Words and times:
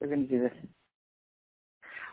We're 0.00 0.08
going 0.08 0.26
to 0.26 0.28
do 0.28 0.42
this. 0.42 0.52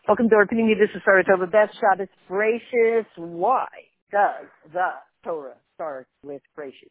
Welcome 0.07 0.30
to 0.30 0.35
our 0.35 0.45
community. 0.45 0.80
This 0.80 0.90
is 0.95 1.02
Sarah 1.03 1.23
Tova 1.23 1.52
Best 1.52 1.77
Shabbos 1.80 2.07
Gracious. 2.27 3.06
Why 3.18 3.68
does 4.12 4.47
the 4.71 4.89
Torah 5.23 5.55
start 5.76 6.07
with 6.23 6.41
gracious? 6.55 6.89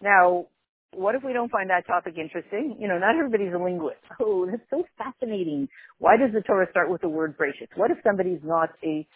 Now, 0.00 0.46
what 0.94 1.14
if 1.14 1.22
we 1.24 1.32
don't 1.32 1.50
find 1.50 1.70
that 1.70 1.86
topic 1.86 2.14
interesting? 2.18 2.76
You 2.78 2.88
know, 2.88 2.98
not 2.98 3.16
everybody's 3.16 3.54
a 3.54 3.62
linguist. 3.62 4.00
Oh, 4.20 4.46
that's 4.50 4.62
so 4.70 4.84
fascinating. 4.98 5.68
Why 5.98 6.16
does 6.16 6.32
the 6.32 6.42
Torah 6.42 6.66
start 6.70 6.90
with 6.90 7.00
the 7.00 7.08
word 7.08 7.36
gracious? 7.36 7.68
What 7.74 7.90
if 7.90 7.98
somebody's 8.04 8.40
not 8.42 8.70
a 8.84 9.06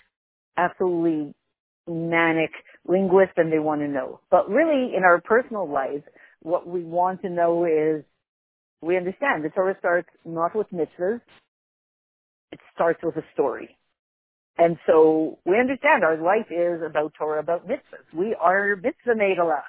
absolutely 0.57 1.35
manic 1.87 2.51
linguist 2.87 3.33
and 3.37 3.53
they 3.53 3.59
want 3.59 3.83
to 3.83 3.89
know? 3.89 4.21
But 4.31 4.49
really, 4.49 4.95
in 4.97 5.05
our 5.05 5.21
personal 5.21 5.71
lives, 5.71 6.05
what 6.43 6.67
we 6.67 6.83
want 6.83 7.23
to 7.23 7.31
know 7.31 7.65
is 7.65 8.05
we 8.83 8.97
understand 8.97 9.45
the 9.45 9.51
Torah 9.51 9.77
starts 9.79 10.09
not 10.25 10.55
with 10.55 10.69
mitzvahs, 10.73 11.21
it 12.53 12.59
starts 12.75 13.01
with 13.03 13.17
a 13.17 13.25
story. 13.33 13.77
And 14.59 14.77
so 14.87 15.39
we 15.47 15.59
understand 15.59 16.05
our 16.05 16.17
life 16.17 16.51
is 16.51 16.83
about 16.85 17.15
Torah, 17.17 17.41
about 17.41 17.67
mitzvahs. 17.67 18.13
We 18.15 18.37
are 18.39 18.77
mitzvah 18.77 19.15
meidalach. 19.15 19.63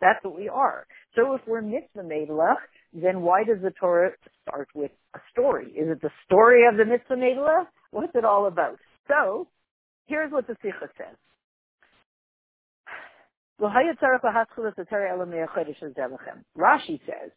That's 0.00 0.22
what 0.24 0.36
we 0.36 0.48
are. 0.48 0.86
So 1.16 1.34
if 1.34 1.40
we're 1.46 1.62
mitzvah 1.62 2.02
meidalach, 2.02 2.62
then 2.92 3.22
why 3.22 3.44
does 3.44 3.58
the 3.62 3.72
Torah 3.72 4.12
start 4.42 4.68
with 4.74 4.92
a 5.14 5.18
story? 5.32 5.72
Is 5.72 5.90
it 5.90 6.00
the 6.00 6.10
story 6.24 6.62
of 6.70 6.76
the 6.76 6.84
mitzvah 6.84 7.16
meidalach? 7.16 7.66
What's 7.90 8.14
it 8.14 8.24
all 8.24 8.46
about? 8.46 8.78
So 9.08 9.48
here's 10.06 10.30
what 10.30 10.46
the 10.46 10.56
Sikha 10.62 10.88
says. 10.96 11.16
Rashi 16.56 17.00
says, 17.04 17.32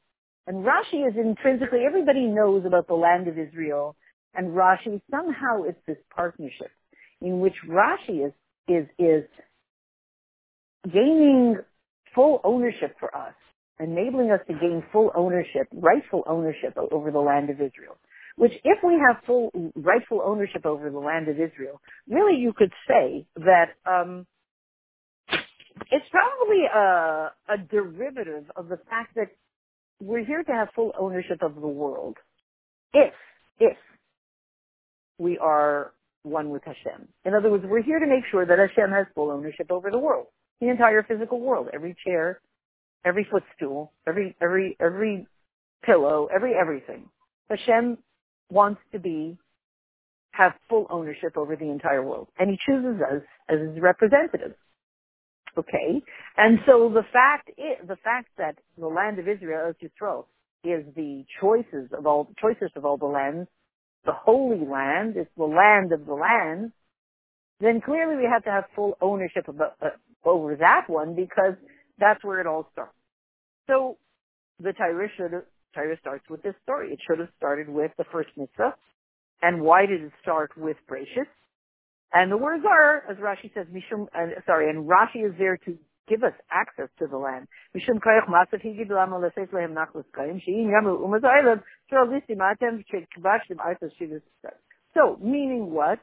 and 0.47 0.65
Rashi 0.65 1.07
is 1.07 1.15
intrinsically, 1.17 1.81
everybody 1.85 2.25
knows 2.25 2.65
about 2.65 2.87
the 2.87 2.95
land 2.95 3.27
of 3.27 3.37
Israel 3.37 3.95
and 4.33 4.49
Rashi. 4.49 5.01
Somehow 5.11 5.63
it's 5.63 5.79
this 5.87 5.97
partnership 6.15 6.71
in 7.21 7.39
which 7.39 7.53
Rashi 7.67 8.25
is, 8.27 8.33
is, 8.67 8.87
is 8.97 9.23
gaining 10.91 11.57
full 12.15 12.41
ownership 12.43 12.95
for 12.99 13.15
us, 13.15 13.33
enabling 13.79 14.31
us 14.31 14.39
to 14.47 14.53
gain 14.53 14.83
full 14.91 15.11
ownership, 15.15 15.67
rightful 15.73 16.23
ownership 16.27 16.75
over 16.91 17.11
the 17.11 17.19
land 17.19 17.49
of 17.49 17.57
Israel. 17.57 17.97
Which 18.37 18.53
if 18.63 18.79
we 18.83 18.93
have 18.93 19.23
full 19.25 19.51
rightful 19.75 20.21
ownership 20.23 20.65
over 20.65 20.89
the 20.89 20.97
land 20.97 21.27
of 21.27 21.35
Israel, 21.35 21.81
really 22.09 22.39
you 22.39 22.53
could 22.53 22.71
say 22.87 23.25
that 23.35 23.75
um, 23.85 24.25
it's 25.91 26.05
probably 26.09 26.63
a, 26.73 27.31
a 27.49 27.57
derivative 27.69 28.45
of 28.55 28.69
the 28.69 28.77
fact 28.89 29.15
that 29.15 29.27
we're 30.01 30.25
here 30.25 30.43
to 30.43 30.51
have 30.51 30.69
full 30.75 30.91
ownership 30.99 31.41
of 31.41 31.55
the 31.55 31.67
world. 31.67 32.17
If, 32.93 33.13
if 33.59 33.77
we 35.17 35.37
are 35.37 35.93
one 36.23 36.49
with 36.49 36.63
Hashem. 36.63 37.07
In 37.25 37.33
other 37.33 37.49
words, 37.49 37.63
we're 37.67 37.83
here 37.83 37.99
to 37.99 38.07
make 38.07 38.23
sure 38.31 38.45
that 38.45 38.57
Hashem 38.57 38.91
has 38.91 39.05
full 39.15 39.31
ownership 39.31 39.71
over 39.71 39.89
the 39.91 39.97
world, 39.97 40.27
the 40.59 40.69
entire 40.69 41.03
physical 41.03 41.39
world, 41.39 41.69
every 41.73 41.95
chair, 42.05 42.41
every 43.05 43.27
footstool, 43.29 43.91
every, 44.07 44.35
every, 44.41 44.75
every 44.79 45.27
pillow, 45.83 46.27
every 46.33 46.53
everything. 46.53 47.09
Hashem 47.49 47.97
wants 48.49 48.81
to 48.91 48.99
be, 48.99 49.37
have 50.31 50.53
full 50.69 50.87
ownership 50.89 51.37
over 51.37 51.55
the 51.55 51.69
entire 51.69 52.03
world. 52.03 52.27
And 52.39 52.49
he 52.49 52.57
chooses 52.65 53.01
us 53.01 53.21
as 53.49 53.59
his 53.59 53.81
representatives. 53.81 54.55
Okay? 55.57 56.01
And 56.37 56.59
so 56.65 56.89
the 56.93 57.03
fact 57.11 57.49
is, 57.57 57.87
the 57.87 57.97
fact 57.97 58.29
that 58.37 58.55
the 58.77 58.87
land 58.87 59.19
of 59.19 59.27
Israel, 59.27 59.69
as 59.69 59.75
Yisrael, 59.81 60.25
is 60.63 60.85
the 60.95 61.25
choices 61.39 61.89
of 61.97 62.05
all, 62.05 62.29
choicest 62.39 62.75
of 62.75 62.85
all 62.85 62.97
the 62.97 63.05
lands, 63.05 63.49
the 64.05 64.13
holy 64.13 64.65
land, 64.65 65.15
it's 65.15 65.29
the 65.37 65.43
land 65.43 65.91
of 65.91 66.05
the 66.05 66.13
land, 66.13 66.71
then 67.59 67.81
clearly 67.81 68.15
we 68.17 68.27
have 68.31 68.43
to 68.43 68.49
have 68.49 68.65
full 68.75 68.97
ownership 69.01 69.47
of, 69.47 69.59
uh, 69.61 69.89
over 70.25 70.55
that 70.55 70.85
one 70.87 71.15
because 71.15 71.53
that's 71.99 72.23
where 72.23 72.41
it 72.41 72.47
all 72.47 72.67
starts. 72.71 72.95
So 73.67 73.97
the 74.59 74.73
Torah 74.73 75.07
should 75.15 75.31
Torah 75.73 75.97
starts 75.99 76.25
with 76.29 76.43
this 76.43 76.55
story. 76.63 76.91
It 76.91 76.99
should 77.07 77.19
have 77.19 77.29
started 77.37 77.69
with 77.69 77.91
the 77.97 78.03
first 78.11 78.29
mitzvah. 78.35 78.75
And 79.41 79.61
why 79.61 79.85
did 79.85 80.01
it 80.01 80.11
start 80.21 80.51
with 80.57 80.77
gracious? 80.87 81.27
And 82.13 82.31
the 82.31 82.37
words 82.37 82.63
are, 82.67 83.03
as 83.09 83.17
Rashi 83.17 83.53
says, 83.53 83.67
Mishum, 83.73 84.07
uh, 84.13 84.41
sorry, 84.45 84.69
and 84.69 84.87
Rashi 84.87 85.25
is 85.25 85.33
there 85.37 85.57
to 85.57 85.77
give 86.09 86.23
us 86.23 86.33
access 86.51 86.89
to 86.99 87.07
the 87.07 87.17
land. 87.17 87.47
Mishum 87.75 87.99
leses 88.01 89.51
lehem 89.53 89.75
kayim, 90.17 90.41
yamu 90.45 90.99
shivas. 93.99 94.21
So, 94.93 95.17
meaning 95.21 95.71
what? 95.71 95.99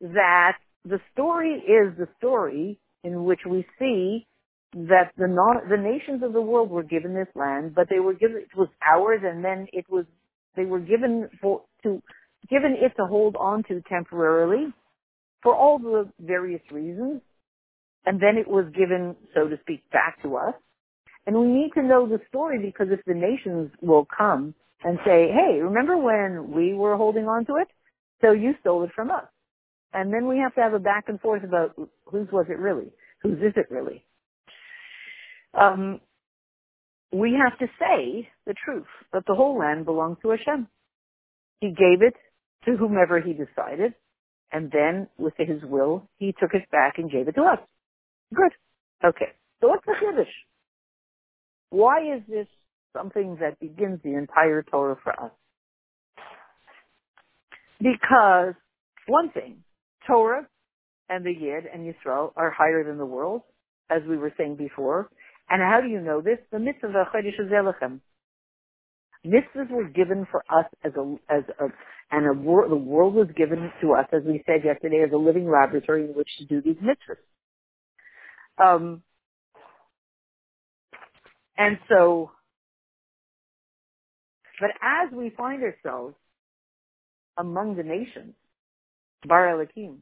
That 0.00 0.56
the 0.84 0.98
story 1.12 1.54
is 1.54 1.96
the 1.96 2.08
story 2.18 2.80
in 3.04 3.24
which 3.24 3.40
we 3.48 3.64
see 3.78 4.26
that 4.74 5.12
the 5.16 5.28
non, 5.28 5.68
the 5.68 5.76
nations 5.76 6.22
of 6.24 6.32
the 6.32 6.40
world 6.40 6.70
were 6.70 6.82
given 6.82 7.14
this 7.14 7.28
land, 7.34 7.74
but 7.74 7.88
they 7.90 8.00
were 8.00 8.14
given, 8.14 8.38
it 8.38 8.56
was 8.56 8.68
ours 8.84 9.20
and 9.22 9.44
then 9.44 9.66
it 9.72 9.84
was, 9.88 10.06
they 10.56 10.64
were 10.64 10.80
given 10.80 11.28
for, 11.40 11.62
to, 11.82 12.02
given 12.48 12.72
it 12.72 12.92
to 12.96 13.06
hold 13.06 13.36
on 13.36 13.62
to 13.64 13.82
temporarily 13.88 14.72
for 15.42 15.54
all 15.54 15.78
the 15.78 16.08
various 16.20 16.62
reasons. 16.70 17.20
And 18.04 18.20
then 18.20 18.36
it 18.36 18.48
was 18.48 18.64
given, 18.76 19.16
so 19.34 19.48
to 19.48 19.56
speak, 19.60 19.82
back 19.92 20.20
to 20.22 20.36
us. 20.36 20.54
And 21.26 21.36
we 21.36 21.46
need 21.46 21.70
to 21.74 21.82
know 21.82 22.08
the 22.08 22.18
story 22.28 22.58
because 22.58 22.88
if 22.90 23.00
the 23.06 23.14
nations 23.14 23.70
will 23.80 24.06
come 24.16 24.54
and 24.84 24.98
say, 25.04 25.28
hey, 25.30 25.60
remember 25.60 25.96
when 25.96 26.52
we 26.52 26.74
were 26.74 26.96
holding 26.96 27.26
on 27.26 27.46
to 27.46 27.56
it? 27.56 27.68
So 28.20 28.32
you 28.32 28.54
stole 28.60 28.82
it 28.84 28.90
from 28.94 29.10
us. 29.10 29.26
And 29.92 30.12
then 30.12 30.26
we 30.26 30.38
have 30.38 30.54
to 30.54 30.60
have 30.60 30.72
a 30.72 30.78
back 30.78 31.04
and 31.08 31.20
forth 31.20 31.44
about 31.44 31.76
whose 32.06 32.28
was 32.32 32.46
it 32.48 32.58
really? 32.58 32.90
Whose 33.22 33.38
is 33.38 33.52
it 33.56 33.66
really? 33.70 34.04
Um, 35.54 36.00
we 37.12 37.38
have 37.40 37.58
to 37.58 37.66
say 37.78 38.28
the 38.46 38.54
truth 38.64 38.86
that 39.12 39.24
the 39.26 39.34
whole 39.34 39.58
land 39.58 39.84
belonged 39.84 40.16
to 40.22 40.30
Hashem. 40.30 40.66
He 41.60 41.68
gave 41.68 42.00
it 42.00 42.14
to 42.64 42.76
whomever 42.76 43.20
he 43.20 43.32
decided, 43.32 43.94
and 44.52 44.70
then 44.70 45.08
with 45.18 45.34
his 45.36 45.62
will, 45.62 46.08
he 46.18 46.34
took 46.38 46.54
it 46.54 46.70
back 46.70 46.94
and 46.98 47.10
gave 47.10 47.28
it 47.28 47.34
to 47.34 47.42
us. 47.42 47.58
Good. 48.34 48.52
Okay. 49.04 49.32
So 49.60 49.68
what's 49.68 49.84
the 49.86 49.92
Chiddush? 49.92 50.26
Why 51.70 52.14
is 52.16 52.22
this 52.28 52.46
something 52.96 53.38
that 53.40 53.58
begins 53.60 54.00
the 54.04 54.14
entire 54.14 54.62
Torah 54.62 54.96
for 55.02 55.12
us? 55.12 55.32
Because 57.78 58.54
one 59.06 59.30
thing, 59.32 59.64
Torah 60.06 60.46
and 61.08 61.24
the 61.24 61.32
Yid 61.32 61.64
and 61.72 61.82
Yisrael 61.82 62.32
are 62.36 62.50
higher 62.50 62.84
than 62.84 62.98
the 62.98 63.06
world, 63.06 63.42
as 63.90 64.02
we 64.08 64.16
were 64.16 64.32
saying 64.36 64.56
before. 64.56 65.10
And 65.50 65.60
how 65.60 65.80
do 65.80 65.88
you 65.88 66.00
know 66.00 66.20
this? 66.20 66.38
The 66.50 66.58
mitzvah 66.58 66.88
of 66.88 67.06
Chodesh 67.08 68.00
Mitzvahs 69.24 69.70
were 69.70 69.88
given 69.88 70.26
for 70.30 70.42
us 70.50 70.66
as 70.84 70.92
a, 70.96 71.16
as 71.30 71.44
a, 71.60 71.66
and 72.12 72.44
wor- 72.44 72.68
the 72.68 72.76
world 72.76 73.14
was 73.14 73.28
given 73.34 73.72
to 73.80 73.94
us, 73.94 74.06
as 74.12 74.22
we 74.24 74.42
said 74.46 74.64
yesterday, 74.64 75.02
as 75.04 75.12
a 75.12 75.16
living 75.16 75.50
laboratory 75.50 76.04
in 76.04 76.10
which 76.10 76.28
to 76.38 76.44
do 76.44 76.60
these 76.60 76.76
mitzvahs. 76.76 77.16
Um, 78.62 79.02
and 81.56 81.78
so, 81.88 82.30
but 84.60 84.70
as 84.82 85.10
we 85.12 85.30
find 85.30 85.62
ourselves 85.62 86.14
among 87.38 87.76
the 87.76 87.82
nations, 87.82 88.34
Bar 89.26 89.46
Elikim, 89.56 89.96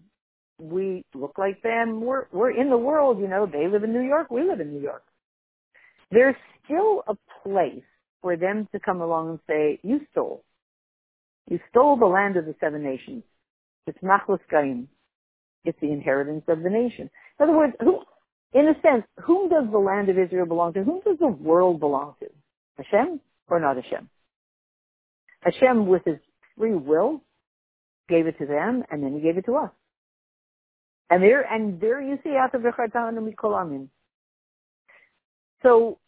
we 0.59 1.05
look 1.15 1.39
like 1.39 1.63
them. 1.63 2.01
We're, 2.01 2.27
we're 2.33 2.51
in 2.51 2.71
the 2.71 2.77
world, 2.77 3.21
you 3.21 3.29
know, 3.29 3.47
they 3.47 3.69
live 3.69 3.85
in 3.85 3.93
New 3.93 4.07
York, 4.07 4.31
we 4.31 4.43
live 4.43 4.61
in 4.61 4.73
New 4.73 4.83
York. 4.83 5.05
There's 6.11 6.37
still 6.65 7.05
a 7.07 7.15
place 7.45 7.85
for 8.21 8.37
them 8.37 8.69
to 8.73 8.81
come 8.81 9.01
along 9.01 9.31
and 9.31 9.39
say, 9.47 9.79
you 9.83 10.01
stole. 10.11 10.45
You 11.51 11.59
stole 11.69 11.97
the 11.97 12.07
land 12.07 12.37
of 12.37 12.47
the 12.47 12.55
seven 12.61 12.83
nations. 12.83 13.25
It's 13.87 13.99
Nachlas 13.99 14.39
Gaim. 14.51 14.87
It's 15.65 15.79
the 15.81 15.93
inheritance 15.93 16.45
of 16.49 16.63
the 16.63 16.71
nation. 16.71 17.11
In 17.39 17.45
other 17.45 17.57
words, 17.57 17.75
who, 17.81 18.01
in 18.55 18.69
a 18.69 18.75
sense, 18.81 19.05
whom 19.23 19.51
does 19.51 19.65
the 19.71 19.79
land 19.79 20.09
of 20.09 20.19
Israel 20.19 20.47
belong 20.47 20.73
to? 20.75 20.85
Whom 20.85 21.01
does 21.05 21.19
the 21.19 21.27
world 21.27 21.81
belong 21.81 22.15
to? 22.21 22.29
Hashem 22.79 23.21
or 23.49 23.59
not 23.59 23.77
Hashem? 23.77 24.09
Hashem, 25.43 25.87
with 25.87 26.03
his 26.07 26.19
free 26.57 26.75
will, 26.75 27.21
gave 28.09 28.27
it 28.27 28.39
to 28.39 28.47
them, 28.47 28.85
and 28.91 29.03
then 29.03 29.15
he 29.15 29.21
gave 29.21 29.37
it 29.37 29.47
to 29.47 29.57
us. 29.57 29.71
And 31.11 31.23
there, 31.23 31.43
and 31.43 31.81
there 31.81 32.01
you 32.01 32.19
see 32.23 32.37
of 32.55 32.63
the 32.63 33.89
So, 35.63 35.99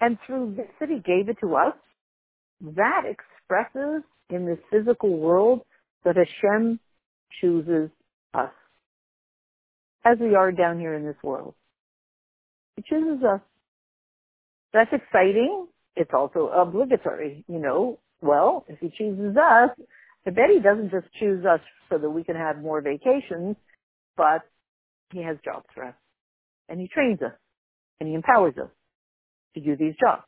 and 0.00 0.18
through 0.26 0.54
this 0.56 0.66
that 0.80 0.88
he 0.88 1.00
gave 1.00 1.28
it 1.28 1.36
to 1.40 1.54
us, 1.56 1.74
that 2.60 3.02
expresses 3.06 4.02
in 4.28 4.46
this 4.46 4.58
physical 4.70 5.16
world 5.16 5.62
that 6.04 6.16
Hashem 6.16 6.78
chooses 7.40 7.90
us 8.34 8.50
as 10.04 10.18
we 10.18 10.34
are 10.34 10.52
down 10.52 10.78
here 10.78 10.94
in 10.94 11.04
this 11.04 11.16
world. 11.22 11.54
He 12.76 12.82
chooses 12.88 13.22
us. 13.24 13.40
That's 14.72 14.92
exciting. 14.92 15.66
it's 15.96 16.12
also 16.14 16.48
obligatory, 16.48 17.44
you 17.48 17.58
know. 17.58 17.98
Well, 18.22 18.64
if 18.68 18.78
he 18.78 18.90
chooses 18.96 19.36
us, 19.36 19.70
I 20.26 20.30
bet 20.30 20.50
he 20.50 20.60
doesn't 20.60 20.90
just 20.90 21.06
choose 21.18 21.44
us 21.44 21.60
so 21.90 21.98
that 21.98 22.10
we 22.10 22.22
can 22.22 22.36
have 22.36 22.58
more 22.58 22.80
vacations, 22.80 23.56
but 24.16 24.42
he 25.12 25.22
has 25.22 25.36
jobs 25.44 25.66
for 25.74 25.84
us. 25.84 25.94
And 26.68 26.80
he 26.80 26.88
trains 26.88 27.20
us. 27.22 27.32
And 27.98 28.08
he 28.08 28.14
empowers 28.14 28.54
us 28.62 28.70
to 29.54 29.60
do 29.60 29.76
these 29.76 29.94
jobs. 30.00 30.22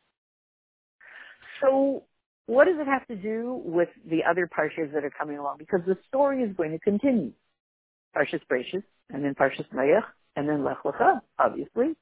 So 1.60 2.02
what 2.46 2.66
does 2.66 2.76
it 2.78 2.86
have 2.86 3.06
to 3.06 3.16
do 3.16 3.60
with 3.64 3.88
the 4.08 4.20
other 4.28 4.48
parshas 4.48 4.92
that 4.92 5.04
are 5.04 5.12
coming 5.16 5.38
along? 5.38 5.56
Because 5.58 5.80
the 5.86 5.96
story 6.08 6.42
is 6.42 6.54
going 6.56 6.72
to 6.72 6.78
continue. 6.78 7.32
Parshas 8.16 8.40
Bereishis, 8.50 8.82
and 9.10 9.24
then 9.24 9.34
Parshas 9.34 9.68
Mayach, 9.74 10.04
and 10.36 10.48
then 10.48 10.64
Lech 10.64 10.82
Lecha, 10.84 11.20
obviously. 11.38 11.94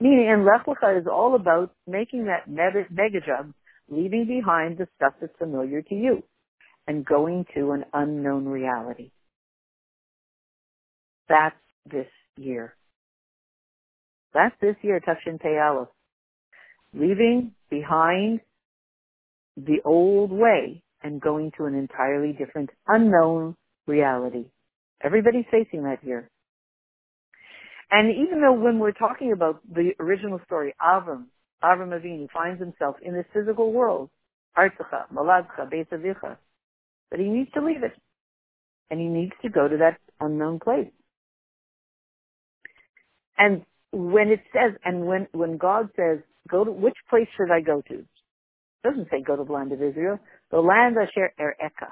Meaning, 0.00 0.28
and 0.30 0.44
Lech 0.44 0.66
Lecha 0.66 1.00
is 1.00 1.06
all 1.10 1.34
about 1.34 1.72
making 1.86 2.26
that 2.26 2.48
mega, 2.48 3.20
jump, 3.20 3.54
leaving 3.88 4.26
behind 4.26 4.78
the 4.78 4.86
stuff 4.96 5.14
that's 5.20 5.36
familiar 5.38 5.82
to 5.82 5.94
you, 5.94 6.22
and 6.86 7.04
going 7.04 7.46
to 7.56 7.72
an 7.72 7.84
unknown 7.92 8.46
reality. 8.46 9.10
That's 11.28 11.56
this 11.90 12.08
year. 12.36 12.74
That's 14.34 14.54
this 14.60 14.76
year, 14.82 15.00
Tafshin 15.00 15.38
Aleph. 15.44 15.88
Leaving 16.92 17.52
behind 17.70 18.40
the 19.56 19.78
old 19.84 20.30
way 20.30 20.82
and 21.02 21.20
going 21.20 21.52
to 21.58 21.64
an 21.66 21.74
entirely 21.74 22.32
different, 22.32 22.70
unknown 22.88 23.56
reality. 23.86 24.46
Everybody's 25.02 25.44
facing 25.50 25.84
that 25.84 25.98
here. 26.02 26.28
And 27.90 28.10
even 28.10 28.40
though 28.40 28.54
when 28.54 28.78
we're 28.78 28.92
talking 28.92 29.32
about 29.32 29.60
the 29.70 29.92
original 30.00 30.40
story, 30.46 30.74
Avram, 30.82 31.26
Avram 31.62 31.90
Avinu 31.90 32.28
finds 32.30 32.60
himself 32.60 32.96
in 33.02 33.14
this 33.14 33.26
physical 33.32 33.72
world, 33.72 34.10
Artzacha, 34.56 35.04
Maladcha, 35.12 35.70
Beis 35.70 35.88
Avicha, 35.88 36.36
but 37.10 37.20
he 37.20 37.26
needs 37.26 37.50
to 37.52 37.64
leave 37.64 37.82
it. 37.82 37.92
And 38.90 39.00
he 39.00 39.06
needs 39.06 39.32
to 39.42 39.48
go 39.48 39.68
to 39.68 39.76
that 39.78 39.98
unknown 40.20 40.58
place. 40.58 40.90
And 43.38 43.62
when 43.92 44.28
it 44.28 44.40
says, 44.52 44.76
and 44.84 45.06
when, 45.06 45.26
when 45.32 45.56
God 45.56 45.90
says, 45.96 46.18
go 46.48 46.64
to, 46.64 46.70
which 46.70 46.96
place 47.10 47.28
should 47.36 47.50
I 47.50 47.60
go 47.60 47.82
to? 47.88 48.04
It 48.84 48.88
doesn't 48.88 49.08
say 49.10 49.22
go 49.22 49.36
to 49.36 49.44
the 49.44 49.52
land 49.52 49.72
of 49.72 49.82
Israel. 49.82 50.18
The 50.50 50.60
land 50.60 50.96
Asher 50.98 51.32
Ereka. 51.40 51.88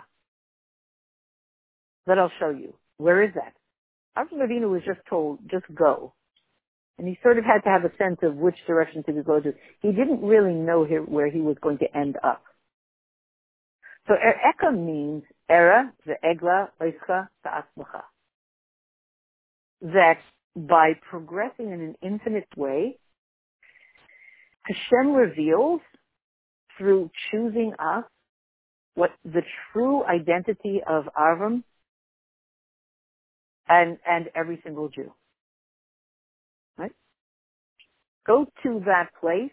That 2.07 2.19
I'll 2.19 2.33
show 2.39 2.51
you. 2.51 2.75
Where 2.99 3.23
is 3.23 3.31
that? 3.35 3.55
Avram 4.17 4.47
Avinu 4.47 4.71
was 4.71 4.83
just 4.85 5.01
told, 5.09 5.39
just 5.51 5.65
go. 5.75 6.13
And 6.99 7.09
he 7.09 7.19
sort 7.23 7.39
of 7.39 7.45
had 7.45 7.63
to 7.63 7.71
have 7.71 7.85
a 7.85 7.97
sense 7.97 8.19
of 8.23 8.37
which 8.37 8.57
direction 8.67 9.03
to 9.05 9.23
go 9.23 9.41
to. 9.41 9.55
He 9.81 9.93
didn't 9.93 10.21
really 10.21 10.53
know 10.53 10.85
where 10.85 11.31
he 11.31 11.41
was 11.41 11.57
going 11.63 11.79
to 11.79 11.97
end 11.97 12.17
up. 12.23 12.43
So 14.07 14.15
Ereka 14.15 14.77
means 14.77 15.23
Era, 15.49 15.93
the 16.05 16.15
Egla, 16.25 16.69
Oischa, 16.81 17.29
Ta'asmacha. 17.45 18.03
That 19.81 20.19
by 20.55 20.93
progressing 21.09 21.73
in 21.73 21.81
an 21.81 21.95
infinite 22.03 22.49
way, 22.57 22.99
Hashem 24.65 25.13
reveals 25.13 25.81
through 26.79 27.11
choosing 27.31 27.73
us 27.79 28.05
what 28.95 29.11
the 29.25 29.43
true 29.73 30.05
identity 30.05 30.81
of 30.87 31.05
Avram 31.17 31.63
and, 33.69 33.99
and 34.07 34.29
every 34.35 34.61
single 34.63 34.89
Jew. 34.89 35.13
Right? 36.77 36.93
Go 38.27 38.47
to 38.63 38.83
that 38.87 39.11
place 39.21 39.51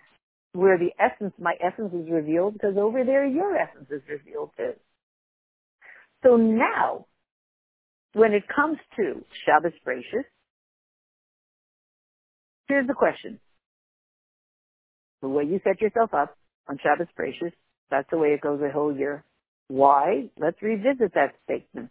where 0.54 0.77
the 0.77 0.92
essence, 1.00 1.33
my 1.39 1.56
essence 1.62 1.94
is 1.94 2.10
revealed 2.12 2.54
because 2.54 2.75
over 2.77 3.04
there 3.04 3.25
your 3.25 3.56
essence 3.56 3.88
is 3.92 4.01
revealed 4.10 4.51
too. 4.57 4.74
So 6.24 6.36
now, 6.36 7.06
when 8.13 8.33
it 8.33 8.44
comes 8.54 8.77
to 8.98 9.24
Shabbos 9.45 9.71
Bereishis, 9.86 10.25
here's 12.68 12.88
the 12.88 12.94
question. 12.94 13.39
The 15.21 15.30
way 15.30 15.44
you 15.44 15.62
set 15.63 15.81
yourself 15.81 16.13
up 16.13 16.36
on 16.69 16.77
Shabbos 16.81 17.07
Bereishis, 17.19 17.51
that's 17.89 18.10
the 18.12 18.18
way 18.18 18.30
it 18.30 18.42
goes 18.42 18.60
the 18.62 18.69
whole 18.71 18.95
year. 18.95 19.24
Why? 19.68 20.30
Let's 20.39 20.62
revisit 20.62 21.13
that 21.16 21.33
statement. 21.44 21.89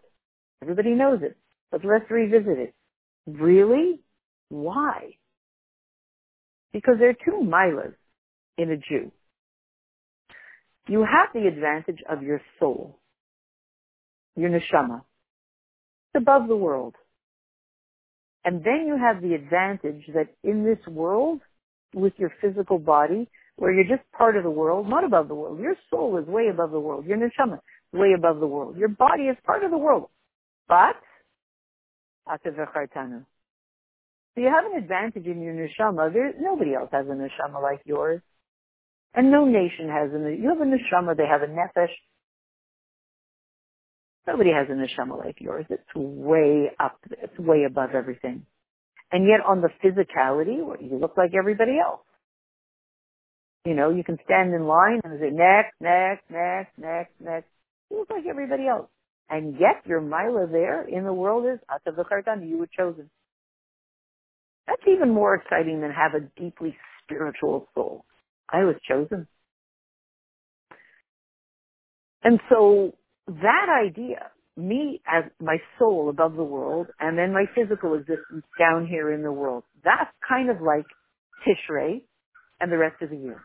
Everybody 0.62 0.90
knows 0.90 1.20
it. 1.22 1.36
But 1.70 1.84
let's 1.84 2.10
revisit 2.10 2.58
it. 2.58 2.74
Really? 3.26 4.00
Why? 4.48 5.16
Because 6.72 6.94
there 6.98 7.10
are 7.10 7.24
two 7.24 7.44
milas 7.44 7.94
in 8.56 8.70
a 8.70 8.76
Jew. 8.76 9.12
You 10.88 11.00
have 11.00 11.28
the 11.34 11.46
advantage 11.46 12.02
of 12.08 12.22
your 12.22 12.40
soul, 12.58 12.98
your 14.36 14.48
neshama. 14.48 15.02
It's 16.14 16.22
above 16.22 16.48
the 16.48 16.56
world. 16.56 16.94
And 18.44 18.64
then 18.64 18.86
you 18.86 18.96
have 18.96 19.20
the 19.20 19.34
advantage 19.34 20.04
that 20.14 20.28
in 20.42 20.64
this 20.64 20.78
world, 20.86 21.40
with 21.94 22.14
your 22.16 22.32
physical 22.40 22.78
body, 22.78 23.28
where 23.58 23.72
you're 23.72 23.96
just 23.96 24.08
part 24.16 24.36
of 24.36 24.44
the 24.44 24.50
world, 24.50 24.88
not 24.88 25.02
above 25.04 25.26
the 25.26 25.34
world. 25.34 25.58
Your 25.58 25.74
soul 25.90 26.16
is 26.18 26.26
way 26.28 26.48
above 26.48 26.70
the 26.70 26.78
world. 26.78 27.04
Your 27.06 27.18
neshama 27.18 27.54
is 27.54 27.60
way 27.92 28.12
above 28.16 28.38
the 28.38 28.46
world. 28.46 28.76
Your 28.76 28.88
body 28.88 29.24
is 29.24 29.36
part 29.44 29.64
of 29.64 29.72
the 29.72 29.78
world. 29.78 30.08
But 30.68 30.96
so 32.28 32.36
you 34.36 34.48
have 34.48 34.64
an 34.66 34.76
advantage 34.78 35.26
in 35.26 35.42
your 35.42 35.54
neshama. 35.54 36.12
There, 36.12 36.34
nobody 36.40 36.74
else 36.74 36.90
has 36.92 37.06
a 37.06 37.10
neshama 37.10 37.60
like 37.60 37.80
yours. 37.84 38.20
And 39.14 39.32
no 39.32 39.46
nation 39.46 39.88
has 39.88 40.12
a, 40.12 40.36
you 40.40 40.50
have 40.50 40.60
a 40.60 40.64
neshama, 40.64 41.16
they 41.16 41.26
have 41.26 41.42
a 41.42 41.46
nefesh. 41.46 41.88
Nobody 44.26 44.50
has 44.50 44.68
a 44.68 44.74
neshama 44.74 45.18
like 45.18 45.40
yours. 45.40 45.64
It's 45.70 45.82
way 45.94 46.70
up, 46.78 46.98
it's 47.10 47.36
way 47.38 47.64
above 47.64 47.90
everything. 47.94 48.44
And 49.10 49.26
yet 49.26 49.40
on 49.44 49.62
the 49.62 49.70
physicality, 49.82 50.58
you 50.58 50.98
look 51.00 51.16
like 51.16 51.32
everybody 51.36 51.78
else. 51.84 52.02
You 53.68 53.74
know, 53.74 53.90
you 53.90 54.02
can 54.02 54.16
stand 54.24 54.54
in 54.54 54.66
line 54.66 55.02
and 55.04 55.20
say, 55.20 55.28
next, 55.28 55.74
next, 55.78 56.22
next, 56.30 56.70
next, 56.78 57.10
next. 57.20 57.46
You 57.90 57.98
look 57.98 58.08
like 58.08 58.24
everybody 58.26 58.66
else. 58.66 58.88
And 59.28 59.60
yet 59.60 59.84
your 59.84 60.00
mila 60.00 60.46
there 60.50 60.88
in 60.88 61.04
the 61.04 61.12
world 61.12 61.44
is 61.44 61.58
Atavachartan, 61.68 62.48
you 62.48 62.56
were 62.56 62.68
chosen. 62.74 63.10
That's 64.66 64.80
even 64.90 65.12
more 65.12 65.34
exciting 65.34 65.82
than 65.82 65.90
have 65.90 66.14
a 66.14 66.40
deeply 66.40 66.78
spiritual 67.04 67.66
soul. 67.74 68.06
I 68.50 68.64
was 68.64 68.76
chosen. 68.88 69.28
And 72.24 72.40
so 72.48 72.92
that 73.26 73.66
idea, 73.86 74.30
me 74.56 75.02
as 75.06 75.24
my 75.42 75.58
soul 75.78 76.08
above 76.08 76.36
the 76.36 76.42
world 76.42 76.86
and 76.98 77.18
then 77.18 77.34
my 77.34 77.44
physical 77.54 77.92
existence 77.92 78.46
down 78.58 78.86
here 78.86 79.12
in 79.12 79.22
the 79.22 79.32
world, 79.32 79.64
that's 79.84 80.10
kind 80.26 80.48
of 80.48 80.62
like 80.62 80.86
Tishrei 81.46 82.00
and 82.60 82.72
the 82.72 82.78
rest 82.78 83.02
of 83.02 83.10
the 83.10 83.16
year. 83.18 83.42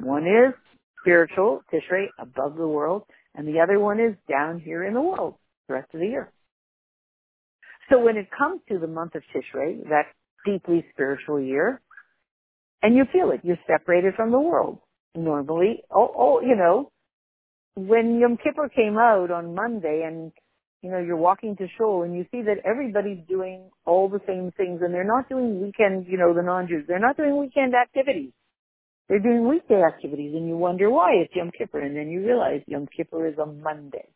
One 0.00 0.24
is 0.24 0.54
spiritual, 1.00 1.62
Tishrei, 1.72 2.06
above 2.18 2.56
the 2.56 2.66
world, 2.66 3.04
and 3.34 3.46
the 3.46 3.60
other 3.60 3.78
one 3.78 4.00
is 4.00 4.14
down 4.28 4.60
here 4.60 4.84
in 4.84 4.94
the 4.94 5.00
world 5.00 5.34
the 5.68 5.74
rest 5.74 5.88
of 5.94 6.00
the 6.00 6.06
year. 6.06 6.30
So 7.90 7.98
when 7.98 8.16
it 8.16 8.28
comes 8.36 8.60
to 8.68 8.78
the 8.78 8.86
month 8.86 9.14
of 9.14 9.22
Tishrei, 9.34 9.84
that 9.88 10.06
deeply 10.46 10.84
spiritual 10.92 11.40
year, 11.40 11.80
and 12.82 12.96
you 12.96 13.04
feel 13.12 13.30
it, 13.30 13.40
you're 13.42 13.58
separated 13.66 14.14
from 14.14 14.32
the 14.32 14.40
world. 14.40 14.78
Normally, 15.14 15.82
oh, 15.90 16.10
oh, 16.16 16.40
you 16.40 16.56
know, 16.56 16.90
when 17.76 18.18
Yom 18.18 18.38
Kippur 18.42 18.68
came 18.68 18.96
out 18.98 19.30
on 19.30 19.54
Monday 19.54 20.04
and, 20.06 20.32
you 20.82 20.90
know, 20.90 20.98
you're 20.98 21.16
walking 21.16 21.56
to 21.56 21.66
shul 21.78 22.02
and 22.02 22.14
you 22.14 22.26
see 22.30 22.42
that 22.42 22.58
everybody's 22.64 23.24
doing 23.28 23.70
all 23.84 24.08
the 24.08 24.20
same 24.26 24.52
things 24.56 24.80
and 24.82 24.92
they're 24.92 25.04
not 25.04 25.28
doing 25.28 25.62
weekend, 25.62 26.06
you 26.08 26.18
know, 26.18 26.34
the 26.34 26.42
non-Jews, 26.42 26.84
they're 26.88 26.98
not 26.98 27.16
doing 27.16 27.38
weekend 27.38 27.74
activities. 27.74 28.32
They're 29.12 29.20
doing 29.20 29.46
weekday 29.46 29.82
activities 29.82 30.32
and 30.34 30.48
you 30.48 30.56
wonder 30.56 30.88
why 30.88 31.12
it's 31.16 31.36
Yom 31.36 31.50
Kippur 31.50 31.80
and 31.80 31.94
then 31.94 32.08
you 32.08 32.24
realize 32.24 32.62
Yom 32.66 32.86
Kippur 32.96 33.26
is 33.26 33.36
a 33.36 33.44
Monday. 33.44 34.08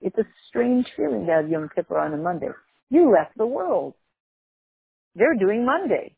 It's 0.00 0.18
a 0.18 0.24
strange 0.48 0.88
feeling 0.96 1.26
to 1.26 1.32
have 1.34 1.48
Yom 1.48 1.68
Kippur 1.72 1.96
on 1.96 2.12
a 2.12 2.16
Monday. 2.16 2.48
You 2.90 3.12
left 3.12 3.38
the 3.38 3.46
world. 3.46 3.94
They're 5.14 5.36
doing 5.38 5.64
Monday. 5.64 6.16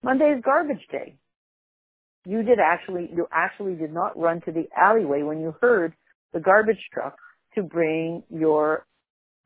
Monday 0.00 0.26
is 0.26 0.44
garbage 0.44 0.86
day. 0.92 1.16
You 2.24 2.44
did 2.44 2.60
actually, 2.60 3.10
you 3.12 3.26
actually 3.32 3.74
did 3.74 3.92
not 3.92 4.16
run 4.16 4.42
to 4.42 4.52
the 4.52 4.68
alleyway 4.80 5.24
when 5.24 5.40
you 5.40 5.52
heard 5.60 5.92
the 6.32 6.38
garbage 6.38 6.88
truck 6.94 7.16
to 7.56 7.64
bring 7.64 8.22
your 8.30 8.86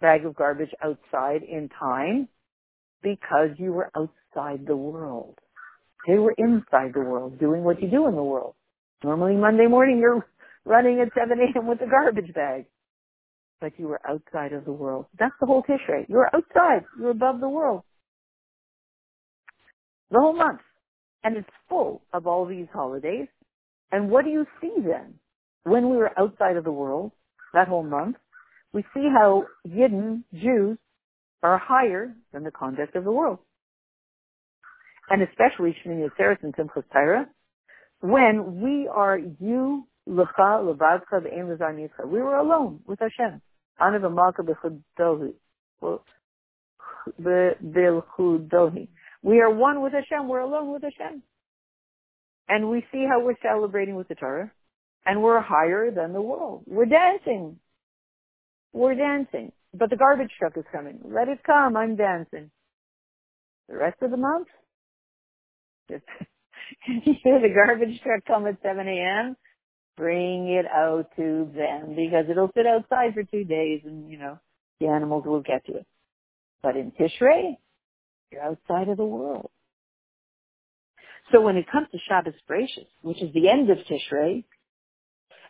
bag 0.02 0.26
of 0.26 0.36
garbage 0.36 0.74
outside 0.84 1.42
in 1.42 1.70
time 1.70 2.28
because 3.02 3.48
you 3.56 3.72
were 3.72 3.90
outside 3.96 4.66
the 4.66 4.76
world. 4.76 5.38
They 6.06 6.18
were 6.18 6.34
inside 6.38 6.92
the 6.94 7.00
world, 7.00 7.38
doing 7.38 7.62
what 7.62 7.82
you 7.82 7.88
do 7.88 8.06
in 8.08 8.14
the 8.16 8.22
world. 8.22 8.54
Normally 9.04 9.36
Monday 9.36 9.66
morning 9.66 9.98
you're 9.98 10.26
running 10.64 11.00
at 11.00 11.12
7 11.18 11.38
a.m. 11.38 11.66
with 11.66 11.80
a 11.80 11.86
garbage 11.86 12.32
bag. 12.34 12.66
But 13.60 13.72
you 13.78 13.88
were 13.88 14.00
outside 14.08 14.52
of 14.52 14.64
the 14.64 14.72
world. 14.72 15.06
That's 15.18 15.34
the 15.40 15.46
whole 15.46 15.62
Tishrei. 15.62 16.08
You 16.08 16.16
were 16.16 16.34
outside. 16.34 16.84
You 16.98 17.04
were 17.04 17.10
above 17.10 17.40
the 17.40 17.48
world. 17.48 17.82
The 20.10 20.18
whole 20.18 20.34
month. 20.34 20.60
And 21.22 21.36
it's 21.36 21.48
full 21.68 22.02
of 22.12 22.26
all 22.26 22.46
these 22.46 22.66
holidays. 22.72 23.28
And 23.92 24.10
what 24.10 24.24
do 24.24 24.30
you 24.30 24.46
see 24.60 24.74
then? 24.76 25.14
When 25.64 25.90
we 25.90 25.98
were 25.98 26.18
outside 26.18 26.56
of 26.56 26.64
the 26.64 26.72
world, 26.72 27.12
that 27.52 27.68
whole 27.68 27.82
month, 27.82 28.16
we 28.72 28.82
see 28.94 29.06
how 29.12 29.44
Yidden, 29.68 30.22
Jews, 30.32 30.78
are 31.42 31.58
higher 31.58 32.14
than 32.32 32.44
the 32.44 32.50
conduct 32.50 32.96
of 32.96 33.04
the 33.04 33.12
world. 33.12 33.38
And 35.10 35.22
especially 35.22 35.76
Shmini 35.84 36.08
Atzeres 36.08 36.42
and 36.42 36.54
Simchas 36.54 36.84
Torah, 36.92 37.26
when 38.00 38.60
we 38.60 38.88
are 38.88 39.18
you, 39.18 39.86
Lecha, 40.08 40.62
Levadcha, 40.62 41.22
Be'en 41.22 41.48
Lezar 41.48 41.74
Nitzcha. 41.74 42.06
We 42.06 42.20
were 42.20 42.36
alone 42.36 42.80
with 42.86 43.00
Hashem. 43.00 43.42
Anav 43.80 44.02
Amalka 44.02 44.42
B'chudohi. 44.46 45.34
B'chudohi. 47.20 48.88
We 49.22 49.40
are 49.40 49.50
one 49.50 49.82
with 49.82 49.92
Hashem. 49.92 50.28
We're 50.28 50.40
alone 50.40 50.72
with 50.72 50.82
Hashem. 50.82 51.22
And 52.48 52.70
we 52.70 52.86
see 52.92 53.04
how 53.08 53.20
we're 53.22 53.34
celebrating 53.42 53.96
with 53.96 54.08
the 54.08 54.14
Torah. 54.14 54.50
And 55.04 55.22
we're 55.22 55.40
higher 55.40 55.90
than 55.90 56.12
the 56.12 56.22
world. 56.22 56.62
We're 56.66 56.86
dancing. 56.86 57.58
We're 58.72 58.94
dancing. 58.94 59.52
But 59.74 59.90
the 59.90 59.96
garbage 59.96 60.30
truck 60.38 60.56
is 60.56 60.64
coming. 60.72 61.00
Let 61.04 61.28
it 61.28 61.42
come. 61.44 61.76
I'm 61.76 61.96
dancing. 61.96 62.50
The 63.68 63.76
rest 63.76 64.02
of 64.02 64.10
the 64.10 64.16
month, 64.16 64.48
just 67.04 67.20
hear 67.22 67.40
the 67.40 67.52
garbage 67.54 68.00
truck 68.02 68.24
come 68.26 68.46
at 68.46 68.56
7 68.62 68.86
a.m., 68.86 69.36
bring 69.96 70.48
it 70.48 70.66
out 70.66 71.08
to 71.16 71.50
them 71.54 71.94
because 71.94 72.26
it'll 72.30 72.50
sit 72.56 72.66
outside 72.66 73.14
for 73.14 73.22
two 73.24 73.44
days 73.44 73.82
and, 73.84 74.10
you 74.10 74.18
know, 74.18 74.38
the 74.80 74.86
animals 74.86 75.24
will 75.26 75.42
get 75.42 75.64
to 75.66 75.76
it. 75.76 75.86
But 76.62 76.76
in 76.76 76.92
Tishrei, 76.92 77.56
you're 78.32 78.42
outside 78.42 78.88
of 78.88 78.96
the 78.96 79.04
world. 79.04 79.50
So 81.32 81.40
when 81.40 81.56
it 81.56 81.70
comes 81.70 81.88
to 81.92 81.98
Shabbos 82.08 82.34
Bereshis, 82.48 82.88
which 83.02 83.22
is 83.22 83.32
the 83.34 83.48
end 83.48 83.70
of 83.70 83.78
Tishrei, 83.78 84.44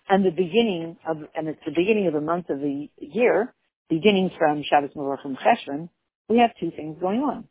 and 0.08 0.24
the 0.24 0.30
beginning 0.30 0.96
of, 1.08 1.18
and 1.34 1.48
it's 1.48 1.60
the 1.64 1.72
beginning 1.74 2.06
of 2.06 2.12
the 2.12 2.20
month 2.20 2.50
of 2.50 2.60
the 2.60 2.90
year, 2.98 3.54
beginning 3.88 4.30
from 4.38 4.62
Shabbos 4.68 4.90
Mevorchim 4.96 5.36
Cheshvan, 5.36 5.88
we 6.28 6.38
have 6.38 6.50
two 6.58 6.70
things 6.70 6.96
going 7.00 7.20
on. 7.20 7.44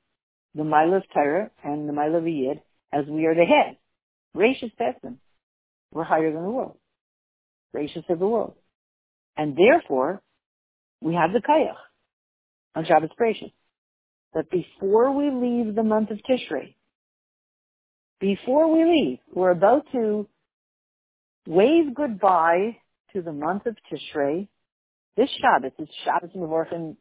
The 0.56 0.64
Mila 0.64 0.98
of 0.98 1.04
Torah 1.14 1.52
and 1.64 1.88
the 1.88 1.94
Mila 1.94 2.18
of 2.18 2.28
Yid, 2.28 2.62
as 2.94 3.06
we 3.08 3.26
are 3.26 3.36
the 3.36 3.46
head. 3.46 3.78
Gracious 4.36 4.70
Pesach. 4.78 5.14
We're 5.92 6.04
higher 6.04 6.32
than 6.32 6.44
the 6.44 6.52
world. 6.52 6.78
Gracious 7.74 8.04
of 8.10 8.20
the 8.20 8.28
world. 8.28 8.56
And 9.38 9.58
therefore, 9.58 10.22
we 11.02 11.16
have 11.16 11.32
the 11.34 11.42
Kayach 11.42 11.76
on 12.76 12.86
Shabbos 12.86 13.10
Bereshis. 13.20 13.54
That 14.34 14.50
before 14.52 15.12
we 15.12 15.32
leave 15.32 15.74
the 15.74 15.84
month 15.84 16.12
of 16.12 16.20
Tishrei, 16.30 16.76
before 18.20 18.72
we 18.72 18.86
leave, 18.86 19.20
we're 19.34 19.50
about 19.50 19.86
to 19.94 20.28
wave 21.48 21.96
goodbye 21.96 22.78
to 23.14 23.22
the 23.22 23.32
month 23.32 23.66
of 23.66 23.76
Tishrei. 23.92 24.48
This 25.18 25.30
Shabbos 25.42 25.72
is 25.80 25.88
Shabbos 26.04 26.30
Mevorchim 26.36 26.96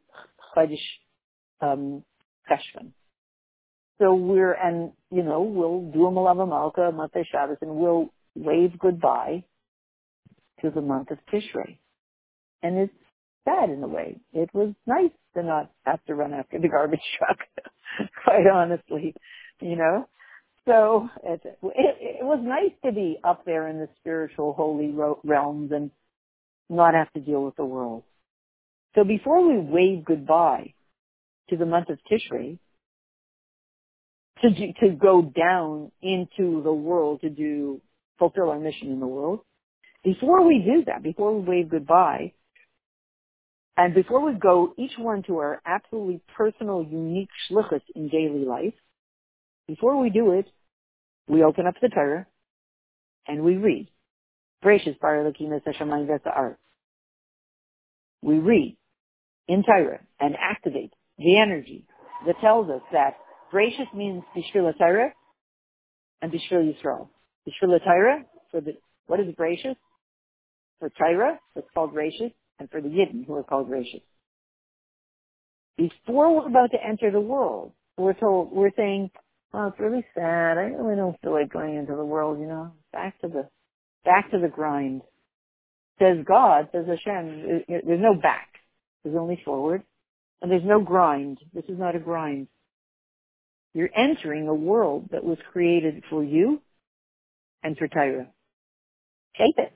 Chodesh 0.55 0.77
um, 1.61 2.03
Cheshvan. 2.49 2.93
So 3.99 4.13
we're, 4.13 4.53
and, 4.53 4.91
you 5.11 5.23
know, 5.23 5.41
we'll 5.41 5.91
do 5.91 6.07
a 6.07 6.11
Malava 6.11 6.47
Malka, 6.47 6.91
Motzei 6.93 7.25
Shabbos, 7.31 7.57
and 7.61 7.75
we'll 7.75 8.09
wave 8.35 8.79
goodbye 8.79 9.43
to 10.61 10.69
the 10.69 10.81
month 10.81 11.11
of 11.11 11.17
Tishrei. 11.31 11.77
And 12.63 12.77
it's 12.77 12.93
sad 13.45 13.69
in 13.69 13.83
a 13.83 13.87
way. 13.87 14.17
It 14.33 14.49
was 14.53 14.73
nice 14.87 15.11
to 15.35 15.43
not 15.43 15.71
have 15.85 16.03
to 16.05 16.15
run 16.15 16.33
after 16.33 16.59
the 16.59 16.69
garbage 16.69 17.01
truck, 17.17 17.39
quite 18.23 18.47
honestly, 18.47 19.15
you 19.61 19.75
know. 19.75 20.07
So 20.65 21.09
it, 21.23 21.41
it, 21.43 21.59
it 21.63 22.25
was 22.25 22.39
nice 22.43 22.73
to 22.85 22.91
be 22.91 23.17
up 23.23 23.45
there 23.45 23.67
in 23.67 23.79
the 23.79 23.89
spiritual 23.99 24.53
holy 24.53 24.93
realms 25.23 25.71
and 25.71 25.91
not 26.69 26.93
have 26.93 27.11
to 27.13 27.19
deal 27.19 27.43
with 27.43 27.55
the 27.55 27.65
world. 27.65 28.03
So 28.95 29.03
before 29.03 29.47
we 29.47 29.59
wave 29.59 30.05
goodbye 30.05 30.73
to 31.49 31.57
the 31.57 31.65
month 31.65 31.89
of 31.89 31.99
Tishrei, 32.11 32.59
to 34.41 34.73
to 34.81 34.89
go 34.95 35.21
down 35.21 35.91
into 36.01 36.61
the 36.63 36.73
world 36.73 37.21
to 37.21 37.29
do 37.29 37.81
fulfill 38.17 38.49
our 38.49 38.59
mission 38.59 38.91
in 38.91 38.99
the 38.99 39.07
world. 39.07 39.39
Before 40.03 40.45
we 40.45 40.59
do 40.59 40.85
that, 40.85 41.03
before 41.03 41.37
we 41.37 41.47
wave 41.47 41.69
goodbye, 41.69 42.33
and 43.75 43.93
before 43.93 44.21
we 44.21 44.33
go 44.33 44.73
each 44.77 44.97
one 44.97 45.23
to 45.23 45.37
our 45.37 45.61
absolutely 45.65 46.21
personal, 46.35 46.83
unique 46.83 47.29
shlichus 47.49 47.81
in 47.95 48.09
daily 48.09 48.45
life, 48.45 48.73
before 49.67 49.97
we 50.01 50.09
do 50.09 50.31
it, 50.33 50.47
we 51.27 51.43
open 51.43 51.65
up 51.65 51.75
the 51.81 51.89
Torah 51.89 52.27
and 53.27 53.43
we 53.43 53.55
read. 53.55 53.87
Gracious. 54.61 54.95
We 58.21 58.35
read 58.39 58.77
in 59.47 59.63
Torah 59.63 59.99
and 60.19 60.35
activate 60.35 60.93
the 61.17 61.37
energy 61.37 61.85
that 62.25 62.39
tells 62.41 62.69
us 62.69 62.81
that 62.91 63.15
gracious 63.49 63.87
means 63.93 64.23
Bishvil 64.35 64.77
Torah 64.77 65.13
and 66.21 66.31
Bishvil 66.31 66.73
Yisrael. 66.73 67.09
Bishvil 67.47 67.83
Torah, 67.83 68.25
for 68.51 68.61
the, 68.61 68.73
what 69.07 69.19
is 69.19 69.33
gracious? 69.35 69.75
For 70.79 70.89
Torah, 70.89 71.39
it's 71.55 71.67
called 71.73 71.91
gracious, 71.91 72.31
and 72.59 72.69
for 72.69 72.81
the 72.81 72.87
Yidden, 72.87 73.25
who 73.25 73.35
are 73.35 73.43
called 73.43 73.67
gracious. 73.67 74.01
Before 75.77 76.35
we're 76.35 76.47
about 76.47 76.71
to 76.71 76.77
enter 76.85 77.11
the 77.11 77.19
world, 77.19 77.71
we're 77.97 78.13
told, 78.13 78.51
we're 78.51 78.71
saying, 78.75 79.11
well, 79.53 79.69
it's 79.69 79.79
really 79.79 80.05
sad. 80.13 80.57
I 80.57 80.71
really 80.77 80.95
don't 80.95 81.19
feel 81.21 81.33
like 81.33 81.51
going 81.51 81.75
into 81.75 81.95
the 81.95 82.05
world, 82.05 82.39
you 82.39 82.47
know. 82.47 82.71
Back 82.93 83.19
to 83.21 83.27
the, 83.27 83.47
back 84.05 84.31
to 84.31 84.39
the 84.39 84.47
grind. 84.47 85.01
Says 85.99 86.17
God, 86.25 86.69
says 86.71 86.85
Hashem, 86.87 87.63
there's 87.67 88.01
no 88.01 88.13
back. 88.13 88.47
There's 89.03 89.17
only 89.17 89.41
forward. 89.43 89.83
And 90.41 90.49
there's 90.49 90.63
no 90.63 90.81
grind. 90.81 91.39
This 91.53 91.65
is 91.67 91.77
not 91.77 91.95
a 91.95 91.99
grind. 91.99 92.47
You're 93.73 93.89
entering 93.95 94.47
a 94.47 94.53
world 94.53 95.09
that 95.11 95.23
was 95.23 95.37
created 95.51 96.03
for 96.09 96.23
you 96.23 96.61
and 97.63 97.77
for 97.77 97.87
Torah. 97.87 98.27
Shape 99.35 99.55
it. 99.57 99.73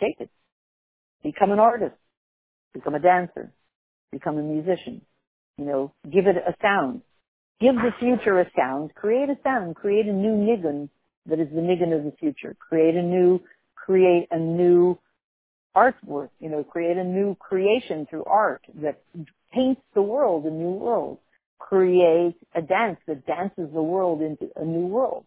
Shape 0.00 0.16
it. 0.20 0.30
Become 1.22 1.52
an 1.52 1.58
artist. 1.58 1.94
Become 2.74 2.94
a 2.94 3.00
dancer. 3.00 3.52
Become 4.12 4.38
a 4.38 4.42
musician. 4.42 5.02
You 5.58 5.64
know, 5.64 5.92
give 6.04 6.26
it 6.26 6.36
a 6.36 6.54
sound. 6.60 7.02
Give 7.60 7.74
the 7.74 7.90
future 7.98 8.40
a 8.40 8.50
sound. 8.56 8.94
Create 8.94 9.30
a 9.30 9.36
sound. 9.42 9.76
Create 9.76 10.06
a 10.06 10.12
new 10.12 10.32
nigun 10.32 10.90
that 11.26 11.40
is 11.40 11.48
the 11.48 11.60
nigun 11.60 11.96
of 11.96 12.04
the 12.04 12.12
future. 12.18 12.54
Create 12.58 12.94
a 12.94 13.02
new, 13.02 13.40
create 13.74 14.28
a 14.30 14.38
new 14.38 14.98
artwork. 15.74 16.28
You 16.40 16.50
know, 16.50 16.64
create 16.64 16.96
a 16.98 17.04
new 17.04 17.36
creation 17.36 18.06
through 18.10 18.24
art 18.24 18.62
that 18.82 19.02
paints 19.52 19.80
the 19.94 20.02
world 20.02 20.44
a 20.44 20.50
new 20.50 20.70
world 20.72 21.18
create 21.58 22.36
a 22.54 22.62
dance 22.62 22.98
that 23.06 23.26
dances 23.26 23.68
the 23.72 23.82
world 23.82 24.22
into 24.22 24.48
a 24.56 24.64
new 24.64 24.86
world. 24.86 25.24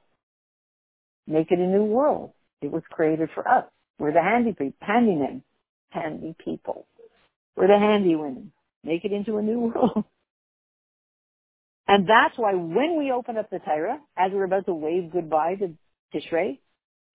Make 1.28 1.52
it 1.52 1.60
a 1.60 1.68
new 1.68 1.84
world. 1.84 2.32
It 2.62 2.72
was 2.72 2.84
created 2.90 3.30
for 3.34 3.48
us. 3.48 3.66
We're 3.98 4.14
the 4.14 4.22
handy 4.22 4.52
people, 4.52 4.74
handymen, 4.88 5.42
handy 5.92 6.36
people. 6.44 6.86
We're 7.56 7.68
the 7.68 7.78
handy 7.78 8.16
women. 8.16 8.52
Make 8.84 9.06
it 9.06 9.12
into 9.12 9.38
a 9.38 9.42
new 9.42 9.60
world. 9.76 10.06
And 11.88 12.08
that's 12.08 12.38
why 12.38 12.54
when 12.54 12.98
we 12.98 13.12
open 13.12 13.38
up 13.38 13.50
the 13.50 13.60
Torah, 13.60 14.00
as 14.18 14.32
we're 14.32 14.44
about 14.44 14.66
to 14.68 14.74
wave 14.74 15.12
goodbye 15.12 15.56
to 15.56 15.74
Tishrei, 16.14 16.60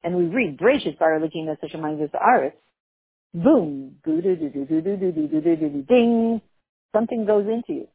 and 0.02 0.16
we 0.16 0.24
read 0.24 0.58
Brachis 0.58 0.98
Baralikim 0.98 1.46
Hashemayim 1.62 2.10
Aretz, 2.10 2.52
boom, 3.32 3.96
ding, 5.88 6.40
something 6.92 7.24
goes 7.24 7.46
into 7.46 7.72
you 7.72 7.88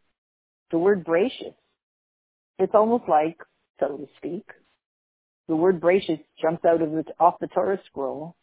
the 0.71 0.77
word 0.77 1.03
gracious. 1.03 1.53
It's 2.57 2.73
almost 2.75 3.05
like, 3.07 3.37
so 3.79 3.97
to 3.97 4.07
speak, 4.17 4.45
the 5.47 5.55
word 5.55 5.79
gracious 5.81 6.19
jumps 6.41 6.63
out 6.65 6.81
of 6.81 6.91
the, 6.91 7.03
off 7.19 7.35
the 7.39 7.47
Torah 7.47 7.79
scroll 7.87 8.35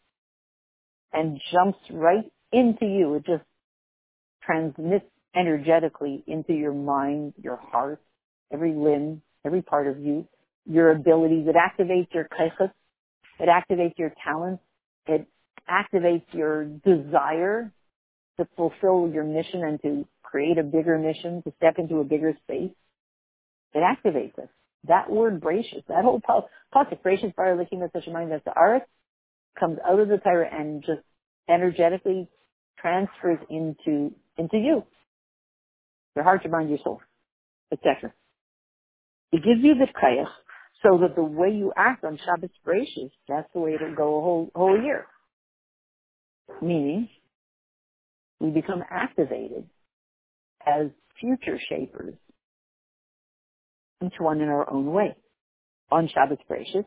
and 1.13 1.39
jumps 1.51 1.79
right 1.91 2.31
into 2.51 2.85
you. 2.85 3.15
It 3.15 3.25
just 3.25 3.43
transmits 4.43 5.05
energetically 5.35 6.23
into 6.27 6.53
your 6.53 6.73
mind, 6.73 7.33
your 7.41 7.57
heart, 7.57 8.01
every 8.51 8.73
limb, 8.73 9.21
every 9.45 9.61
part 9.61 9.87
of 9.87 9.99
you, 9.99 10.27
your 10.65 10.91
abilities. 10.91 11.47
It 11.47 11.55
activates 11.55 12.13
your 12.13 12.27
kaichas. 12.27 12.71
It 13.39 13.49
activates 13.49 13.97
your 13.97 14.13
talents. 14.23 14.63
It 15.05 15.27
activates 15.69 16.25
your 16.33 16.65
desire 16.65 17.71
to 18.39 18.47
fulfill 18.55 19.09
your 19.11 19.23
mission 19.23 19.63
and 19.63 19.81
to 19.81 20.05
create 20.23 20.57
a 20.57 20.63
bigger 20.63 20.97
mission, 20.97 21.41
to 21.43 21.53
step 21.57 21.75
into 21.77 21.97
a 21.97 22.03
bigger 22.03 22.33
space, 22.43 22.71
it 23.73 23.79
activates 23.79 24.37
us. 24.39 24.49
That 24.87 25.09
word 25.09 25.41
gracious, 25.41 25.83
that 25.87 26.03
whole 26.03 26.21
pasuk, 26.21 27.01
gracious 27.03 27.31
fire 27.35 27.57
licking 27.57 27.79
the 27.79 27.89
such 27.93 28.07
a 28.07 28.11
mind 28.11 28.31
that's 28.31 28.45
the 28.45 28.57
earth, 28.57 28.83
comes 29.59 29.77
out 29.87 29.99
of 29.99 30.07
the 30.07 30.17
Torah 30.17 30.47
and 30.51 30.81
just 30.81 31.01
energetically 31.49 32.27
transfers 32.79 33.39
into 33.49 34.13
into 34.37 34.57
you, 34.57 34.83
your 36.15 36.23
heart, 36.23 36.43
your 36.43 36.51
mind, 36.51 36.69
your 36.69 36.79
soul, 36.83 37.01
etc. 37.71 38.13
It 39.31 39.43
gives 39.43 39.61
you 39.61 39.75
the 39.75 39.87
kayach 39.87 40.29
so 40.83 40.99
that 40.99 41.15
the 41.15 41.23
way 41.23 41.49
you 41.49 41.73
act 41.75 42.03
on 42.03 42.19
Shabbos 42.23 42.51
Bereshis, 42.65 43.11
that's 43.27 43.47
the 43.53 43.59
way 43.59 43.73
it'll 43.73 43.95
go 43.95 44.17
a 44.17 44.21
whole, 44.21 44.51
whole 44.55 44.81
year. 44.81 45.07
Meaning, 46.61 47.09
we 48.39 48.49
become 48.49 48.83
activated 48.89 49.65
as 50.65 50.87
future 51.19 51.59
shapers, 51.69 52.15
each 54.05 54.13
one 54.19 54.41
in 54.41 54.49
our 54.49 54.69
own 54.71 54.91
way, 54.91 55.15
on 55.91 56.07
Shabbos 56.13 56.37
Bereshis, 56.49 56.85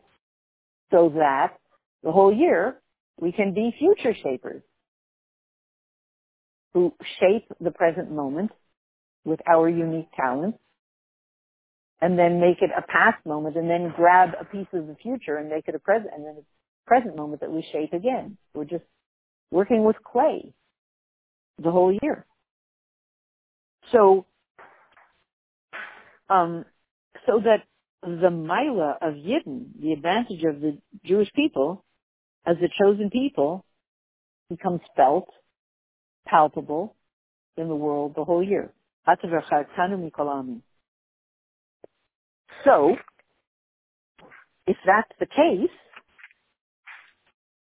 so 0.90 1.12
that 1.16 1.54
the 2.02 2.12
whole 2.12 2.34
year 2.34 2.76
we 3.18 3.32
can 3.32 3.54
be 3.54 3.74
future 3.78 4.14
shapers 4.22 4.62
who 6.74 6.92
shape 7.18 7.46
the 7.60 7.70
present 7.70 8.10
moment 8.10 8.52
with 9.24 9.40
our 9.46 9.68
unique 9.68 10.08
talents 10.16 10.58
and 12.00 12.18
then 12.18 12.40
make 12.40 12.62
it 12.62 12.70
a 12.76 12.82
past 12.82 13.24
moment 13.26 13.56
and 13.56 13.68
then 13.68 13.92
grab 13.94 14.30
a 14.40 14.44
piece 14.44 14.66
of 14.72 14.86
the 14.86 14.96
future 15.02 15.36
and 15.36 15.50
make 15.50 15.68
it 15.68 15.74
a 15.74 15.78
present 15.78 16.10
and 16.14 16.24
then 16.24 16.36
a 16.38 16.88
present 16.88 17.16
moment 17.16 17.40
that 17.40 17.50
we 17.50 17.66
shape 17.72 17.92
again. 17.92 18.38
We're 18.54 18.64
just 18.64 18.84
working 19.50 19.84
with 19.84 19.96
clay 20.02 20.54
the 21.62 21.70
whole 21.70 21.96
year. 22.02 22.26
So, 23.92 24.26
um, 26.28 26.64
so 27.26 27.40
that 27.44 27.64
the 28.02 28.30
mila 28.30 28.96
of 29.02 29.14
Yidden, 29.14 29.80
the 29.80 29.92
advantage 29.92 30.42
of 30.44 30.60
the 30.60 30.78
Jewish 31.04 31.30
people 31.34 31.84
as 32.46 32.56
the 32.60 32.68
chosen 32.80 33.10
people, 33.10 33.64
becomes 34.48 34.80
felt, 34.96 35.28
palpable 36.26 36.96
in 37.56 37.68
the 37.68 37.74
world 37.74 38.14
the 38.16 38.24
whole 38.24 38.42
year. 38.42 38.72
So, 42.64 42.96
if 44.66 44.76
that's 44.86 45.10
the 45.18 45.26
case, 45.26 45.70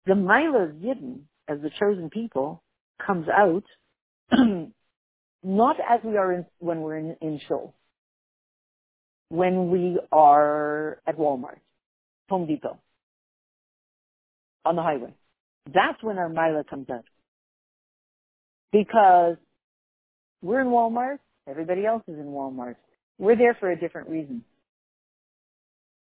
the 0.07 0.14
Mila 0.14 0.64
of 0.64 0.71
Yidden, 0.76 1.21
as 1.49 1.61
the 1.61 1.71
chosen 1.78 2.11
people, 2.11 2.62
comes 3.05 3.26
out 3.28 3.64
not 5.43 5.76
as 5.81 6.00
we 6.05 6.17
are 6.17 6.33
in, 6.33 6.47
when 6.59 6.81
we're 6.81 6.97
in, 6.97 7.17
in 7.21 7.40
Shul, 7.47 7.75
when 9.28 9.71
we 9.71 9.99
are 10.11 10.99
at 11.07 11.17
Walmart, 11.17 11.59
Home 12.28 12.47
Depot, 12.47 12.78
on 14.64 14.76
the 14.76 14.83
highway. 14.83 15.14
That's 15.67 16.02
when 16.02 16.19
our 16.19 16.28
Mila 16.28 16.64
comes 16.69 16.88
out. 16.90 17.05
Because 18.73 19.37
we're 20.43 20.61
in 20.61 20.69
Walmart, 20.69 21.19
everybody 21.49 21.87
else 21.87 22.02
is 22.09 22.19
in 22.19 22.26
Walmart. 22.26 22.76
We're 23.19 23.37
there 23.37 23.57
for 23.59 23.71
a 23.71 23.78
different 23.78 24.09
reason. 24.09 24.45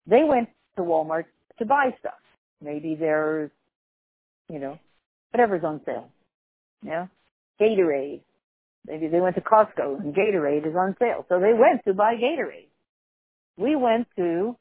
They 0.06 0.24
went 0.24 0.48
to 0.76 0.82
Walmart 0.82 1.24
to 1.58 1.64
buy 1.64 1.90
stuff. 2.00 2.14
Maybe 2.62 2.96
there's, 2.98 3.50
you 4.50 4.58
know, 4.58 4.78
whatever's 5.32 5.64
on 5.64 5.80
sale. 5.84 6.10
Yeah. 6.86 7.06
Gatorade. 7.60 8.22
Maybe 8.86 9.08
they 9.08 9.20
went 9.20 9.34
to 9.34 9.40
Costco 9.40 10.00
and 10.00 10.14
Gatorade 10.14 10.66
is 10.66 10.76
on 10.76 10.94
sale. 10.98 11.26
So 11.28 11.40
they 11.40 11.52
went 11.52 11.84
to 11.86 11.94
buy 11.94 12.14
Gatorade. 12.14 12.68
We 13.56 13.74
went 13.74 14.06
to 14.16 14.56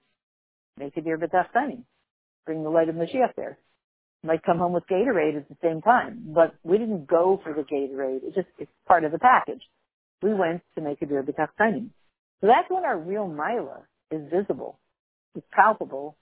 make 0.77 0.97
a 0.97 1.01
deer 1.01 1.17
b'tachtanim. 1.17 1.83
Bring 2.45 2.63
the 2.63 2.69
light 2.69 2.89
of 2.89 2.95
Mashiach 2.95 3.35
there. 3.35 3.57
Might 4.23 4.43
come 4.43 4.57
home 4.57 4.73
with 4.73 4.87
Gatorade 4.87 5.37
at 5.37 5.49
the 5.49 5.57
same 5.61 5.81
time. 5.81 6.33
But 6.33 6.55
we 6.63 6.77
didn't 6.77 7.05
go 7.07 7.39
for 7.43 7.53
the 7.53 7.61
Gatorade. 7.61 8.21
It's 8.23 8.35
just, 8.35 8.47
it's 8.57 8.71
part 8.87 9.03
of 9.03 9.11
the 9.11 9.19
package. 9.19 9.61
We 10.23 10.33
went 10.33 10.61
to 10.75 10.81
make 10.81 11.01
a 11.01 11.05
deer 11.05 11.23
b'tachtanim. 11.23 11.89
So 12.41 12.47
that's 12.47 12.69
when 12.69 12.85
our 12.85 12.97
real 12.97 13.27
Mila 13.27 13.83
is 14.11 14.21
visible 14.31 14.79
is 15.35 15.43
palpable 15.51 16.17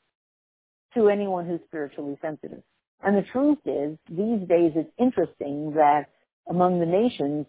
to 0.95 1.07
anyone 1.07 1.47
who's 1.47 1.59
spiritually 1.67 2.17
sensitive. 2.21 2.63
And 3.03 3.17
the 3.17 3.23
truth 3.31 3.59
is, 3.65 3.97
these 4.09 4.47
days 4.47 4.71
it's 4.75 4.91
interesting 4.97 5.73
that 5.75 6.05
among 6.49 6.79
the 6.79 6.85
nations, 6.85 7.45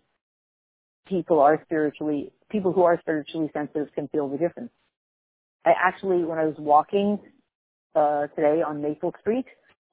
people 1.07 1.41
are 1.41 1.61
spiritually, 1.65 2.33
people 2.51 2.73
who 2.73 2.83
are 2.83 2.99
spiritually 3.01 3.51
sensitive 3.53 3.89
can 3.95 4.09
feel 4.09 4.29
the 4.29 4.39
difference. 4.39 4.71
I 5.65 5.73
actually, 5.81 6.25
when 6.25 6.39
I 6.39 6.45
was 6.45 6.57
walking 6.59 7.19
uh, 7.95 8.27
today 8.35 8.63
on 8.67 8.83
Maple 8.83 9.15
Street, 9.21 9.47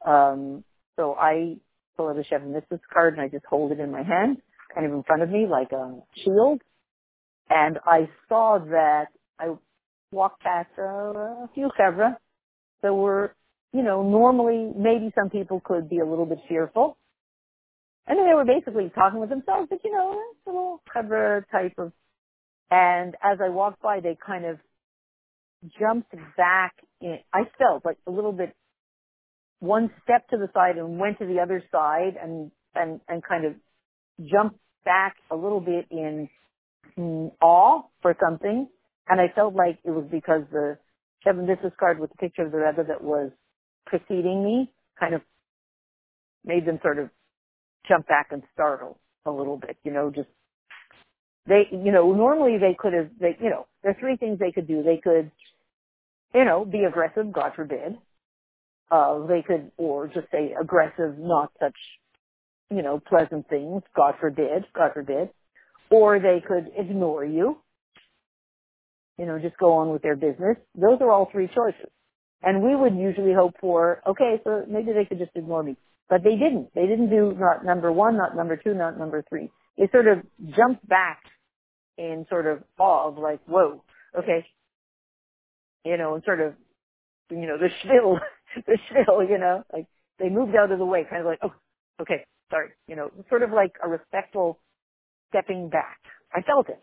um, 0.05 0.63
so 0.97 1.15
I 1.15 1.57
pull 1.95 2.09
out 2.09 2.17
a 2.17 2.23
Chef 2.23 2.41
Mrs. 2.41 2.79
card 2.91 3.13
and 3.13 3.21
I 3.21 3.27
just 3.27 3.45
hold 3.45 3.71
it 3.71 3.79
in 3.79 3.91
my 3.91 4.03
hand, 4.03 4.37
kind 4.73 4.85
of 4.85 4.93
in 4.93 5.03
front 5.03 5.21
of 5.21 5.29
me 5.29 5.45
like 5.49 5.71
a 5.71 5.95
shield. 6.23 6.61
And 7.49 7.79
I 7.85 8.09
saw 8.27 8.59
that 8.59 9.07
I 9.39 9.55
walked 10.11 10.41
past 10.41 10.69
uh, 10.77 10.83
a 10.83 11.49
few 11.53 11.69
chevra 11.79 12.15
that 12.81 12.93
were, 12.93 13.35
you 13.73 13.83
know, 13.83 14.03
normally 14.03 14.71
maybe 14.75 15.11
some 15.15 15.29
people 15.29 15.61
could 15.63 15.89
be 15.89 15.99
a 15.99 16.05
little 16.05 16.25
bit 16.25 16.39
fearful. 16.47 16.97
And 18.07 18.17
then 18.17 18.27
they 18.27 18.33
were 18.33 18.45
basically 18.45 18.91
talking 18.93 19.19
with 19.19 19.29
themselves, 19.29 19.67
but 19.69 19.79
you 19.83 19.91
know, 19.91 20.19
it's 20.31 20.47
a 20.47 20.49
little 20.49 20.81
chevra 20.93 21.43
type 21.51 21.73
of, 21.77 21.91
and 22.71 23.15
as 23.23 23.39
I 23.43 23.49
walked 23.49 23.81
by, 23.81 23.99
they 23.99 24.17
kind 24.25 24.45
of 24.45 24.57
jumped 25.79 26.11
back 26.37 26.73
in, 27.01 27.19
I 27.33 27.43
felt 27.57 27.85
like 27.85 27.97
a 28.07 28.11
little 28.11 28.31
bit 28.31 28.55
one 29.59 29.91
step 30.03 30.27
to 30.29 30.37
the 30.37 30.49
side 30.53 30.77
and 30.77 30.99
went 30.99 31.19
to 31.19 31.25
the 31.25 31.39
other 31.39 31.63
side 31.71 32.15
and, 32.21 32.51
and, 32.75 32.99
and 33.07 33.23
kind 33.23 33.45
of 33.45 33.53
jumped 34.31 34.59
back 34.83 35.15
a 35.29 35.35
little 35.35 35.61
bit 35.61 35.85
in, 35.91 36.27
in 36.97 37.31
awe 37.41 37.83
for 38.01 38.15
something 38.21 38.67
and 39.07 39.19
I 39.19 39.27
felt 39.35 39.55
like 39.55 39.79
it 39.83 39.91
was 39.91 40.05
because 40.09 40.43
the 40.51 40.77
Kevin 41.23 41.45
business 41.45 41.73
card 41.79 41.99
with 41.99 42.11
the 42.11 42.17
picture 42.17 42.43
of 42.43 42.51
the 42.51 42.57
Rebbe 42.59 42.85
that 42.87 43.03
was 43.03 43.31
preceding 43.85 44.43
me 44.43 44.71
kind 44.99 45.13
of 45.13 45.21
made 46.45 46.65
them 46.65 46.79
sort 46.81 46.99
of 46.99 47.09
jump 47.87 48.07
back 48.07 48.27
and 48.31 48.43
startle 48.53 48.97
a 49.25 49.31
little 49.31 49.57
bit, 49.57 49.77
you 49.83 49.91
know, 49.91 50.11
just 50.13 50.27
they, 51.47 51.63
you 51.71 51.91
know, 51.91 52.13
normally 52.13 52.57
they 52.59 52.75
could 52.77 52.93
have, 52.93 53.09
they, 53.19 53.35
you 53.41 53.49
know, 53.49 53.65
there 53.81 53.91
are 53.91 53.99
three 53.99 54.15
things 54.15 54.39
they 54.39 54.51
could 54.51 54.67
do. 54.67 54.83
They 54.83 55.01
could, 55.03 55.31
you 56.33 56.45
know, 56.45 56.65
be 56.65 56.83
aggressive, 56.83 57.31
God 57.31 57.53
forbid. 57.55 57.97
Uh, 58.91 59.25
they 59.25 59.41
could, 59.41 59.71
or 59.77 60.07
just 60.07 60.27
say 60.31 60.53
aggressive, 60.59 61.17
not 61.17 61.51
such, 61.59 61.75
you 62.69 62.81
know, 62.81 62.99
pleasant 62.99 63.47
things, 63.49 63.81
God 63.95 64.15
forbid, 64.19 64.65
God 64.75 64.91
forbid. 64.93 65.29
Or 65.89 66.19
they 66.19 66.43
could 66.45 66.71
ignore 66.77 67.25
you, 67.25 67.57
you 69.17 69.25
know, 69.25 69.39
just 69.39 69.57
go 69.57 69.73
on 69.73 69.91
with 69.91 70.01
their 70.01 70.15
business. 70.15 70.57
Those 70.75 70.99
are 71.01 71.11
all 71.11 71.27
three 71.31 71.47
choices. 71.47 71.89
And 72.43 72.63
we 72.63 72.75
would 72.75 72.95
usually 72.95 73.33
hope 73.33 73.55
for, 73.61 74.01
okay, 74.07 74.41
so 74.43 74.63
maybe 74.67 74.93
they 74.93 75.05
could 75.05 75.19
just 75.19 75.31
ignore 75.35 75.63
me. 75.63 75.77
But 76.09 76.23
they 76.23 76.31
didn't. 76.35 76.73
They 76.75 76.87
didn't 76.87 77.09
do 77.09 77.35
not 77.37 77.65
number 77.65 77.91
one, 77.91 78.17
not 78.17 78.35
number 78.35 78.57
two, 78.57 78.73
not 78.73 78.97
number 78.97 79.23
three. 79.29 79.49
They 79.77 79.87
sort 79.91 80.07
of 80.07 80.19
jumped 80.55 80.87
back 80.87 81.23
in 81.97 82.25
sort 82.29 82.47
of 82.47 82.63
awe 82.79 83.07
of 83.09 83.17
like, 83.17 83.39
whoa, 83.47 83.83
okay. 84.17 84.45
You 85.85 85.97
know, 85.97 86.15
and 86.15 86.23
sort 86.25 86.41
of, 86.41 86.53
you 87.29 87.47
know, 87.47 87.57
the 87.57 87.69
shvill, 87.85 88.19
the 88.65 88.77
shvill, 88.91 89.29
you 89.29 89.37
know, 89.37 89.63
like 89.73 89.87
they 90.19 90.29
moved 90.29 90.55
out 90.55 90.71
of 90.71 90.79
the 90.79 90.85
way, 90.85 91.05
kind 91.09 91.21
of 91.21 91.27
like, 91.27 91.39
oh, 91.43 91.53
okay, 92.01 92.25
sorry, 92.49 92.69
you 92.87 92.95
know, 92.95 93.11
sort 93.29 93.43
of 93.43 93.51
like 93.51 93.73
a 93.83 93.89
respectful 93.89 94.59
stepping 95.29 95.69
back. 95.69 95.99
I 96.33 96.41
felt 96.41 96.69
it. 96.69 96.79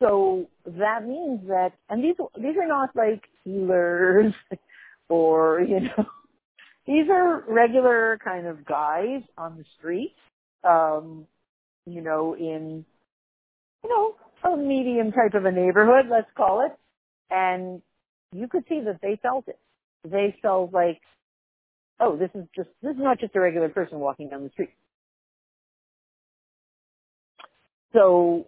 So 0.00 0.46
that 0.64 1.06
means 1.06 1.46
that, 1.48 1.72
and 1.90 2.02
these 2.02 2.16
these 2.36 2.56
are 2.56 2.66
not 2.66 2.96
like 2.96 3.22
healers 3.44 4.32
or 5.08 5.60
you 5.60 5.80
know, 5.80 6.06
these 6.86 7.08
are 7.10 7.44
regular 7.46 8.18
kind 8.24 8.46
of 8.46 8.64
guys 8.64 9.22
on 9.36 9.58
the 9.58 9.64
street, 9.78 10.14
um, 10.64 11.26
you 11.86 12.00
know, 12.00 12.34
in 12.34 12.84
you 13.84 13.90
know 13.90 14.14
a 14.52 14.56
medium 14.56 15.12
type 15.12 15.34
of 15.34 15.44
a 15.44 15.52
neighborhood, 15.52 16.06
let's 16.10 16.30
call 16.34 16.64
it, 16.64 16.72
and 17.30 17.82
you 18.32 18.48
could 18.48 18.64
see 18.70 18.80
that 18.86 19.00
they 19.02 19.18
felt 19.22 19.48
it. 19.48 19.58
They 20.08 20.34
felt 20.40 20.72
like, 20.72 21.02
oh, 22.00 22.16
this 22.16 22.30
is 22.34 22.46
just 22.56 22.70
this 22.82 22.92
is 22.92 23.02
not 23.02 23.20
just 23.20 23.36
a 23.36 23.40
regular 23.40 23.68
person 23.68 23.98
walking 23.98 24.30
down 24.30 24.44
the 24.44 24.50
street. 24.50 24.70
So 27.92 28.46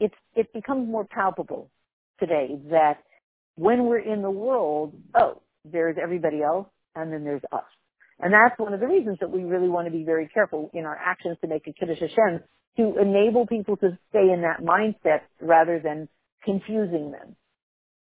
it's 0.00 0.14
it 0.34 0.52
becomes 0.52 0.88
more 0.88 1.04
palpable 1.04 1.70
today 2.18 2.58
that 2.70 2.98
when 3.56 3.84
we're 3.84 3.98
in 3.98 4.22
the 4.22 4.30
world, 4.30 4.94
oh, 5.14 5.42
there's 5.64 5.96
everybody 6.02 6.42
else 6.42 6.68
and 6.94 7.12
then 7.12 7.24
there's 7.24 7.42
us. 7.52 7.64
And 8.18 8.32
that's 8.32 8.58
one 8.58 8.72
of 8.72 8.80
the 8.80 8.86
reasons 8.86 9.18
that 9.20 9.30
we 9.30 9.42
really 9.44 9.68
want 9.68 9.86
to 9.86 9.92
be 9.92 10.04
very 10.04 10.28
careful 10.28 10.70
in 10.72 10.84
our 10.84 10.96
actions 10.96 11.36
to 11.40 11.48
make 11.48 11.66
a 11.66 11.72
Kiddush 11.72 12.00
Hashem 12.00 12.40
to 12.76 12.98
enable 12.98 13.46
people 13.46 13.76
to 13.78 13.98
stay 14.10 14.30
in 14.32 14.42
that 14.42 14.62
mindset 14.62 15.22
rather 15.40 15.80
than 15.82 16.08
confusing 16.44 17.10
them. 17.10 17.36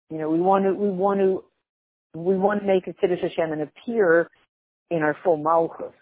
You 0.10 0.20
know, 0.20 0.30
we 0.30 0.40
want 0.40 0.66
to, 0.66 0.74
we 0.74 0.90
want 0.90 1.20
to, 1.20 1.44
we 2.18 2.38
want 2.38 2.62
to 2.62 2.68
make 2.68 2.88
a 2.88 2.94
Kiddush 2.94 3.22
Hashem 3.22 3.52
and 3.52 3.62
appear 3.62 4.30
in 4.90 5.02
our 5.02 5.18
full 5.24 5.38
Malchus 5.38 5.94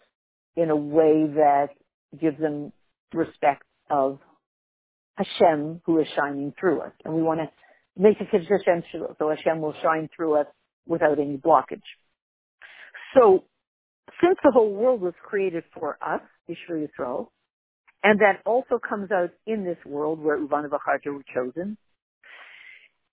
in 0.56 0.70
a 0.70 0.76
way 0.76 1.26
that 1.36 1.70
gives 2.20 2.40
them 2.40 2.72
respect 3.14 3.64
of 3.90 4.20
Hashem 5.16 5.82
who 5.86 6.00
is 6.00 6.08
shining 6.16 6.54
through 6.60 6.82
us. 6.82 6.92
And 7.06 7.14
we 7.14 7.22
want 7.22 7.40
to 7.40 7.50
makes 7.98 8.20
it 8.22 8.28
Hashem 8.32 8.84
so 9.20 9.30
Hashem 9.30 9.62
will 9.62 9.76
shine 9.84 10.10
through 10.16 10.40
us 10.40 10.48
without 10.88 11.20
any 11.20 11.38
blockage. 11.38 11.82
So, 13.16 13.44
since 14.22 14.38
the 14.44 14.52
whole 14.52 14.74
world 14.74 15.02
was 15.02 15.14
created 15.24 15.64
for 15.74 15.98
us, 16.02 16.22
Yisrael 16.50 16.88
Yisrael, 16.88 17.28
and 18.04 18.20
that 18.20 18.42
also 18.46 18.80
comes 18.80 19.12
out 19.12 19.30
in 19.46 19.64
this 19.64 19.78
world 19.86 20.20
where 20.20 20.38
Uvan 20.38 20.68
Vacharta 20.68 21.14
were 21.14 21.24
chosen, 21.34 21.78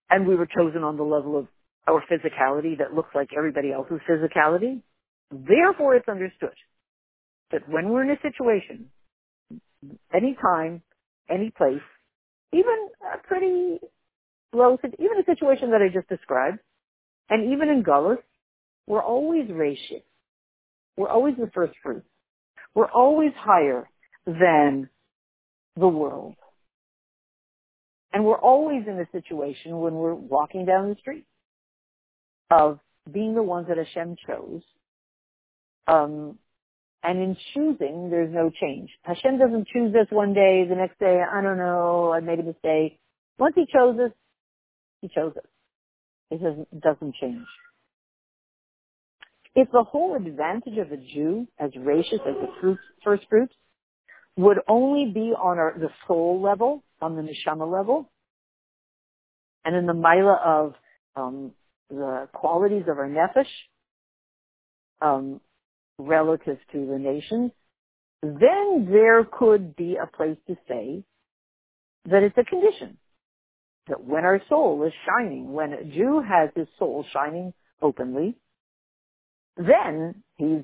and 0.09 0.27
we 0.27 0.35
were 0.35 0.47
chosen 0.47 0.83
on 0.83 0.97
the 0.97 1.03
level 1.03 1.39
of 1.39 1.47
our 1.87 2.03
physicality 2.11 2.79
that 2.79 2.95
looks 2.95 3.11
like 3.15 3.29
everybody 3.37 3.73
else's 3.73 4.01
physicality, 4.09 4.83
therefore 5.31 5.95
it's 5.95 6.09
understood 6.09 6.55
that 7.53 7.69
when 7.69 7.91
we're 7.91 8.03
in 8.03 8.11
a 8.11 8.21
situation, 8.21 8.87
any 10.13 10.37
time, 10.41 10.83
any 11.31 11.51
place, 11.51 11.83
even 12.53 12.88
a 13.14 13.19
pretty 13.27 13.79
low, 14.53 14.79
even 14.85 15.19
a 15.21 15.25
situation 15.25 15.71
that 15.71 15.83
I 15.83 15.88
just 15.88 16.09
described, 16.09 16.59
and 17.29 17.53
even 17.53 17.69
in 17.69 17.83
Gullus, 17.83 18.19
we're 18.87 19.03
always 19.03 19.49
reishis. 19.49 20.03
We're 20.97 21.09
always 21.09 21.37
the 21.37 21.51
first 21.55 21.75
fruits. 21.83 22.07
We're 22.75 22.90
always 22.90 23.33
higher 23.37 23.88
than 24.27 24.88
the 25.77 25.88
world. 25.88 26.35
And 28.12 28.25
we're 28.25 28.38
always 28.38 28.83
in 28.87 28.99
a 28.99 29.07
situation 29.12 29.79
when 29.79 29.95
we're 29.95 30.14
walking 30.14 30.66
down 30.66 30.90
the 30.90 30.97
street 30.97 31.25
of 32.51 32.81
being 33.11 33.35
the 33.35 33.43
ones 33.43 33.69
that 33.69 33.77
Hashem 33.79 34.16
chose. 34.27 34.62
Um, 35.87 36.38
and 37.03 37.19
in 37.19 37.37
choosing, 37.55 38.11
there's 38.11 38.33
no 38.33 38.51
change. 38.61 38.91
Hashem 39.03 39.39
doesn't 39.39 39.69
choose 39.69 39.95
us 39.95 40.07
one 40.11 40.35
day, 40.35 40.67
the 40.69 40.75
next 40.75 40.99
day, 40.99 41.23
I 41.23 41.41
don't 41.41 41.59
know, 41.59 42.13
I 42.13 42.21
made 42.21 42.41
a 42.41 42.43
mistake. 42.43 42.99
Once 43.39 43.55
He 43.57 43.67
chose 43.73 43.99
us, 43.99 44.13
He 45.01 45.09
chose 45.09 45.33
us. 45.37 45.45
It 46.31 46.43
doesn't, 46.43 46.81
doesn't 46.81 47.15
change. 47.17 47.47
If 49.55 49.71
the 49.73 49.83
whole 49.83 50.15
advantage 50.15 50.79
of 50.79 50.93
a 50.93 50.97
Jew, 50.97 51.49
as 51.59 51.71
gracious 51.73 52.21
as 52.27 52.35
the 52.35 52.79
first 53.03 53.25
fruits, 53.29 53.55
would 54.37 54.59
only 54.69 55.11
be 55.13 55.33
on 55.33 55.59
our, 55.59 55.75
the 55.79 55.89
soul 56.07 56.41
level, 56.41 56.85
on 57.01 57.17
the 57.17 57.23
neshama 57.23 57.71
level, 57.71 58.11
and 59.65 59.75
in 59.75 59.87
the 59.87 59.95
mila 59.95 60.39
of 60.45 60.75
um, 61.17 61.53
the 61.89 62.29
qualities 62.33 62.85
of 62.89 62.99
our 62.99 63.09
nefesh, 63.09 63.47
um, 65.03 65.41
relative 66.01 66.59
to 66.73 66.87
the 66.87 66.99
nations, 66.99 67.53
then 68.23 68.89
there 68.91 69.25
could 69.25 69.77
be 69.77 69.97
a 69.97 70.07
place 70.07 70.37
to 70.47 70.57
say 70.69 71.05
that 72.07 72.23
it's 72.23 72.37
a 72.37 72.45
condition. 72.45 72.99
That 73.89 74.05
when 74.05 74.25
our 74.25 74.41
soul 74.49 74.85
is 74.87 74.93
shining, 75.07 75.53
when 75.53 75.73
a 75.73 75.85
Jew 75.85 76.23
has 76.27 76.51
his 76.55 76.69
soul 76.79 77.05
shining 77.13 77.53
openly, 77.83 78.37
then 79.57 80.23
he's 80.37 80.63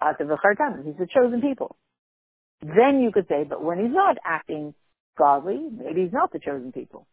at 0.00 0.18
the 0.18 0.24
Khartanas, 0.24 0.84
he's 0.84 0.96
the 0.98 1.06
chosen 1.06 1.40
people. 1.40 1.76
Then 2.62 3.00
you 3.00 3.12
could 3.12 3.26
say, 3.28 3.44
but 3.44 3.62
when 3.62 3.78
he's 3.78 3.94
not 3.94 4.16
acting 4.24 4.74
godly, 5.16 5.68
maybe 5.70 6.02
he's 6.02 6.12
not 6.12 6.32
the 6.32 6.38
chosen 6.38 6.72
people. 6.72 7.06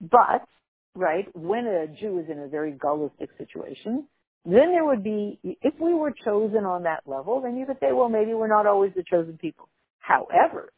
But, 0.00 0.46
right, 0.94 1.26
when 1.34 1.66
a 1.66 1.86
Jew 1.86 2.18
is 2.20 2.30
in 2.30 2.38
a 2.38 2.48
very 2.48 2.72
gullistic 2.72 3.28
situation, 3.36 4.06
then 4.44 4.72
there 4.72 4.84
would 4.84 5.04
be, 5.04 5.38
if 5.42 5.74
we 5.80 5.92
were 5.92 6.12
chosen 6.24 6.64
on 6.64 6.84
that 6.84 7.02
level, 7.06 7.42
then 7.42 7.56
you 7.56 7.66
could 7.66 7.76
say, 7.80 7.92
well, 7.92 8.08
maybe 8.08 8.32
we're 8.32 8.48
not 8.48 8.66
always 8.66 8.92
the 8.96 9.04
chosen 9.08 9.36
people. 9.38 9.68
However, 9.98 10.72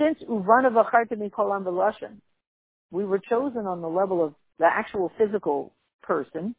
since 0.00 0.18
Uvana 0.28 0.70
Vacharta 0.70 1.12
Mikolam 1.12 1.64
Velashan, 1.64 2.16
we 2.90 3.04
were 3.04 3.20
chosen 3.20 3.66
on 3.66 3.80
the 3.80 3.88
level 3.88 4.24
of 4.24 4.34
the 4.58 4.66
actual 4.66 5.12
physical 5.16 5.72
person, 6.02 6.56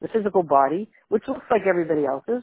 the 0.00 0.08
physical 0.08 0.42
body, 0.42 0.88
which 1.08 1.22
looks 1.28 1.46
like 1.50 1.62
everybody 1.68 2.04
else's, 2.04 2.42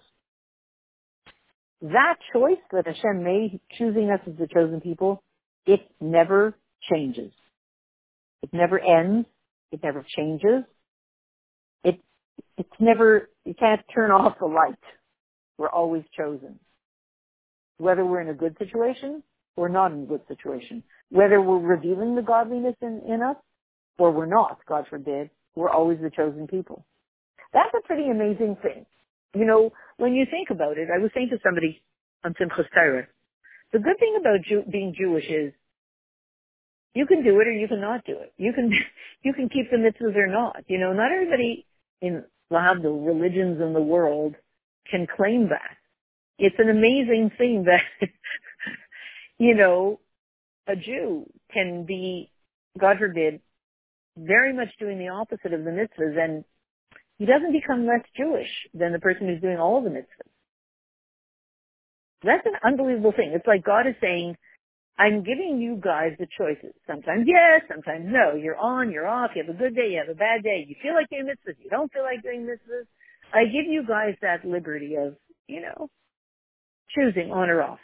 that 1.82 2.16
choice 2.34 2.58
that 2.72 2.88
Hashem 2.88 3.24
made, 3.24 3.60
choosing 3.78 4.10
us 4.10 4.22
as 4.28 4.38
the 4.38 4.48
chosen 4.48 4.80
people, 4.80 5.22
it 5.66 5.82
never 6.00 6.58
changes. 6.90 7.32
It 8.42 8.50
never 8.54 8.80
ends. 8.80 9.28
It 9.72 9.82
never 9.84 10.06
changes. 10.16 10.64
It, 12.38 12.46
it's 12.58 12.80
never, 12.80 13.30
you 13.46 13.54
can't 13.54 13.82
turn 13.94 14.12
off 14.12 14.40
the 14.40 14.46
light. 14.46 14.76
We're 15.58 15.70
always 15.70 16.04
chosen. 16.18 16.60
Whether 17.78 18.06
we're 18.06 18.22
in 18.22 18.30
a 18.30 18.34
good 18.34 18.56
situation 18.58 19.24
or 19.56 19.70
not 19.70 19.92
in 19.92 20.04
a 20.04 20.06
good 20.06 20.22
situation. 20.28 20.84
Whether 21.10 21.42
we're 21.42 21.60
revealing 21.60 22.16
the 22.16 22.22
godliness 22.22 22.76
in, 22.82 23.02
in 23.08 23.22
us 23.22 23.38
or 23.98 24.12
we're 24.12 24.26
not, 24.26 24.60
God 24.68 24.86
forbid, 24.90 25.30
we're 25.56 25.70
always 25.70 26.00
the 26.02 26.10
chosen 26.10 26.48
people. 26.48 26.86
That's 27.54 27.74
a 27.78 27.88
pretty 27.88 28.10
amazing 28.10 28.58
thing. 28.62 28.86
You 29.34 29.46
know, 29.46 29.72
when 29.98 30.14
you 30.14 30.26
think 30.30 30.50
about 30.50 30.78
it, 30.78 30.90
I 30.94 31.00
was 31.00 31.12
saying 31.14 31.30
to 31.32 31.40
somebody 31.44 31.82
on 32.24 32.34
Simchas 32.34 32.68
Torah, 32.74 33.08
the 33.72 33.80
good 33.80 33.98
thing 34.00 34.18
about 34.20 34.42
Jew, 34.48 34.64
being 34.70 34.94
Jewish 34.98 35.26
is 35.26 35.54
you 36.94 37.06
can 37.06 37.24
do 37.24 37.40
it 37.40 37.48
or 37.48 37.52
you 37.52 37.68
cannot 37.68 38.06
do 38.06 38.14
it. 38.14 38.34
You 38.38 38.54
can 38.54 38.72
you 39.24 39.34
can 39.34 39.50
keep 39.50 39.70
the 39.70 39.78
mitzvahs 39.78 40.16
or 40.16 40.28
not. 40.28 40.64
You 40.68 40.80
know, 40.80 40.94
not 40.94 41.12
everybody 41.12 41.66
in 42.02 42.24
all 42.52 42.76
the 42.82 42.90
religions 42.90 43.60
in 43.62 43.74
the 43.74 43.82
world 43.82 44.36
can 44.90 45.08
claim 45.16 45.50
that. 45.50 45.78
It's 46.38 46.56
an 46.60 46.70
amazing 46.70 47.32
thing 47.38 47.66
that 47.66 47.82
you 49.40 49.56
know 49.56 50.00
a 50.68 50.76
Jew 50.76 51.26
can 51.54 51.86
be, 51.86 52.32
God 52.78 52.98
forbid, 53.00 53.42
very 54.18 54.54
much 54.54 54.70
doing 54.80 55.00
the 55.00 55.10
opposite 55.10 55.54
of 55.54 55.64
the 55.64 55.72
mitzvahs 55.72 56.18
and 56.18 56.44
he 57.18 57.26
doesn't 57.26 57.52
become 57.52 57.88
less 57.88 58.02
Jewish 58.18 58.50
than 58.74 58.92
the 58.92 59.00
person 59.00 59.28
who's 59.28 59.42
doing 59.42 59.58
all 59.58 59.82
the 59.82 59.90
mitzvahs. 59.90 60.32
That's 62.24 62.46
an 62.46 62.56
unbelievable 62.66 63.14
thing. 63.16 63.32
It's 63.34 63.48
like 63.48 63.64
God 63.64 63.88
is 63.88 63.96
saying, 64.02 64.36
I'm 64.98 65.24
giving 65.24 65.60
you 65.60 65.76
guys 65.76 66.14
the 66.20 66.28
choices. 66.38 66.74
Sometimes 66.88 67.26
yes, 67.28 67.62
sometimes 67.68 68.06
no. 68.08 68.36
You're 68.36 68.58
on, 68.58 68.92
you're 68.92 69.08
off, 69.08 69.32
you 69.36 69.44
have 69.44 69.54
a 69.54 69.58
good 69.58 69.76
day, 69.76 69.92
you 69.92 69.98
have 69.98 70.14
a 70.14 70.18
bad 70.18 70.44
day. 70.44 70.66
You 70.68 70.76
feel 70.82 70.94
like 70.94 71.10
doing 71.10 71.26
mitzvahs, 71.26 71.58
you 71.62 71.70
don't 71.70 71.92
feel 71.92 72.04
like 72.04 72.24
doing 72.24 72.48
mitzvahs. 72.48 72.88
I 73.34 73.46
give 73.46 73.68
you 73.68 73.84
guys 73.86 74.16
that 74.22 74.46
liberty 74.46 74.96
of, 74.96 75.16
you 75.48 75.62
know, 75.62 75.90
choosing 76.96 77.32
on 77.32 77.50
or 77.50 77.62
off. 77.62 77.80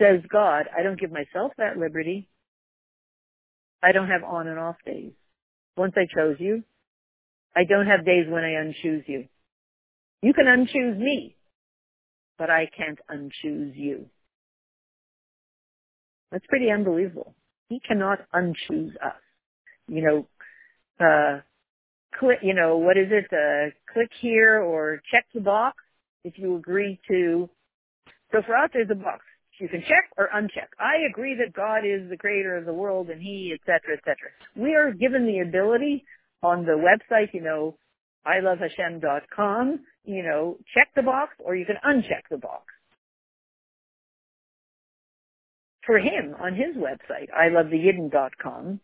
Says 0.00 0.20
God, 0.30 0.66
I 0.76 0.82
don't 0.82 1.00
give 1.00 1.10
myself 1.10 1.52
that 1.56 1.78
liberty. 1.78 2.28
I 3.82 3.92
don't 3.92 4.08
have 4.08 4.22
on 4.22 4.48
and 4.48 4.58
off 4.58 4.76
days. 4.84 5.12
Once 5.76 5.94
I 5.96 6.06
chose 6.14 6.36
you, 6.38 6.62
I 7.56 7.64
don't 7.64 7.86
have 7.86 8.04
days 8.04 8.26
when 8.28 8.44
I 8.44 8.50
unchoose 8.50 9.08
you. 9.08 9.26
You 10.22 10.34
can 10.34 10.46
unchoose 10.46 10.98
me, 10.98 11.36
but 12.36 12.50
I 12.50 12.68
can't 12.76 12.98
unchoose 13.10 13.76
you. 13.76 14.06
That's 16.32 16.46
pretty 16.48 16.70
unbelievable. 16.70 17.34
He 17.68 17.80
cannot 17.80 18.20
unchoose 18.34 18.96
us. 18.96 19.20
You 19.88 20.26
know, 21.00 21.04
uh, 21.04 21.40
click, 22.18 22.38
you 22.42 22.54
know, 22.54 22.76
what 22.78 22.96
is 22.96 23.08
it? 23.10 23.26
Uh, 23.32 23.70
click 23.92 24.10
here 24.20 24.60
or 24.60 25.00
check 25.12 25.26
the 25.34 25.40
box 25.40 25.76
if 26.24 26.38
you 26.38 26.56
agree 26.56 27.00
to. 27.08 27.48
So 28.32 28.42
for 28.46 28.56
us, 28.56 28.70
there's 28.72 28.90
a 28.90 28.94
box. 28.94 29.24
You 29.60 29.68
can 29.68 29.80
check 29.82 30.10
or 30.16 30.28
uncheck. 30.34 30.68
I 30.78 31.08
agree 31.10 31.36
that 31.36 31.52
God 31.52 31.78
is 31.78 32.08
the 32.08 32.16
creator 32.16 32.56
of 32.56 32.64
the 32.64 32.72
world 32.72 33.10
and 33.10 33.20
He, 33.20 33.52
etc., 33.54 33.96
etc. 33.96 34.16
We 34.54 34.74
are 34.76 34.92
given 34.92 35.26
the 35.26 35.40
ability 35.40 36.04
on 36.44 36.64
the 36.64 36.78
website, 36.78 37.34
you 37.34 37.42
know, 37.42 37.76
ilovehashem.com, 38.26 39.80
you 40.04 40.22
know, 40.22 40.58
check 40.74 40.88
the 40.94 41.02
box 41.02 41.32
or 41.40 41.56
you 41.56 41.66
can 41.66 41.76
uncheck 41.84 42.22
the 42.30 42.38
box. 42.38 42.64
For 45.88 45.98
him, 45.98 46.36
on 46.38 46.54
his 46.54 46.76
website, 46.76 47.30
ilovetheyidden.com, 47.34 48.78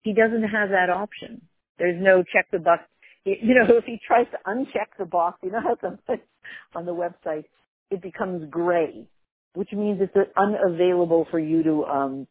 he 0.00 0.14
doesn't 0.14 0.44
have 0.44 0.70
that 0.70 0.88
option. 0.88 1.42
There's 1.78 2.02
no 2.02 2.22
check 2.22 2.46
the 2.50 2.58
box. 2.58 2.84
You 3.26 3.54
know, 3.54 3.66
if 3.76 3.84
he 3.84 4.00
tries 4.06 4.24
to 4.30 4.38
uncheck 4.46 4.96
the 4.98 5.04
box, 5.04 5.40
you 5.42 5.50
know 5.50 5.60
how 5.60 5.76
sometimes 5.78 6.26
on 6.74 6.86
the 6.86 6.94
website 6.94 7.44
it 7.90 8.00
becomes 8.00 8.48
gray, 8.48 9.08
which 9.52 9.72
means 9.72 10.00
it's 10.00 10.30
unavailable 10.38 11.26
for 11.30 11.38
you 11.38 11.62
to 11.64 11.84
um, 11.84 12.26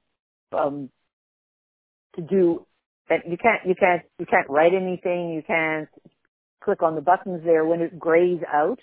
um, 0.52 0.90
to 2.16 2.24
do 2.24 2.66
that 3.08 3.30
you 3.30 3.38
can't 3.38 3.68
you 3.68 3.76
can't 3.80 4.02
you 4.18 4.26
can't 4.26 4.50
write 4.50 4.74
anything, 4.74 5.30
you 5.30 5.44
can't 5.46 5.90
click 6.64 6.82
on 6.82 6.96
the 6.96 7.02
buttons 7.02 7.44
there 7.46 7.66
when 7.66 7.82
it 7.82 8.00
grays 8.00 8.42
out. 8.52 8.80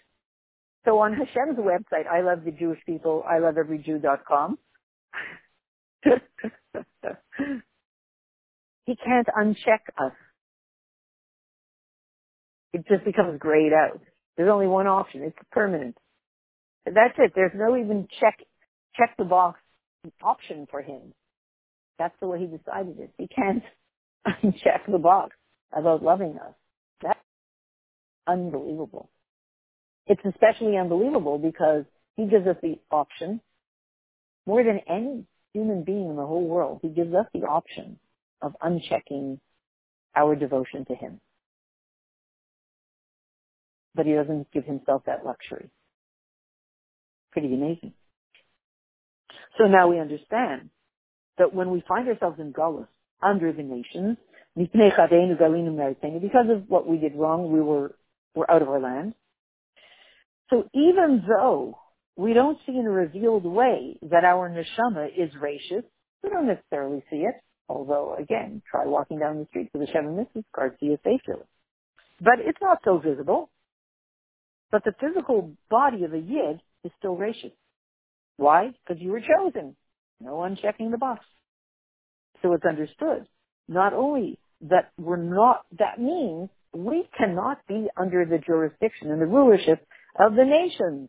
So 0.85 1.01
on 1.01 1.13
Hashem's 1.13 1.59
website, 1.59 2.07
I 2.07 2.21
love 2.21 2.45
the 2.45 2.53
Jewish 2.53 2.79
people, 2.87 3.25
I 3.29 3.41
love 3.41 3.59
every 3.59 3.79
Jew.com. 3.79 4.59
he 8.85 8.97
can't 8.97 9.29
uncheck 9.29 9.81
us. 9.99 10.13
It 12.73 12.87
just 12.89 13.05
becomes 13.05 13.39
grayed 13.39 13.73
out. 13.73 14.01
There's 14.37 14.51
only 14.51 14.67
one 14.67 14.87
option. 14.87 15.23
It's 15.23 15.37
permanent. 15.51 15.97
That's 16.85 17.15
it. 17.19 17.33
There's 17.35 17.53
no 17.55 17.77
even 17.77 18.09
check 18.21 18.39
check 18.97 19.17
the 19.19 19.25
box 19.25 19.61
option 20.23 20.67
for 20.71 20.83
him. 20.83 21.15
That's 21.99 22.15
the 22.21 22.27
way 22.27 22.39
he 22.41 22.47
decided 22.47 22.99
it. 22.99 23.11
He 23.19 23.29
can't 23.29 23.63
uncheck 24.27 24.91
the 24.91 24.99
box 24.99 25.35
about 25.73 26.03
loving 26.03 26.39
us. 26.39 26.55
That's 27.03 27.19
unbelievable. 28.27 29.11
It's 30.07 30.23
especially 30.25 30.77
unbelievable 30.77 31.39
because 31.39 31.85
he 32.17 32.27
gives 32.27 32.47
us 32.47 32.57
the 32.63 32.79
option 32.91 33.41
more 34.47 34.63
than 34.63 34.81
any 34.89 35.25
human 35.53 35.83
being 35.85 36.09
in 36.11 36.17
the 36.17 36.27
whole 36.27 36.47
world. 36.47 36.81
He 36.83 36.89
gives 36.89 37.15
us 37.15 37.27
the 37.33 37.47
option 37.47 37.99
of 38.43 38.55
unchecking 38.63 39.41
our 40.15 40.35
devotion 40.37 40.85
to 40.87 40.95
him. 40.95 41.21
But 43.95 44.07
he 44.07 44.13
doesn't 44.13 44.51
give 44.53 44.65
himself 44.65 45.03
that 45.07 45.25
luxury. 45.25 45.71
Pretty 47.33 47.53
amazing. 47.53 47.93
So 49.59 49.65
now 49.65 49.89
we 49.89 49.99
understand 49.99 50.71
that 51.39 51.55
when 51.55 51.71
we 51.71 51.83
find 51.89 52.09
ourselves 52.09 52.39
in 52.39 52.53
Gullus, 52.53 52.89
under 53.23 53.53
the 53.53 53.63
nations, 53.63 54.19
because 54.55 54.81
of 56.51 56.69
what 56.69 56.87
we 56.87 56.99
did 56.99 57.15
wrong, 57.15 57.51
we 57.53 57.61
were, 57.61 57.95
were 58.35 58.51
out 58.51 58.63
of 58.63 58.69
our 58.69 58.81
land. 58.81 59.15
So 60.51 60.69
even 60.75 61.25
though 61.27 61.79
we 62.17 62.33
don't 62.33 62.59
see 62.67 62.77
in 62.77 62.87
a 62.87 62.91
revealed 62.91 63.45
way 63.45 63.99
that 64.11 64.25
our 64.25 64.49
neshama 64.49 65.09
is 65.09 65.31
reishis, 65.35 65.85
we 66.23 66.31
don't 66.31 66.47
necessarily 66.47 67.03
see 67.11 67.19
it. 67.19 67.35
Although, 67.69 68.17
again, 68.19 68.63
try 68.71 68.87
walking 68.87 69.19
down 69.19 69.39
the 69.39 69.47
street 69.47 69.71
with 69.75 69.89
a 69.89 69.93
Sheva 69.93 70.17
Mitzvah 70.17 70.45
card, 70.55 70.77
see 70.81 70.97
feel 71.03 71.19
it. 71.29 71.47
But 72.21 72.39
it's 72.39 72.59
not 72.63 72.79
so 72.85 72.99
visible. 72.99 73.51
But 74.71 74.85
the 74.85 74.95
physical 75.01 75.53
body 75.69 76.05
of 76.05 76.15
a 76.15 76.19
yid 76.19 76.61
is 76.85 76.93
still 76.99 77.17
reishis. 77.17 77.53
Why? 78.37 78.71
Because 78.87 79.03
you 79.03 79.11
were 79.11 79.21
chosen. 79.21 79.77
No 80.21 80.37
one 80.37 80.57
checking 80.61 80.91
the 80.91 80.99
box. 80.99 81.25
So 82.43 82.53
it's 82.55 82.65
understood. 82.65 83.27
Not 83.69 83.93
only 83.93 84.39
that 84.63 84.91
we're 84.99 85.17
not, 85.17 85.65
that 85.79 86.01
means 86.01 86.49
we 86.73 87.09
cannot 87.17 87.59
be 87.67 87.89
under 87.97 88.25
the 88.25 88.39
jurisdiction 88.39 89.11
and 89.11 89.21
the 89.21 89.27
rulership 89.27 89.87
of 90.19 90.35
the 90.35 90.45
nations. 90.45 91.09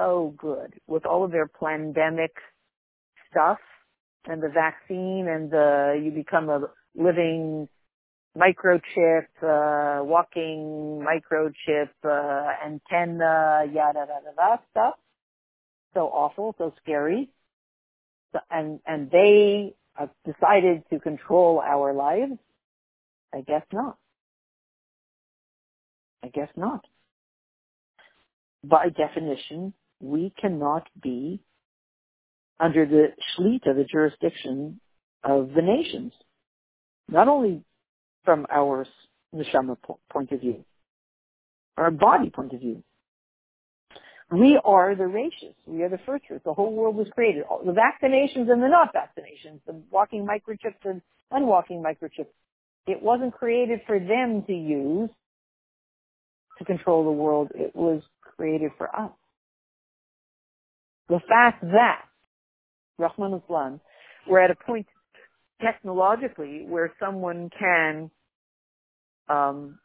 Oh, 0.00 0.32
good. 0.38 0.74
With 0.86 1.04
all 1.06 1.24
of 1.24 1.32
their 1.32 1.48
pandemic 1.48 2.30
stuff 3.28 3.58
and 4.26 4.40
the 4.40 4.48
vaccine 4.48 5.26
and 5.28 5.50
the, 5.50 6.00
you 6.02 6.12
become 6.12 6.48
a 6.48 6.68
living 6.94 7.68
microchip, 8.36 9.26
uh, 9.42 10.04
walking 10.04 11.04
microchip, 11.04 11.88
uh, 12.04 12.48
antenna, 12.64 13.64
yada, 13.72 14.06
yada, 14.08 14.32
yada 14.38 14.62
stuff. 14.70 14.94
So 15.94 16.02
awful, 16.02 16.54
so 16.58 16.72
scary. 16.80 17.28
So, 18.32 18.38
and, 18.52 18.78
and 18.86 19.10
they 19.10 19.74
have 19.94 20.10
decided 20.24 20.84
to 20.90 21.00
control 21.00 21.60
our 21.60 21.92
lives. 21.92 22.38
I 23.34 23.40
guess 23.40 23.64
not. 23.72 23.98
I 26.22 26.28
guess 26.28 26.48
not. 26.56 26.84
By 28.62 28.90
definition, 28.90 29.74
we 30.00 30.32
cannot 30.40 30.86
be 31.02 31.40
under 32.60 32.86
the 32.86 33.08
shlita, 33.36 33.74
the 33.74 33.86
jurisdiction 33.90 34.80
of 35.24 35.50
the 35.54 35.62
nations. 35.62 36.12
Not 37.08 37.28
only 37.28 37.62
from 38.24 38.46
our 38.50 38.86
neshama 39.34 39.76
point 40.10 40.32
of 40.32 40.40
view, 40.40 40.64
our 41.76 41.90
body 41.90 42.30
point 42.30 42.52
of 42.52 42.60
view. 42.60 42.82
We 44.30 44.60
are 44.62 44.94
the 44.94 45.04
reishis. 45.04 45.54
We 45.66 45.82
are 45.82 45.88
the 45.88 46.00
first 46.04 46.26
fruits. 46.26 46.44
The 46.44 46.52
whole 46.52 46.74
world 46.74 46.96
was 46.96 47.06
created. 47.14 47.44
The 47.64 47.72
vaccinations 47.72 48.50
and 48.50 48.62
the 48.62 48.68
not 48.68 48.92
vaccinations, 48.94 49.60
the 49.66 49.80
walking 49.90 50.26
microchips 50.26 50.84
and 50.84 51.00
unwalking 51.30 51.82
microchips. 51.82 52.26
It 52.86 53.02
wasn't 53.02 53.32
created 53.32 53.80
for 53.86 53.98
them 53.98 54.44
to 54.46 54.52
use 54.52 55.08
to 56.58 56.64
control 56.64 57.04
the 57.04 57.10
world. 57.10 57.52
It 57.54 57.74
was 57.74 58.02
created 58.20 58.72
for 58.76 58.94
us. 58.94 59.12
The 61.08 61.20
fact 61.28 61.62
that, 61.62 62.02
Rahman 62.98 63.40
Islam, 63.44 63.80
we're 64.28 64.40
at 64.40 64.50
a 64.50 64.56
point 64.56 64.86
technologically 65.62 66.64
where 66.68 66.92
someone 67.00 67.50
can 67.58 68.10
um, 69.28 69.78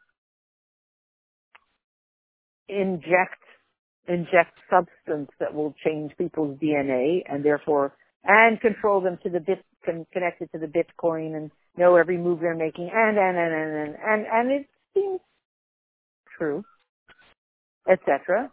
inject 2.68 3.42
inject 4.08 4.58
substance 4.70 5.30
that 5.40 5.54
will 5.54 5.74
change 5.84 6.12
people's 6.18 6.58
DNA 6.60 7.20
and 7.28 7.44
therefore 7.44 7.94
and 8.24 8.60
control 8.60 9.00
them 9.00 9.18
to 9.22 9.30
the 9.30 9.40
bit 9.40 9.64
con- 9.86 10.06
connected 10.12 10.50
to 10.52 10.58
the 10.58 10.66
Bitcoin 10.66 11.36
and 11.36 11.50
know 11.78 11.96
every 11.96 12.18
move 12.18 12.40
they're 12.40 12.56
making 12.56 12.90
and 12.92 13.18
and 13.18 13.38
and 13.38 13.54
and 13.54 13.76
and 13.76 13.96
and, 14.04 14.26
and 14.30 14.52
it 14.52 14.66
seems 14.94 15.20
true, 16.38 16.64
etc. 17.90 18.50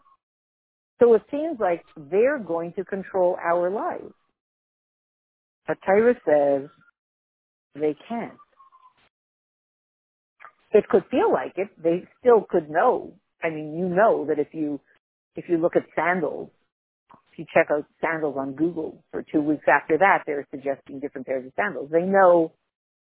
So 1.02 1.16
it 1.16 1.24
seems 1.32 1.60
like 1.60 1.84
they're 1.98 2.38
going 2.40 2.74
to 2.74 2.86
control 2.86 3.36
our 3.44 3.72
lives. 3.72 4.14
But 5.68 5.78
Torah 5.86 6.14
says 6.26 6.70
they 7.74 7.96
can't. 8.08 8.38
It 10.74 10.88
could 10.90 11.04
feel 11.10 11.32
like 11.34 11.54
it. 11.58 11.70
They 11.82 12.04
still 12.20 12.46
could 12.48 12.70
know. 12.70 13.14
I 13.44 13.50
mean, 13.50 13.78
you 13.78 13.90
know 13.90 14.28
that 14.28 14.38
if 14.38 14.50
you, 14.54 14.80
if 15.36 15.46
you 15.50 15.58
look 15.58 15.76
at 15.76 15.84
sandals, 15.96 16.50
if 17.32 17.40
you 17.40 17.46
check 17.52 17.68
out 17.72 17.86
sandals 18.00 18.36
on 18.38 18.54
Google 18.54 19.04
for 19.12 19.24
two 19.24 19.42
weeks 19.42 19.66
after 19.68 19.98
that, 19.98 20.24
they're 20.28 20.48
suggesting 20.52 21.00
different 21.00 21.26
pairs 21.26 21.46
of 21.48 21.54
sandals. 21.56 21.90
They 21.92 22.04
know, 22.04 22.54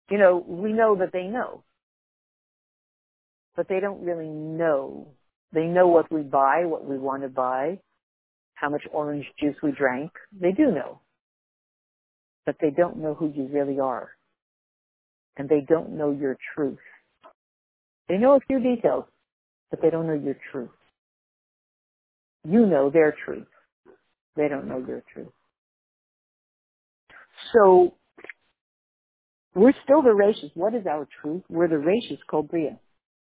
you 0.10 0.18
know, 0.18 0.44
we 0.48 0.72
know 0.72 0.96
that 1.00 1.12
they 1.12 1.24
know. 1.24 1.64
But 3.58 3.68
they 3.68 3.82
don't 3.82 4.06
really 4.06 4.30
know. 4.30 5.10
They 5.52 5.66
know 5.66 5.88
what 5.88 6.12
we 6.12 6.22
buy, 6.22 6.66
what 6.66 6.86
we 6.86 6.98
want 6.98 7.24
to 7.24 7.30
buy, 7.30 7.80
how 8.60 8.70
much 8.70 8.84
orange 8.92 9.26
juice 9.40 9.56
we 9.64 9.72
drank. 9.72 10.12
They 10.40 10.52
do 10.52 10.72
know. 10.72 11.00
But 12.46 12.56
they 12.62 12.72
don't 12.72 12.98
know 12.98 13.14
who 13.14 13.32
you 13.34 13.48
really 13.52 13.80
are. 13.80 14.10
And 15.38 15.48
they 15.48 15.62
don't 15.62 15.92
know 15.92 16.12
your 16.12 16.38
truth. 16.56 16.80
They 18.10 18.18
know 18.18 18.36
a 18.36 18.40
few 18.48 18.60
details, 18.60 19.06
but 19.70 19.82
they 19.82 19.90
don't 19.90 20.08
know 20.08 20.14
your 20.14 20.36
truth. 20.52 20.70
You 22.44 22.66
know 22.66 22.90
their 22.90 23.16
truth. 23.26 23.48
They 24.36 24.48
don't 24.48 24.68
know 24.68 24.84
your 24.86 25.04
truth. 25.14 25.32
So, 27.54 27.94
we're 29.56 29.74
still 29.84 30.02
the 30.02 30.10
reishis. 30.10 30.52
What 30.56 30.74
is 30.74 30.86
our 30.86 31.08
truth? 31.22 31.44
We're 31.50 31.68
the 31.68 31.76
reishis 31.76 32.20
called 32.30 32.50
Bria, 32.50 32.78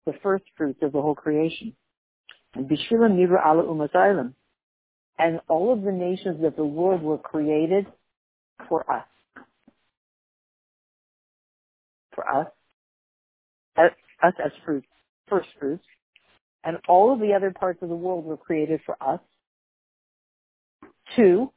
the 0.06 0.14
first 0.22 0.44
fruits 0.58 0.80
of 0.84 0.92
the 0.92 1.02
whole 1.02 1.16
creation. 1.16 1.76
And 2.54 2.70
Bishilam 2.70 3.18
Nivra 3.18 3.46
Ala 3.46 3.64
Umasailam. 3.64 4.34
And 5.18 5.40
all 5.48 5.72
of 5.72 5.84
the 5.84 5.92
nations 5.92 6.44
of 6.44 6.56
the 6.56 6.66
world 6.66 7.02
were 7.02 7.18
created 7.18 7.86
for 8.68 8.90
us. 8.92 9.06
For 12.16 12.28
us. 12.28 12.48
Us, 13.78 13.92
us 14.24 14.34
as 14.44 14.52
fruits, 14.66 14.88
first 15.28 15.48
fruits. 15.60 15.86
And 16.64 16.78
all 16.88 17.14
of 17.14 17.20
the 17.20 17.34
other 17.34 17.52
parts 17.52 17.80
of 17.82 17.90
the 17.90 17.96
world 17.96 18.26
were 18.26 18.38
created 18.38 18.82
for 18.86 18.96
us 19.02 19.20
to 21.16 21.52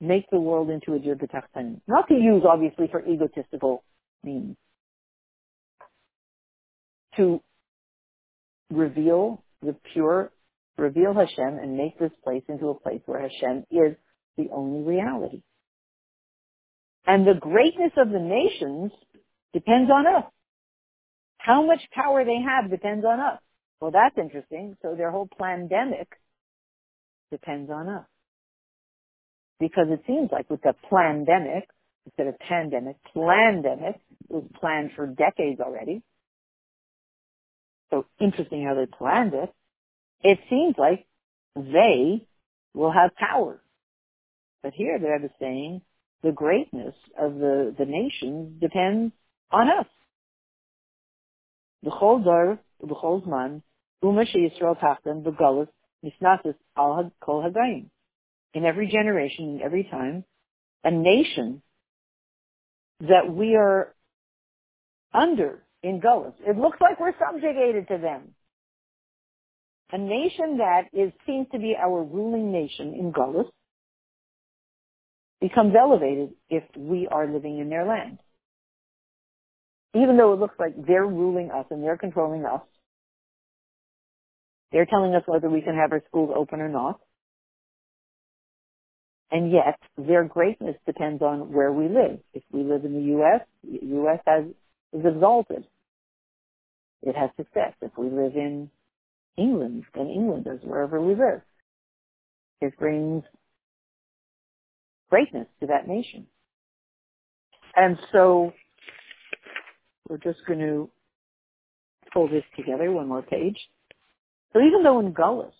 make 0.00 0.28
the 0.30 0.40
world 0.40 0.70
into 0.70 0.94
a 0.94 0.98
jirbetachtanim. 0.98 1.80
Not 1.86 2.08
to 2.08 2.14
use, 2.14 2.42
obviously, 2.48 2.88
for 2.90 3.00
egotistical 3.00 3.82
means. 4.22 4.56
To 7.16 7.40
reveal 8.70 9.42
the 9.62 9.74
pure 9.92 10.30
reveal 10.76 11.14
Hashem 11.14 11.58
and 11.58 11.76
make 11.76 11.98
this 11.98 12.12
place 12.22 12.42
into 12.48 12.68
a 12.68 12.78
place 12.78 13.00
where 13.06 13.20
Hashem 13.20 13.64
is 13.70 13.96
the 14.36 14.48
only 14.52 14.82
reality. 14.82 15.42
And 17.06 17.26
the 17.26 17.38
greatness 17.38 17.92
of 17.96 18.10
the 18.10 18.18
nations 18.18 18.90
depends 19.52 19.90
on 19.90 20.06
us. 20.06 20.24
How 21.38 21.64
much 21.66 21.80
power 21.92 22.24
they 22.24 22.38
have 22.40 22.70
depends 22.70 23.04
on 23.04 23.20
us. 23.20 23.40
Well, 23.80 23.90
that's 23.90 24.16
interesting. 24.16 24.76
So 24.82 24.94
their 24.96 25.10
whole 25.10 25.28
pandemic 25.38 26.08
depends 27.30 27.70
on 27.70 27.88
us. 27.88 28.06
Because 29.60 29.86
it 29.90 30.02
seems 30.06 30.30
like 30.32 30.48
with 30.50 30.62
the 30.62 30.74
pandemic, 30.90 31.68
instead 32.06 32.26
of 32.28 32.38
pandemic, 32.38 32.96
pandemic 33.14 34.00
was 34.28 34.44
planned 34.58 34.90
for 34.96 35.06
decades 35.06 35.60
already. 35.60 36.02
So 37.90 38.06
interesting 38.20 38.64
how 38.66 38.74
they 38.74 38.86
planned 38.86 39.34
it 39.34 39.52
it 40.22 40.38
seems 40.48 40.74
like 40.78 41.06
they 41.56 42.26
will 42.74 42.92
have 42.92 43.14
power. 43.16 43.60
But 44.62 44.72
here 44.74 44.98
they're 44.98 45.18
just 45.18 45.38
saying 45.38 45.82
the 46.22 46.32
greatness 46.32 46.94
of 47.18 47.34
the, 47.34 47.74
the 47.78 47.84
nation 47.84 48.58
depends 48.60 49.12
on 49.50 49.68
us. 49.68 49.86
B'chol 51.84 52.24
dar, 52.24 52.58
b'chol 52.82 53.26
zman, 53.26 53.62
uma 54.02 54.24
she'yisrael 54.24 54.78
tachtan 54.78 55.22
b'galus 55.22 55.68
nisnasis 56.04 56.54
al 56.76 57.12
kol 57.20 57.42
hagayim. 57.42 57.86
In 58.54 58.64
every 58.64 58.88
generation, 58.88 59.56
in 59.56 59.62
every 59.62 59.84
time, 59.84 60.24
a 60.82 60.90
nation 60.90 61.62
that 63.00 63.30
we 63.30 63.56
are 63.56 63.94
under 65.12 65.62
in 65.82 66.00
Gullus. 66.00 66.34
It 66.40 66.56
looks 66.56 66.78
like 66.80 67.00
we're 67.00 67.14
subjugated 67.18 67.88
to 67.88 67.98
them. 67.98 68.34
A 69.92 69.98
nation 69.98 70.58
that 70.58 70.88
is 70.92 71.12
seems 71.26 71.46
to 71.52 71.58
be 71.58 71.76
our 71.80 72.02
ruling 72.02 72.52
nation 72.52 72.94
in 72.94 73.12
Gullus 73.12 73.46
becomes 75.40 75.74
elevated 75.78 76.30
if 76.48 76.64
we 76.76 77.06
are 77.10 77.30
living 77.30 77.58
in 77.58 77.68
their 77.68 77.84
land. 77.84 78.18
Even 79.94 80.16
though 80.16 80.32
it 80.32 80.40
looks 80.40 80.56
like 80.58 80.74
they're 80.86 81.06
ruling 81.06 81.50
us 81.50 81.66
and 81.70 81.82
they're 81.82 81.98
controlling 81.98 82.44
us, 82.44 82.62
they're 84.72 84.86
telling 84.86 85.14
us 85.14 85.22
whether 85.26 85.48
we 85.48 85.60
can 85.60 85.76
have 85.76 85.92
our 85.92 86.02
schools 86.08 86.30
open 86.34 86.60
or 86.60 86.68
not. 86.68 86.98
And 89.30 89.52
yet, 89.52 89.78
their 89.96 90.24
greatness 90.24 90.76
depends 90.86 91.22
on 91.22 91.52
where 91.52 91.72
we 91.72 91.88
live. 91.88 92.20
If 92.32 92.42
we 92.52 92.62
live 92.62 92.84
in 92.84 92.94
the 92.94 93.02
U.S., 93.18 93.40
the 93.62 93.86
U.S. 93.86 94.20
has, 94.26 94.44
is 94.92 95.04
exalted. 95.04 95.64
It 97.02 97.16
has 97.16 97.30
success. 97.36 97.74
If 97.82 97.92
we 97.98 98.06
live 98.06 98.34
in 98.34 98.70
England, 99.36 99.84
then 99.94 100.08
England 100.08 100.46
is 100.50 100.60
wherever 100.62 101.00
we 101.00 101.14
live. 101.14 101.42
It 102.60 102.78
brings 102.78 103.24
greatness 105.10 105.48
to 105.60 105.66
that 105.66 105.88
nation. 105.88 106.26
And 107.76 107.98
so, 108.12 108.52
we're 110.08 110.18
just 110.18 110.38
going 110.46 110.60
to 110.60 110.90
pull 112.12 112.28
this 112.28 112.44
together, 112.56 112.90
one 112.90 113.08
more 113.08 113.22
page. 113.22 113.58
So 114.52 114.60
even 114.60 114.84
though 114.84 115.00
in 115.00 115.12
Gullus, 115.12 115.52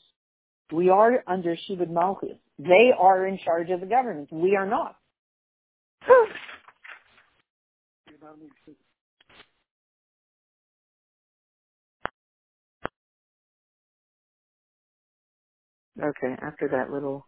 we 0.73 0.89
are 0.89 1.25
under 1.27 1.57
Shibud 1.57 1.91
Malchus, 1.91 2.39
they 2.59 2.93
are 2.97 3.27
in 3.27 3.39
charge 3.45 3.71
of 3.71 3.81
the 3.81 3.87
government. 3.87 4.33
We 4.33 4.57
are 4.57 4.67
not. 4.67 4.97
okay, 16.03 16.35
after 16.43 16.69
that 16.69 16.91
little 16.91 17.27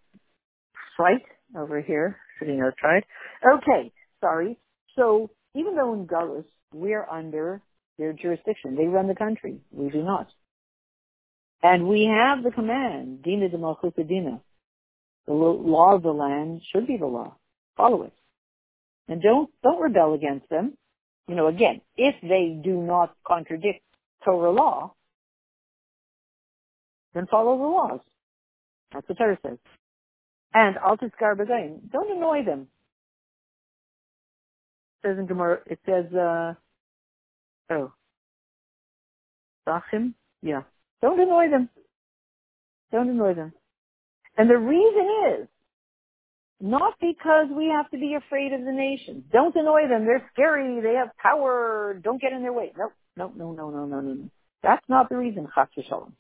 fight 0.96 1.22
over 1.56 1.80
here, 1.80 2.18
sitting 2.38 2.60
outside. 2.60 3.04
Okay, 3.44 3.92
sorry. 4.20 4.58
So 4.96 5.30
even 5.54 5.76
though 5.76 5.94
in 5.94 6.06
Gullus 6.06 6.44
we 6.72 6.94
are 6.94 7.08
under 7.08 7.62
their 7.98 8.12
jurisdiction, 8.12 8.76
they 8.76 8.86
run 8.86 9.08
the 9.08 9.14
country. 9.14 9.60
We 9.70 9.90
do 9.90 10.02
not. 10.02 10.28
And 11.62 11.88
we 11.88 12.04
have 12.04 12.44
the 12.44 12.50
command, 12.50 13.22
Dina 13.22 13.48
de 13.48 13.56
Malchutadina. 13.56 14.40
The 15.26 15.32
law 15.32 15.94
of 15.94 16.02
the 16.02 16.12
land 16.12 16.60
should 16.72 16.86
be 16.86 16.96
the 16.98 17.06
law. 17.06 17.36
Follow 17.76 18.04
it. 18.04 18.12
And 19.08 19.22
don't, 19.22 19.50
don't 19.62 19.80
rebel 19.80 20.14
against 20.14 20.48
them. 20.48 20.76
You 21.28 21.34
know, 21.34 21.48
again, 21.48 21.80
if 21.96 22.14
they 22.22 22.60
do 22.62 22.76
not 22.76 23.14
contradict 23.26 23.82
Torah 24.24 24.52
law, 24.52 24.94
then 27.14 27.26
follow 27.28 27.56
the 27.56 27.64
laws. 27.64 28.00
That's 28.92 29.08
what 29.08 29.18
Torah 29.18 29.38
says. 29.42 29.58
And 30.54 30.76
altis 30.78 31.10
garbagain. 31.20 31.90
Don't 31.92 32.16
annoy 32.16 32.44
them. 32.44 32.68
It 35.02 35.08
says 35.08 35.18
in 35.18 35.26
Gemara, 35.26 35.58
it 35.66 35.78
says, 35.86 36.06
uh, 36.14 36.54
oh, 37.70 37.92
Sachim? 39.66 40.14
Yeah. 40.42 40.62
Don't 41.02 41.20
annoy 41.20 41.50
them. 41.50 41.68
Don't 42.92 43.10
annoy 43.10 43.34
them. 43.34 43.52
And 44.38 44.48
the 44.48 44.58
reason 44.58 45.08
is 45.40 45.48
not 46.60 46.94
because 47.00 47.46
we 47.54 47.66
have 47.66 47.90
to 47.90 47.98
be 47.98 48.14
afraid 48.14 48.52
of 48.52 48.64
the 48.64 48.72
nation. 48.72 49.24
Don't 49.32 49.54
annoy 49.54 49.88
them. 49.88 50.06
They're 50.06 50.28
scary. 50.32 50.80
They 50.80 50.94
have 50.94 51.08
power. 51.22 51.98
Don't 52.02 52.20
get 52.20 52.32
in 52.32 52.42
their 52.42 52.52
way. 52.52 52.72
No, 52.76 52.90
no, 53.16 53.32
no, 53.36 53.52
no, 53.52 53.70
no, 53.70 53.86
no, 53.86 54.00
no. 54.00 54.30
That's 54.62 54.84
not 54.88 55.08
the 55.08 55.16
reason. 55.16 55.48
Chas 55.54 55.68
v'shalom. 55.76 56.12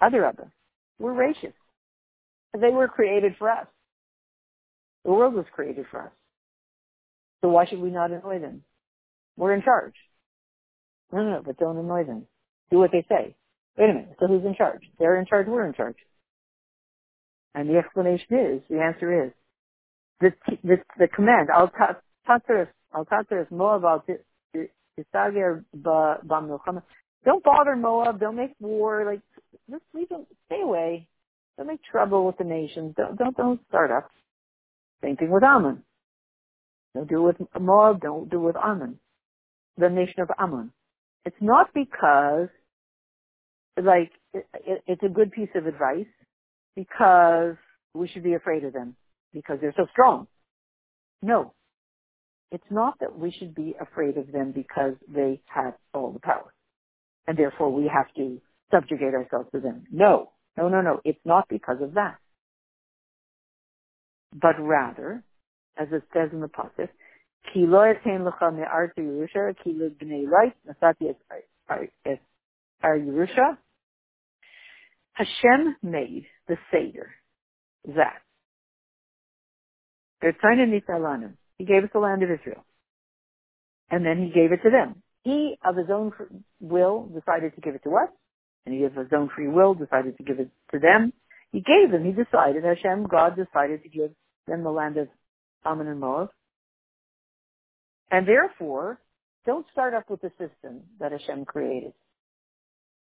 Other 0.00 0.26
other. 0.26 0.52
We're 0.98 1.12
righteous. 1.12 1.54
They 2.52 2.70
were 2.70 2.88
created 2.88 3.34
for 3.38 3.50
us. 3.50 3.66
The 5.04 5.10
world 5.12 5.34
was 5.34 5.46
created 5.52 5.86
for 5.90 6.02
us. 6.02 6.12
So 7.42 7.48
why 7.48 7.66
should 7.66 7.80
we 7.80 7.90
not 7.90 8.10
annoy 8.10 8.38
them? 8.38 8.62
We're 9.36 9.54
in 9.54 9.62
charge. 9.62 9.94
No, 11.12 11.22
no, 11.22 11.30
no, 11.30 11.42
but 11.44 11.58
don't 11.58 11.76
annoy 11.76 12.04
them. 12.04 12.26
Do 12.70 12.78
what 12.78 12.90
they 12.92 13.04
say. 13.08 13.36
Wait 13.76 13.90
a 13.90 13.92
minute. 13.92 14.16
So 14.20 14.26
who's 14.28 14.44
in 14.44 14.54
charge? 14.54 14.82
They're 14.98 15.18
in 15.18 15.26
charge. 15.26 15.46
We're 15.46 15.66
in 15.66 15.74
charge. 15.74 15.96
And 17.54 17.68
the 17.68 17.76
explanation 17.76 18.26
is, 18.30 18.62
the 18.68 18.80
answer 18.80 19.26
is, 19.26 19.32
the, 20.20 20.32
the, 20.62 20.76
the 20.98 21.08
command, 21.08 21.48
al 21.54 21.70
tatzeres, 22.28 22.68
al 22.94 23.04
tatzeres 23.04 23.50
Moab 23.50 23.84
al 23.84 24.04
tisager 24.98 25.64
b'milchama. 25.76 26.82
Don't 27.24 27.42
bother 27.42 27.76
Moab. 27.76 28.20
Don't 28.20 28.36
make 28.36 28.54
war. 28.60 29.04
Like, 29.06 29.20
just 29.70 29.82
leave 29.94 30.08
them. 30.08 30.26
Stay 30.46 30.60
away. 30.60 31.08
Don't 31.56 31.66
make 31.66 31.82
trouble 31.84 32.26
with 32.26 32.38
the 32.38 32.44
nations. 32.44 32.94
Don't, 32.96 33.16
don't, 33.16 33.36
don't 33.36 33.60
start 33.68 33.90
up. 33.90 34.10
Same 35.02 35.16
thing 35.16 35.30
with 35.30 35.42
Ammon. 35.42 35.82
Don't 36.94 37.08
do 37.08 37.28
it 37.28 37.40
with 37.40 37.48
Moab. 37.60 38.00
Don't 38.00 38.30
do 38.30 38.38
it 38.38 38.46
with 38.46 38.56
Ammon. 38.56 38.98
The 39.78 39.88
nation 39.88 40.20
of 40.20 40.30
Ammon. 40.38 40.72
It's 41.24 41.36
not 41.40 41.72
because 41.74 42.48
like 43.82 44.12
it, 44.32 44.46
it, 44.54 44.82
it's 44.86 45.02
a 45.02 45.08
good 45.08 45.32
piece 45.32 45.48
of 45.56 45.66
advice 45.66 46.06
because 46.76 47.56
we 47.92 48.08
should 48.08 48.22
be 48.22 48.34
afraid 48.34 48.64
of 48.64 48.72
them 48.72 48.96
because 49.32 49.58
they're 49.60 49.74
so 49.76 49.86
strong. 49.90 50.28
No, 51.22 51.54
it's 52.52 52.64
not 52.70 52.98
that 53.00 53.18
we 53.18 53.32
should 53.32 53.54
be 53.54 53.74
afraid 53.80 54.16
of 54.16 54.30
them 54.30 54.52
because 54.52 54.94
they 55.12 55.40
have 55.46 55.74
all 55.92 56.12
the 56.12 56.20
power 56.20 56.53
and 57.26 57.36
therefore 57.36 57.72
we 57.72 57.90
have 57.92 58.12
to 58.16 58.40
subjugate 58.72 59.14
ourselves 59.14 59.48
to 59.52 59.60
them. 59.60 59.84
No, 59.90 60.30
no, 60.56 60.68
no, 60.68 60.80
no. 60.80 61.00
It's 61.04 61.20
not 61.24 61.48
because 61.48 61.78
of 61.80 61.94
that. 61.94 62.16
But 64.34 64.56
rather, 64.58 65.22
as 65.78 65.88
it 65.92 66.02
says 66.12 66.30
in 66.32 66.40
the 66.40 66.48
passage, 66.48 66.90
ki 67.52 67.66
lo 67.66 67.80
etain 67.80 68.26
lecha 68.28 68.54
me'artu 68.54 68.98
Yerusha, 68.98 69.54
ki 69.62 69.74
lo 69.76 69.90
b'nei 69.90 70.24
Lot, 70.24 70.54
nasati 70.66 71.10
es 71.10 71.16
ar 71.68 71.86
er 72.84 72.98
Yerusha, 72.98 73.56
Hashem 75.12 75.76
made 75.82 76.26
the 76.48 76.56
Seder, 76.72 77.10
that. 77.94 78.20
He 80.20 81.64
gave 81.64 81.84
us 81.84 81.90
the 81.92 81.98
land 81.98 82.22
of 82.22 82.30
Israel. 82.30 82.64
And 83.90 84.04
then 84.04 84.18
he 84.18 84.30
gave 84.30 84.52
it 84.52 84.62
to 84.64 84.70
them. 84.70 85.03
He, 85.24 85.56
of 85.64 85.76
his 85.76 85.88
own 85.90 86.12
will, 86.60 87.06
decided 87.06 87.54
to 87.54 87.60
give 87.60 87.74
it 87.74 87.82
to 87.84 87.96
us. 87.96 88.10
And 88.66 88.74
he, 88.74 88.84
of 88.84 88.94
his 88.94 89.08
own 89.14 89.30
free 89.34 89.48
will, 89.48 89.74
decided 89.74 90.16
to 90.18 90.22
give 90.22 90.38
it 90.38 90.50
to 90.72 90.78
them. 90.78 91.12
He 91.50 91.60
gave 91.60 91.90
them, 91.90 92.04
he 92.04 92.12
decided, 92.12 92.64
Hashem, 92.64 93.06
God 93.06 93.36
decided 93.36 93.82
to 93.82 93.88
give 93.88 94.10
them 94.46 94.62
the 94.62 94.70
land 94.70 94.96
of 94.96 95.08
Ammon 95.64 95.88
and 95.88 96.00
Moab. 96.00 96.30
And 98.10 98.28
therefore, 98.28 99.00
don't 99.46 99.66
start 99.72 99.94
up 99.94 100.10
with 100.10 100.20
the 100.20 100.30
system 100.30 100.82
that 101.00 101.12
Hashem 101.12 101.44
created. 101.44 101.92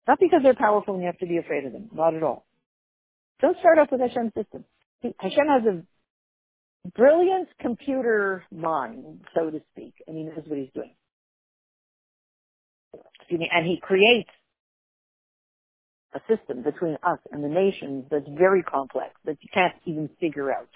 Not 0.09 0.19
because 0.21 0.41
they're 0.43 0.55
powerful 0.55 0.95
and 0.95 1.03
you 1.03 1.07
have 1.07 1.19
to 1.19 1.27
be 1.27 1.39
afraid 1.39 1.65
of 1.65 1.73
them. 1.73 1.91
Not 1.93 2.15
at 2.15 2.23
all. 2.23 2.47
Don't 3.41 3.59
start 3.59 3.79
off 3.79 3.89
with 3.91 4.01
Hashem's 4.01 4.33
system. 4.35 4.65
Hashem 5.03 5.47
has 5.49 5.63
a 5.67 6.91
brilliant 6.95 7.49
computer 7.61 8.45
mind, 8.51 9.25
so 9.35 9.51
to 9.51 9.61
speak, 9.73 9.95
and 10.07 10.17
he 10.17 10.23
knows 10.23 10.45
what 10.47 10.59
he's 10.59 10.73
doing. 10.75 10.95
Excuse 13.29 13.41
me, 13.41 13.51
and 13.53 13.67
he 13.67 13.79
creates 13.81 14.31
a 16.15 16.21
system 16.29 16.63
between 16.63 16.97
us 17.03 17.19
and 17.33 17.43
the 17.43 17.49
nations 17.49 18.05
that's 18.11 18.29
very 18.29 18.63
complex, 18.63 19.11
that 19.25 19.37
you 19.43 19.49
can't 19.53 19.75
even 19.85 20.09
figure 20.21 20.51
out. 20.53 20.69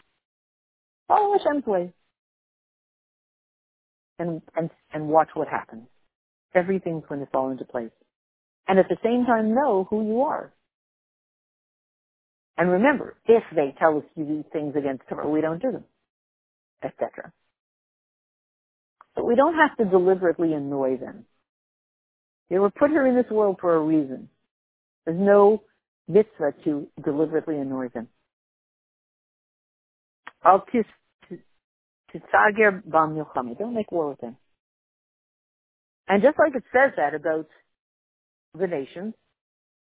Follow 1.09 1.39
Hashem's 1.39 1.67
way. 1.67 1.93
And, 4.19 4.43
and, 4.55 4.69
and 4.93 5.09
watch 5.09 5.29
what 5.35 5.49
happens. 5.49 5.87
Everything's 6.55 7.05
going 7.09 7.21
to 7.21 7.27
fall 7.31 7.51
into 7.51 7.65
place 7.65 7.91
and 8.71 8.79
at 8.79 8.89
the 8.89 8.97
same 9.03 9.27
time 9.27 9.53
know 9.53 9.87
who 9.91 10.07
you 10.07 10.21
are. 10.23 10.53
And 12.57 12.71
remember, 12.71 13.17
if 13.27 13.43
they 13.53 13.75
tell 13.81 13.99
us 13.99 14.05
to 14.17 14.25
do 14.25 14.45
things 14.53 14.77
against 14.77 15.03
Torah, 15.09 15.29
we 15.29 15.41
don't 15.41 15.61
do 15.61 15.73
them, 15.73 15.85
etc. 16.85 17.33
But 19.17 19.27
we 19.27 19.35
don't 19.35 19.55
have 19.55 19.77
to 19.79 19.85
deliberately 19.87 20.53
annoy 20.53 20.99
them. 20.99 21.25
They 22.51 22.59
were 22.59 22.71
put 22.71 22.91
here 22.91 23.07
in 23.07 23.15
this 23.15 23.31
world 23.31 23.59
for 23.61 23.75
a 23.77 23.81
reason. 23.81 24.29
There's 25.07 25.19
no 25.19 25.63
mitzvah 26.09 26.55
to 26.65 26.89
deliberately 27.03 27.57
annoy 27.57 27.89
them. 27.89 28.09
Al 30.45 30.65
bam 32.87 33.17
Don't 33.59 33.75
make 33.75 33.93
war 33.93 34.09
with 34.11 34.21
them. 34.21 34.37
And 36.09 36.23
just 36.23 36.39
like 36.39 36.57
it 36.57 36.65
says 36.73 36.93
that 36.97 37.15
about 37.15 37.47
the 38.59 38.67
nations, 38.67 39.15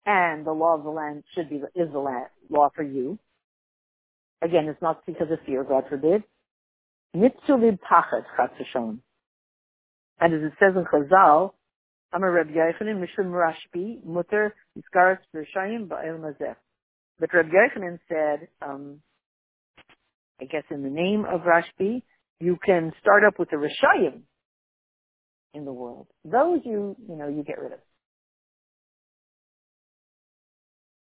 and 0.05 0.45
the 0.45 0.51
law 0.51 0.75
of 0.75 0.83
the 0.83 0.89
land 0.89 1.23
should 1.35 1.49
be 1.49 1.57
is 1.57 1.91
the 1.91 2.25
law 2.49 2.69
for 2.75 2.83
you. 2.83 3.19
Again, 4.41 4.67
it's 4.67 4.81
not 4.81 5.05
because 5.05 5.31
of 5.31 5.39
fear, 5.45 5.63
God 5.63 5.85
forbid. 5.89 6.23
Mitzulib 7.15 7.79
pachat 7.79 8.23
chatzashon. 8.37 8.99
And 10.19 10.33
as 10.33 10.41
it 10.41 10.53
says 10.59 10.75
in 10.75 10.85
Chazal, 10.85 11.51
Amar 12.13 12.31
Reb 12.31 12.49
Yochanan 12.49 13.03
Mishum 13.03 13.31
Rashbi 13.31 14.03
Mutter 14.05 14.53
Yiskaras 14.77 15.17
Rishayim 15.35 15.87
Ba'el 15.87 16.19
Mazeh. 16.19 16.55
But 17.19 17.33
Reb 17.33 17.47
Yochanan 17.47 17.99
said, 18.07 18.47
um, 18.61 18.99
I 20.39 20.45
guess 20.45 20.63
in 20.69 20.83
the 20.83 20.89
name 20.89 21.25
of 21.25 21.41
Rashbi, 21.41 22.03
you 22.39 22.57
can 22.63 22.91
start 23.01 23.23
up 23.25 23.39
with 23.39 23.49
the 23.49 23.57
Rishayim 23.57 24.21
in 25.53 25.65
the 25.65 25.73
world. 25.73 26.07
Those 26.25 26.59
you, 26.65 26.95
you 27.07 27.15
know, 27.15 27.27
you 27.27 27.43
get 27.43 27.59
rid 27.59 27.73
of. 27.73 27.79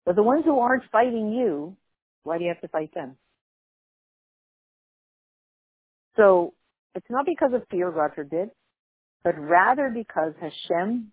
But 0.04 0.16
the 0.16 0.22
ones 0.22 0.44
who 0.44 0.58
aren't 0.58 0.84
fighting 0.90 1.32
you, 1.32 1.76
why 2.24 2.38
do 2.38 2.44
you 2.44 2.50
have 2.50 2.60
to 2.62 2.68
fight 2.68 2.92
them? 2.94 3.16
So 6.16 6.54
it's 6.94 7.06
not 7.08 7.26
because 7.26 7.52
of 7.54 7.62
fear, 7.70 7.90
God 7.90 8.10
forbid, 8.14 8.50
but 9.22 9.38
rather 9.38 9.90
because 9.90 10.32
Hashem 10.40 11.12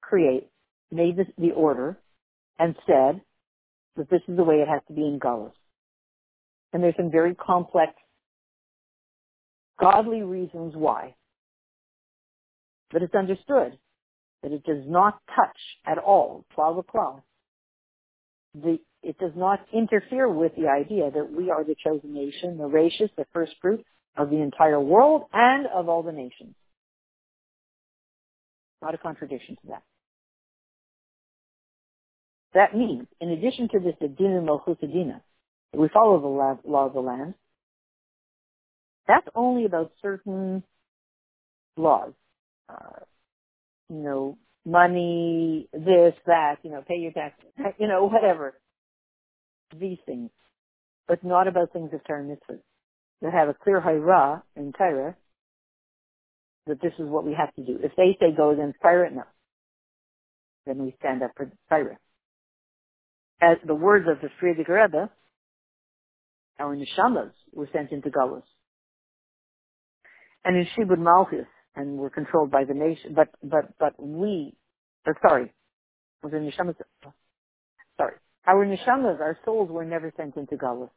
create, 0.00 0.48
made 0.90 1.16
this, 1.16 1.26
the 1.36 1.50
order 1.50 1.98
and 2.58 2.74
said 2.86 3.20
that 3.96 4.10
this 4.10 4.22
is 4.28 4.36
the 4.36 4.44
way 4.44 4.56
it 4.56 4.68
has 4.68 4.80
to 4.88 4.94
be 4.94 5.02
in 5.02 5.18
Gullus. 5.18 5.52
And 6.72 6.82
there's 6.82 6.96
some 6.96 7.10
very 7.10 7.34
complex, 7.34 7.92
godly 9.80 10.22
reasons 10.22 10.74
why. 10.76 11.14
But 12.90 13.02
it's 13.02 13.14
understood 13.14 13.78
that 14.42 14.52
it 14.52 14.64
does 14.64 14.84
not 14.86 15.18
touch 15.34 15.58
at 15.86 15.98
all, 15.98 16.44
12 16.54 16.78
o'clock. 16.78 17.22
The, 18.54 18.78
it 19.02 19.18
does 19.18 19.32
not 19.36 19.60
interfere 19.72 20.28
with 20.28 20.52
the 20.56 20.68
idea 20.68 21.10
that 21.10 21.30
we 21.30 21.50
are 21.50 21.64
the 21.64 21.76
chosen 21.82 22.14
nation, 22.14 22.56
the 22.56 22.64
reishis, 22.64 23.10
the 23.16 23.26
first 23.32 23.52
fruit 23.60 23.84
of 24.16 24.30
the 24.30 24.40
entire 24.40 24.80
world 24.80 25.24
and 25.32 25.66
of 25.66 25.88
all 25.88 26.02
the 26.02 26.12
nations. 26.12 26.54
Not 28.82 28.94
a 28.94 28.98
contradiction 28.98 29.56
to 29.56 29.68
that. 29.68 29.82
That 32.54 32.76
means, 32.76 33.06
in 33.20 33.30
addition 33.30 33.68
to 33.72 33.78
this 33.78 33.94
Adina 34.02 34.40
Malchutadina, 34.40 35.20
we 35.74 35.88
follow 35.92 36.20
the 36.20 36.68
law 36.68 36.86
of 36.86 36.94
the 36.94 37.00
land, 37.00 37.34
that's 39.06 39.26
only 39.34 39.64
about 39.64 39.92
certain 40.00 40.62
laws. 41.76 42.12
Uh, 42.68 43.00
you 43.88 43.96
know, 43.96 44.38
money, 44.66 45.68
this, 45.72 46.14
that, 46.26 46.56
you 46.62 46.70
know, 46.70 46.82
pay 46.86 46.96
your 46.96 47.12
taxes, 47.12 47.48
you 47.78 47.88
know, 47.88 48.04
whatever. 48.04 48.54
These 49.78 49.98
things. 50.06 50.30
But 51.06 51.24
not 51.24 51.48
about 51.48 51.72
things 51.72 51.90
of 51.92 52.04
Torah. 52.04 52.36
That 53.22 53.32
have 53.32 53.48
a 53.48 53.54
clear 53.54 53.80
hayra 53.80 54.42
in 54.56 54.72
Torah 54.72 55.16
that 56.68 56.80
this 56.80 56.92
is 56.98 57.08
what 57.08 57.24
we 57.24 57.34
have 57.34 57.54
to 57.54 57.64
do. 57.64 57.78
If 57.82 57.92
they 57.96 58.16
say 58.20 58.34
go 58.36 58.50
against 58.50 58.78
Torah, 58.82 59.10
no. 59.10 59.24
Then 60.66 60.78
we 60.78 60.94
stand 60.98 61.22
up 61.22 61.32
for 61.36 61.50
Torah. 61.68 61.98
As 63.40 63.56
the 63.66 63.74
words 63.74 64.06
of 64.08 64.20
the 64.20 64.28
Frierdiker 64.40 64.82
Rebbe, 64.82 65.10
our 66.58 66.76
neshamas 66.76 67.32
were 67.52 67.68
sent 67.72 67.92
into 67.92 68.10
Galus. 68.10 68.42
And 70.44 70.56
in 70.56 70.66
Shibud 70.76 70.98
Malchus, 70.98 71.46
and 71.78 71.96
were 71.96 72.10
controlled 72.10 72.50
by 72.50 72.64
the 72.64 72.74
nation, 72.74 73.14
but, 73.14 73.28
but, 73.42 73.72
but 73.78 73.94
we, 73.98 74.54
or 75.06 75.16
sorry, 75.22 75.52
was 76.22 76.32
the 76.32 76.38
neshamas, 76.38 76.74
sorry, 77.96 78.14
our 78.46 78.66
neshamas, 78.66 79.20
our 79.20 79.38
souls 79.44 79.70
were 79.70 79.84
never 79.84 80.12
sent 80.16 80.36
into 80.36 80.56
Galus. 80.56 80.90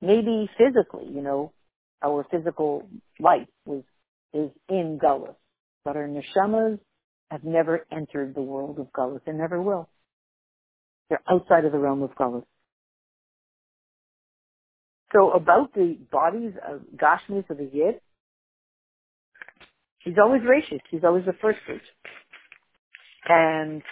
Maybe 0.00 0.48
physically, 0.56 1.06
you 1.12 1.20
know, 1.20 1.52
our 2.02 2.26
physical 2.30 2.88
life 3.20 3.48
was, 3.66 3.82
is 4.34 4.50
in 4.68 4.98
Galus, 5.02 5.36
but 5.84 5.96
our 5.96 6.08
neshamas 6.08 6.78
have 7.30 7.44
never 7.44 7.86
entered 7.90 8.34
the 8.34 8.42
world 8.42 8.78
of 8.78 8.92
Galus 8.92 9.20
and 9.26 9.38
never 9.38 9.62
will. 9.62 9.88
They're 11.08 11.22
outside 11.30 11.64
of 11.64 11.72
the 11.72 11.78
realm 11.78 12.02
of 12.02 12.14
Galus. 12.16 12.44
So 15.12 15.30
about 15.30 15.72
the 15.74 15.96
bodies 16.10 16.54
of 16.68 16.80
Gashmis 16.96 17.48
of 17.48 17.58
the 17.58 17.70
Yid, 17.72 18.00
he's 20.00 20.14
always 20.20 20.42
reishis. 20.42 20.80
He's 20.90 21.04
always 21.04 21.24
the 21.24 21.34
first 21.40 21.58
fruit. 21.64 21.82
And 23.28 23.82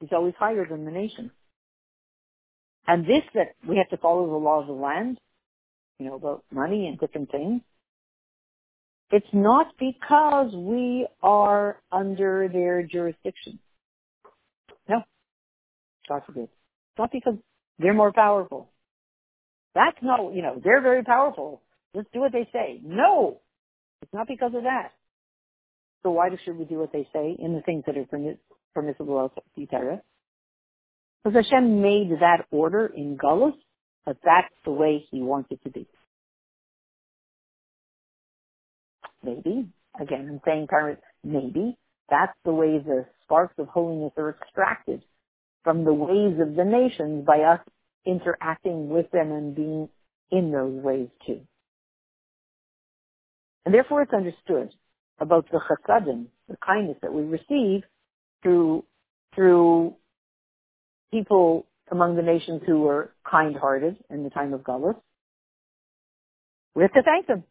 he's 0.00 0.10
always 0.12 0.34
higher 0.38 0.66
than 0.68 0.84
the 0.84 0.90
nation. 0.90 1.30
And 2.86 3.04
this 3.04 3.22
that 3.34 3.54
we 3.68 3.76
have 3.76 3.88
to 3.90 3.98
follow 3.98 4.26
the 4.26 4.36
law 4.36 4.60
of 4.60 4.68
the 4.68 4.72
land, 4.72 5.18
you 5.98 6.06
know, 6.06 6.14
about 6.14 6.44
money 6.50 6.86
and 6.86 6.98
different 6.98 7.30
things, 7.30 7.60
it's 9.10 9.26
not 9.32 9.66
because 9.78 10.52
we 10.54 11.06
are 11.22 11.80
under 11.92 12.48
their 12.52 12.82
jurisdiction. 12.82 13.58
No. 14.88 15.02
God 16.08 16.22
forbid. 16.26 16.44
It's 16.44 16.98
not 16.98 17.12
because 17.12 17.34
they're 17.78 17.94
more 17.94 18.12
powerful. 18.12 18.70
That's 19.74 19.98
not, 20.02 20.34
you 20.34 20.42
know, 20.42 20.60
they're 20.62 20.80
very 20.80 21.04
powerful. 21.04 21.62
Let's 21.94 22.08
do 22.12 22.20
what 22.20 22.32
they 22.32 22.48
say. 22.52 22.80
No! 22.82 23.40
It's 24.02 24.12
not 24.12 24.26
because 24.26 24.52
of 24.54 24.64
that. 24.64 24.92
So 26.02 26.10
why 26.10 26.28
should 26.44 26.56
we 26.56 26.64
do 26.64 26.78
what 26.78 26.92
they 26.92 27.08
say 27.12 27.36
in 27.38 27.54
the 27.54 27.62
things 27.62 27.84
that 27.86 27.96
are 27.96 28.04
permiss- 28.04 28.38
permissible 28.74 29.24
of 29.24 29.32
Torah? 29.70 30.02
Because 31.24 31.44
Hashem 31.44 31.82
made 31.82 32.10
that 32.20 32.46
order 32.50 32.86
in 32.86 33.16
Gullus, 33.16 33.54
but 34.04 34.16
that's 34.24 34.52
the 34.64 34.70
way 34.70 35.04
He 35.10 35.20
wants 35.20 35.48
it 35.50 35.60
to 35.64 35.70
be. 35.70 35.86
Maybe, 39.26 39.68
again, 40.00 40.28
I'm 40.30 40.40
saying 40.46 40.68
current, 40.68 41.00
maybe, 41.24 41.76
that's 42.08 42.32
the 42.44 42.52
way 42.52 42.78
the 42.78 43.06
sparks 43.24 43.54
of 43.58 43.66
holiness 43.66 44.12
are 44.16 44.30
extracted 44.30 45.02
from 45.64 45.84
the 45.84 45.92
ways 45.92 46.38
of 46.40 46.54
the 46.54 46.64
nations 46.64 47.26
by 47.26 47.40
us 47.40 47.60
interacting 48.06 48.88
with 48.88 49.10
them 49.10 49.32
and 49.32 49.56
being 49.56 49.88
in 50.30 50.52
those 50.52 50.80
ways 50.82 51.08
too. 51.26 51.40
And 53.64 53.74
therefore 53.74 54.02
it's 54.02 54.12
understood 54.12 54.72
about 55.18 55.46
the 55.50 55.58
chasadim, 55.58 56.26
the 56.48 56.56
kindness 56.64 56.98
that 57.02 57.12
we 57.12 57.22
receive 57.22 57.82
through, 58.44 58.84
through 59.34 59.96
people 61.10 61.66
among 61.90 62.14
the 62.14 62.22
nations 62.22 62.62
who 62.64 62.82
were 62.82 63.12
kind-hearted 63.28 63.96
in 64.08 64.22
the 64.22 64.30
time 64.30 64.54
of 64.54 64.60
Galus. 64.60 64.94
We 66.76 66.82
have 66.82 66.92
to 66.92 67.02
thank 67.02 67.26
them. 67.26 67.42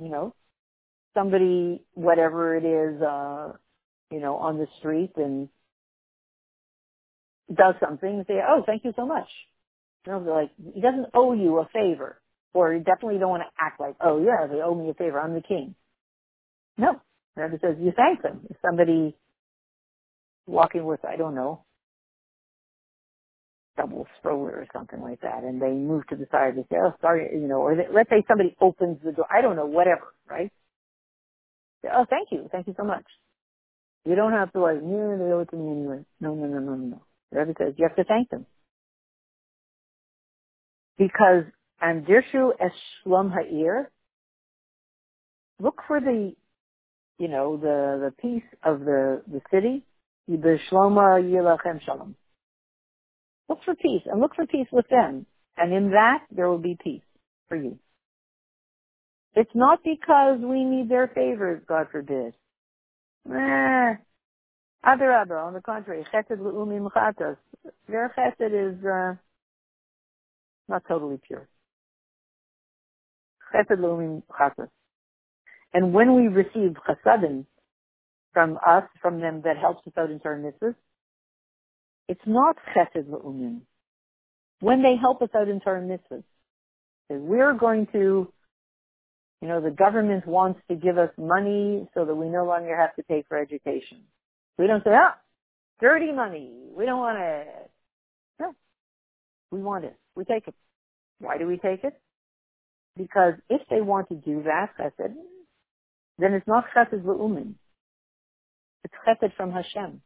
You 0.00 0.10
know, 0.10 0.34
somebody, 1.14 1.82
whatever 1.94 2.56
it 2.56 2.64
is, 2.64 3.02
uh, 3.02 3.52
you 4.10 4.20
know, 4.20 4.36
on 4.36 4.58
the 4.58 4.66
street 4.78 5.12
and 5.16 5.48
does 7.52 7.74
something 7.80 8.08
and 8.08 8.26
say, 8.26 8.40
oh, 8.46 8.62
thank 8.66 8.84
you 8.84 8.92
so 8.96 9.06
much. 9.06 9.28
You 10.06 10.12
know, 10.12 10.24
they're 10.24 10.34
like, 10.34 10.50
he 10.74 10.80
doesn't 10.80 11.06
owe 11.14 11.32
you 11.34 11.58
a 11.58 11.68
favor. 11.72 12.20
Or 12.52 12.72
you 12.72 12.80
definitely 12.80 13.18
don't 13.18 13.30
want 13.30 13.42
to 13.42 13.64
act 13.64 13.80
like, 13.80 13.96
oh 14.00 14.22
yeah, 14.22 14.46
they 14.46 14.62
owe 14.62 14.74
me 14.74 14.90
a 14.90 14.94
favor. 14.94 15.20
I'm 15.20 15.34
the 15.34 15.42
king. 15.42 15.74
No. 16.78 17.00
Rabbi 17.36 17.56
says 17.60 17.76
you 17.80 17.92
thank 17.96 18.22
them. 18.22 18.42
If 18.48 18.56
somebody 18.64 19.16
walking 20.46 20.84
with, 20.84 21.04
I 21.04 21.16
don't 21.16 21.34
know, 21.34 21.64
double 23.76 24.06
stroller 24.18 24.50
or 24.50 24.66
something 24.72 25.00
like 25.00 25.20
that, 25.22 25.44
and 25.44 25.60
they 25.60 25.70
move 25.70 26.06
to 26.08 26.16
the 26.16 26.26
side, 26.30 26.56
they 26.56 26.62
say, 26.62 26.76
oh, 26.82 26.92
sorry, 27.00 27.28
you 27.32 27.48
know, 27.48 27.60
or 27.60 27.76
they, 27.76 27.86
let's 27.92 28.10
say 28.10 28.24
somebody 28.28 28.56
opens 28.60 28.98
the 29.04 29.12
door, 29.12 29.26
I 29.30 29.42
don't 29.42 29.56
know, 29.56 29.66
whatever, 29.66 30.14
right? 30.28 30.50
Say, 31.82 31.88
oh, 31.94 32.06
thank 32.08 32.28
you, 32.30 32.48
thank 32.52 32.66
you 32.66 32.74
so 32.76 32.84
much. 32.84 33.04
You 34.04 34.14
don't 34.14 34.32
have 34.32 34.52
to 34.52 34.60
like, 34.60 34.76
yeah, 34.82 35.16
they 35.18 35.32
owe 35.32 35.40
it 35.40 35.50
to 35.50 35.56
me 35.56 35.72
anyway. 35.72 36.04
No, 36.20 36.34
no, 36.34 36.46
no, 36.46 36.58
no, 36.58 36.74
no. 36.74 37.02
The 37.32 37.54
says 37.58 37.74
you 37.76 37.86
have 37.88 37.96
to 37.96 38.04
thank 38.04 38.30
them. 38.30 38.46
Because 40.98 41.44
and 41.80 42.06
Dirshu 42.06 42.52
es 42.60 42.72
Shlom 43.04 43.32
Ha'ir, 43.32 43.90
look 45.60 45.82
for 45.86 46.00
the, 46.00 46.34
you 47.18 47.28
know, 47.28 47.56
the, 47.56 48.10
the 48.10 48.12
peace 48.22 48.48
of 48.62 48.80
the, 48.80 49.22
the 49.26 49.40
city. 49.50 49.84
Shloma 50.30 51.22
Yilachem 51.22 51.82
Shalom. 51.84 52.14
Look 53.48 53.60
for 53.64 53.74
peace 53.74 54.02
and 54.06 54.20
look 54.20 54.34
for 54.34 54.46
peace 54.46 54.68
within. 54.72 55.26
And 55.56 55.72
in 55.72 55.90
that, 55.90 56.24
there 56.30 56.48
will 56.48 56.58
be 56.58 56.76
peace 56.82 57.02
for 57.48 57.56
you. 57.56 57.78
It's 59.34 59.50
not 59.54 59.80
because 59.84 60.38
we 60.40 60.64
need 60.64 60.88
their 60.88 61.08
favors, 61.08 61.62
God 61.66 61.88
forbid. 61.90 62.34
Eh, 63.28 63.94
other 64.84 65.12
other, 65.12 65.38
on 65.38 65.54
the 65.54 65.60
contrary, 65.60 66.06
chesed 66.12 66.38
l'umim 66.38 66.90
chatas. 66.92 67.36
Their 67.88 68.14
chesed 68.16 68.76
is 68.76 68.84
uh, 68.84 69.14
not 70.68 70.84
totally 70.86 71.18
pure. 71.26 71.48
Chesed 73.54 73.80
l'umim 73.80 74.22
chatas. 74.30 74.68
And 75.72 75.92
when 75.92 76.14
we 76.14 76.28
receive 76.28 76.76
chasadim 76.88 77.46
from 78.32 78.58
us, 78.66 78.84
from 79.02 79.20
them 79.20 79.42
that 79.44 79.56
helps 79.56 79.86
us 79.86 79.92
out 79.98 80.10
in 80.10 80.20
our 80.24 80.36
mitzvahs, 80.36 80.74
it's 82.08 82.26
not 82.26 82.56
chesed 82.74 83.08
l'umim. 83.10 83.62
When 84.60 84.82
they 84.82 84.96
help 85.00 85.22
us 85.22 85.30
out 85.34 85.48
in 85.48 85.60
our 85.66 85.80
mitzvahs, 85.80 86.24
we're 87.10 87.54
going 87.54 87.86
to, 87.92 88.32
You 89.42 89.48
know, 89.48 89.60
the 89.60 89.70
government 89.70 90.26
wants 90.26 90.60
to 90.70 90.74
give 90.74 90.96
us 90.96 91.10
money 91.18 91.86
so 91.92 92.06
that 92.06 92.14
we 92.14 92.28
no 92.30 92.46
longer 92.46 92.74
have 92.76 92.94
to 92.96 93.02
pay 93.02 93.24
for 93.28 93.36
education. 93.38 94.00
We 94.58 94.66
don't 94.66 94.82
say, 94.82 94.92
ah, 94.94 95.16
dirty 95.80 96.12
money. 96.12 96.50
We 96.74 96.86
don't 96.86 97.00
want 97.00 97.18
it. 97.20 97.70
No. 98.40 98.54
We 99.50 99.60
want 99.60 99.84
it. 99.84 99.96
We 100.16 100.24
take 100.24 100.48
it. 100.48 100.54
Why 101.18 101.36
do 101.36 101.46
we 101.46 101.58
take 101.58 101.84
it? 101.84 101.94
Because 102.96 103.34
if 103.50 103.60
they 103.68 103.82
want 103.82 104.08
to 104.08 104.14
do 104.14 104.44
that 104.44 104.70
chesed, 104.78 105.14
then 106.18 106.32
it's 106.32 106.46
not 106.46 106.64
chesed 106.74 107.02
v'umin. 107.02 107.54
It's 108.84 108.94
chesed 109.06 109.34
from 109.36 109.52
Hashem. 109.52 110.00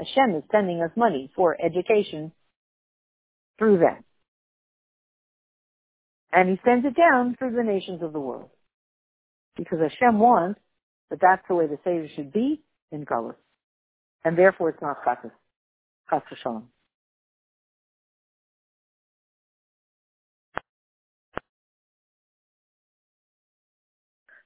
Hashem 0.00 0.34
is 0.36 0.42
sending 0.50 0.80
us 0.82 0.90
money 0.96 1.30
for 1.36 1.56
education 1.62 2.32
through 3.58 3.78
them. 3.78 4.02
And 6.32 6.48
he 6.48 6.60
sends 6.64 6.86
it 6.86 6.96
down 6.96 7.36
through 7.38 7.54
the 7.54 7.62
nations 7.62 8.02
of 8.02 8.12
the 8.12 8.20
world. 8.20 8.50
Because 9.56 9.78
Hashem 9.80 10.18
wants 10.18 10.60
that 11.10 11.18
that's 11.20 11.42
the 11.48 11.54
way 11.54 11.66
the 11.66 11.78
Savior 11.84 12.08
should 12.14 12.32
be 12.32 12.62
in 12.90 13.04
Galus. 13.04 13.34
And 14.24 14.38
therefore 14.38 14.70
it's 14.70 14.80
not 14.80 15.04
chassid. 15.04 15.32
Chas 16.08 16.22
v'shalom. 16.32 16.62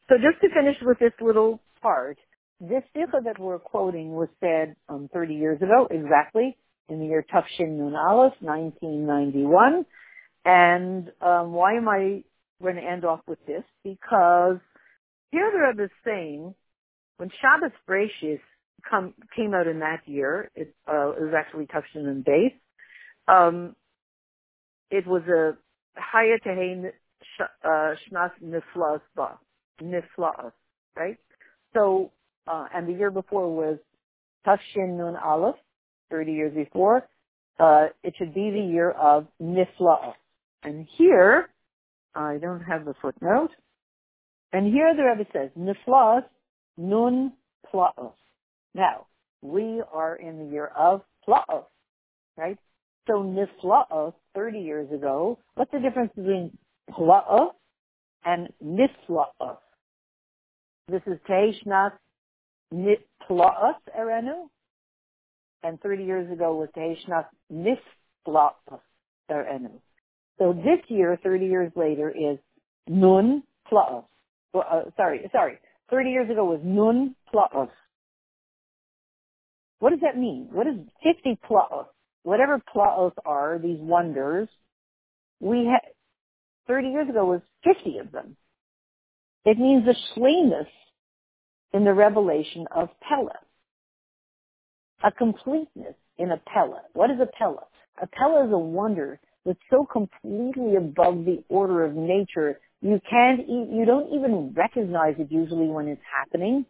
So 0.09 0.17
just 0.17 0.41
to 0.43 0.49
finish 0.49 0.77
with 0.83 0.99
this 0.99 1.13
little 1.21 1.61
part, 1.81 2.19
this 2.61 2.83
sikha 2.95 3.21
that 3.25 3.39
we're 3.39 3.59
quoting 3.59 4.13
was 4.13 4.29
said 4.41 4.77
um, 4.89 5.09
30 5.13 5.35
years 5.35 5.61
ago, 5.61 5.89
exactly, 5.91 6.57
in 6.89 7.01
the 7.01 7.07
year 7.07 7.25
Tafshin 7.33 7.79
Nun 7.79 7.95
Aleph, 7.95 8.35
1991. 8.41 9.87
And 10.45 11.11
um, 11.21 11.53
why 11.53 11.77
am 11.77 11.89
I 11.89 12.23
going 12.63 12.77
to 12.77 12.83
end 12.83 13.05
off 13.05 13.21
with 13.27 13.45
this? 13.47 13.65
Because 13.83 14.59
here 15.31 15.51
the 15.53 15.59
Rebbe 15.59 15.85
is 15.85 15.91
saying, 16.05 16.55
when 17.17 17.31
Shabbos 17.41 17.73
Breishis 17.89 18.41
come, 18.89 19.15
came 19.35 19.55
out 19.55 19.67
in 19.67 19.81
that 19.81 20.03
year, 20.07 20.51
it, 20.55 20.75
uh, 20.87 21.11
it 21.11 21.23
was 21.23 21.35
actually 21.37 21.67
Tafshin 21.67 22.07
and 22.07 22.25
Base, 22.25 22.53
um, 23.29 23.75
it 24.91 25.07
was 25.07 25.23
a 25.23 25.57
Haya 25.97 26.39
Tehein 26.45 26.91
uh, 27.41 27.67
Shnas 27.67 28.31
Niflas 28.43 29.01
Ba. 29.17 29.39
Niflas, 29.83 30.53
right? 30.97 31.17
So, 31.73 32.13
uh, 32.47 32.67
and 32.75 32.89
the 32.89 32.93
year 32.93 33.11
before 33.11 33.55
was 33.55 33.79
Tafshin 34.47 34.99
Nun 34.99 35.17
Aleph, 35.17 35.57
30 36.11 36.33
years 36.33 36.55
before. 36.55 37.09
Uh, 37.59 37.87
it 38.03 38.15
should 38.19 38.35
be 38.35 38.51
the 38.51 38.61
year 38.61 38.91
of 38.91 39.27
Nifla'ah. 39.41 40.15
And 40.65 40.87
here, 40.97 41.49
I 42.15 42.39
don't 42.39 42.63
have 42.63 42.85
the 42.85 42.95
footnote. 43.01 43.51
And 44.53 44.73
here 44.73 44.95
the 44.95 45.03
Rebbe 45.03 45.29
says, 45.33 45.51
Niflas 45.59 46.25
Nun 46.77 47.33
Pla'os. 47.73 48.13
Now, 48.75 49.07
we 49.43 49.83
are 49.93 50.17
in 50.17 50.39
the 50.39 50.53
year 50.53 50.67
of 50.67 51.03
Pla'os, 51.27 51.65
right? 52.37 52.59
So 53.07 53.15
Nifla'os, 53.15 54.15
30 54.35 54.59
years 54.61 54.91
ago, 54.93 55.39
what's 55.55 55.71
the 55.73 55.81
difference 55.81 56.13
between 56.15 56.57
Pla'os 56.91 57.51
and 58.25 58.49
Nifla'os? 58.65 59.59
This 60.89 61.03
is 61.07 61.19
Teishnas 61.29 61.93
Nifla'os 62.73 63.77
Erenu, 63.99 64.49
and 65.63 65.81
30 65.81 66.05
years 66.05 66.33
ago 66.33 66.55
was 66.55 66.69
Teishnas 66.77 67.27
Nifla'os 67.53 68.81
Erenu. 69.31 69.81
So 70.39 70.53
this 70.53 70.81
year, 70.89 71.19
30 71.23 71.47
years 71.47 71.73
later, 71.77 72.11
is 72.11 72.39
Nun 72.89 73.43
Pla'os. 73.71 74.05
Uh, 74.55 74.83
sorry, 74.97 75.29
sorry. 75.33 75.59
30 75.91 76.11
years 76.11 76.31
ago 76.31 76.45
was 76.45 76.61
Nun 76.63 77.15
Pla'os. 77.33 77.71
What 79.79 79.91
does 79.91 80.01
that 80.01 80.17
mean? 80.19 80.49
What 80.51 80.67
is 80.67 80.77
50 81.03 81.39
Pla'os? 81.49 81.87
Whatever 82.23 82.61
Pla'os 82.75 83.13
are, 83.25 83.59
these 83.63 83.79
wonders, 83.79 84.49
we 85.41 85.67
had, 85.67 85.91
30 86.67 86.89
years 86.89 87.09
ago 87.09 87.27
was 87.27 87.41
50 87.65 87.99
of 87.99 88.11
them. 88.11 88.37
It 89.45 89.59
means 89.59 89.85
the 89.85 89.95
shlemus 90.17 90.67
in 91.75 91.85
the 91.85 91.93
revelation 91.93 92.67
of 92.75 92.89
Pella. 93.07 93.35
A 95.03 95.11
completeness 95.11 95.97
in 96.17 96.31
a 96.31 96.41
Pella. 96.47 96.83
What 96.95 97.11
is 97.11 97.19
a 97.21 97.27
Pella? 97.27 97.65
A 98.01 98.07
Pella 98.07 98.47
is 98.47 98.53
a 98.53 98.59
wonder 98.59 99.21
that's 99.45 99.59
so 99.71 99.85
completely 99.85 100.77
above 100.77 101.25
the 101.27 101.43
order 101.49 101.85
of 101.85 101.95
nature, 101.95 102.59
you 102.81 103.01
can't, 103.11 103.49
you 103.49 103.85
don't 103.87 104.15
even 104.15 104.55
recognize 104.55 105.17
it 105.19 105.31
usually 105.31 105.67
when 105.67 105.89
it's 105.89 106.01
happening. 106.11 106.65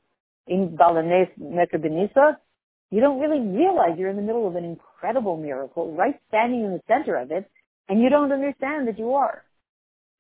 In 0.47 0.77
Balanes 0.77 1.29
Mekabenisa, 1.41 2.37
you 2.91 3.01
don't 3.01 3.21
really 3.21 3.41
realize 3.41 3.97
you're 3.99 4.11
in 4.11 4.17
the 4.17 4.23
middle 4.23 4.47
of 4.47 4.57
an 4.57 4.65
incredible 4.65 5.37
miracle, 5.37 5.95
right 5.95 6.15
standing 6.29 6.65
in 6.65 6.73
the 6.73 6.81
center 6.89 7.17
of 7.17 7.31
it, 7.31 7.49
and 7.89 8.01
you 8.01 8.09
don't 8.09 8.33
understand 8.33 8.89
that 8.89 8.99
you 8.99 9.15
are. 9.15 9.43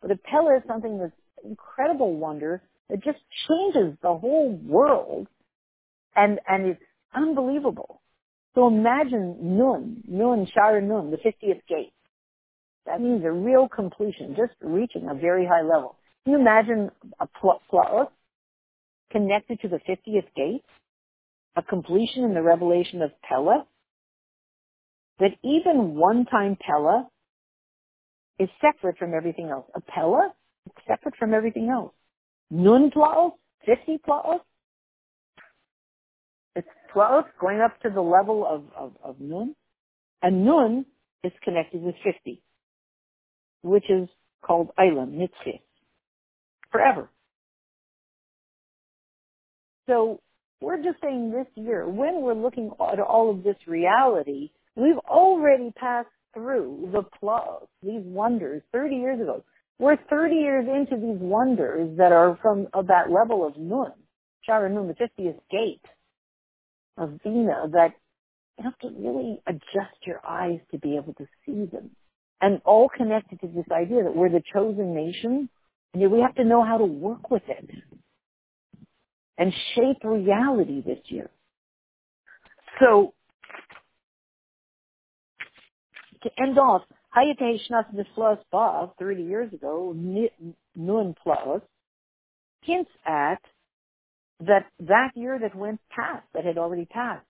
But 0.00 0.12
a 0.12 0.16
Pella 0.16 0.56
is 0.56 0.62
something 0.66 0.98
that's 0.98 1.12
incredible 1.44 2.14
wonder 2.14 2.62
that 2.90 3.02
just 3.02 3.18
changes 3.48 3.96
the 4.02 4.14
whole 4.16 4.50
world, 4.64 5.28
and 6.16 6.40
and 6.48 6.66
it's 6.66 6.82
unbelievable. 7.14 8.00
So 8.54 8.68
imagine 8.68 9.58
Nun, 9.58 10.02
Nun, 10.06 10.46
Shara 10.56 10.82
Nun, 10.82 11.10
the 11.10 11.16
50th 11.16 11.62
gate. 11.68 11.92
That 12.86 13.00
means 13.00 13.24
a 13.24 13.32
real 13.32 13.68
completion, 13.68 14.36
just 14.36 14.52
reaching 14.60 15.08
a 15.08 15.14
very 15.14 15.46
high 15.46 15.62
level. 15.62 15.96
Can 16.24 16.34
you 16.34 16.40
imagine 16.40 16.90
a 17.20 17.26
plot 17.26 17.62
connected 19.10 19.60
to 19.62 19.68
the 19.68 19.80
50th 19.88 20.26
gate? 20.36 20.64
A 21.56 21.62
completion 21.62 22.24
in 22.24 22.34
the 22.34 22.42
revelation 22.42 23.02
of 23.02 23.10
Pella? 23.28 23.66
That 25.20 25.32
even 25.42 25.94
one-time 25.94 26.56
Pella 26.60 27.08
is 28.38 28.48
separate 28.60 28.98
from 28.98 29.14
everything 29.14 29.48
else. 29.50 29.66
A 29.74 29.80
Pella 29.80 30.32
is 30.66 30.72
separate 30.86 31.16
from 31.16 31.34
everything 31.34 31.70
else. 31.70 31.92
Nun 32.54 32.90
plaos, 32.90 33.32
50 33.66 33.98
plaos. 34.06 34.40
It's 36.56 36.68
plaos 36.92 37.24
going 37.40 37.60
up 37.60 37.80
to 37.80 37.90
the 37.90 38.00
level 38.00 38.46
of, 38.46 38.62
of, 38.76 38.92
of 39.02 39.20
Nun. 39.20 39.54
And 40.22 40.44
Nun 40.44 40.86
is 41.22 41.32
connected 41.42 41.82
with 41.82 41.94
50 42.04 42.40
which 43.64 43.88
is 43.88 44.08
called 44.44 44.68
Eilam, 44.78 45.16
Nitzchis, 45.16 45.60
forever. 46.70 47.08
So 49.88 50.20
we're 50.60 50.82
just 50.82 51.00
saying 51.02 51.32
this 51.32 51.46
year, 51.56 51.88
when 51.88 52.20
we're 52.20 52.34
looking 52.34 52.70
at 52.92 53.00
all 53.00 53.30
of 53.30 53.42
this 53.42 53.56
reality, 53.66 54.50
we've 54.76 54.98
already 55.08 55.72
passed 55.76 56.08
through 56.34 56.90
the 56.92 57.02
plus, 57.18 57.62
these 57.82 58.02
wonders 58.04 58.62
30 58.72 58.96
years 58.96 59.20
ago. 59.20 59.42
We're 59.78 59.96
30 60.08 60.36
years 60.36 60.66
into 60.68 60.96
these 60.96 61.20
wonders 61.20 61.98
that 61.98 62.12
are 62.12 62.38
from 62.40 62.68
of 62.72 62.86
that 62.88 63.10
level 63.10 63.46
of 63.46 63.56
Nun, 63.56 63.92
Shara 64.48 64.72
Nun, 64.72 64.88
the 64.88 64.94
50th 64.94 65.38
gate 65.50 65.84
of 66.96 67.20
Bina, 67.22 67.68
that 67.72 67.94
you 68.58 68.64
have 68.64 68.78
to 68.78 68.88
really 68.96 69.40
adjust 69.46 70.06
your 70.06 70.20
eyes 70.26 70.60
to 70.70 70.78
be 70.78 70.96
able 70.96 71.14
to 71.14 71.26
see 71.44 71.64
them 71.66 71.90
and 72.40 72.60
all 72.64 72.88
connected 72.88 73.40
to 73.40 73.48
this 73.48 73.64
idea 73.72 74.04
that 74.04 74.14
we're 74.14 74.28
the 74.28 74.42
chosen 74.52 74.94
nation, 74.94 75.48
and 75.92 76.10
we 76.10 76.20
have 76.20 76.34
to 76.34 76.44
know 76.44 76.64
how 76.64 76.78
to 76.78 76.84
work 76.84 77.30
with 77.30 77.42
it 77.48 77.70
and 79.38 79.52
shape 79.74 79.98
reality 80.04 80.82
this 80.84 80.98
year. 81.06 81.30
So, 82.80 83.14
to 86.22 86.30
end 86.38 86.58
off, 86.58 86.82
Hayate 87.16 87.60
Shnas 87.68 87.86
Niflas 87.94 88.38
Ba, 88.50 88.90
30 88.98 89.22
years 89.22 89.52
ago, 89.52 89.94
Nun 90.76 91.14
Plus, 91.22 91.60
hints 92.62 92.90
at 93.06 93.40
that 94.40 94.66
that 94.80 95.10
year 95.14 95.38
that 95.38 95.54
went 95.54 95.80
past, 95.94 96.24
that 96.34 96.44
had 96.44 96.58
already 96.58 96.86
passed, 96.86 97.24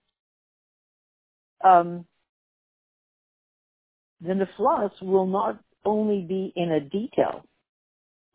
um, 1.63 2.05
the 4.21 4.47
floss 4.57 4.91
will 5.01 5.27
not 5.27 5.59
only 5.83 6.21
be 6.21 6.51
in 6.55 6.71
a 6.71 6.79
detail 6.79 7.43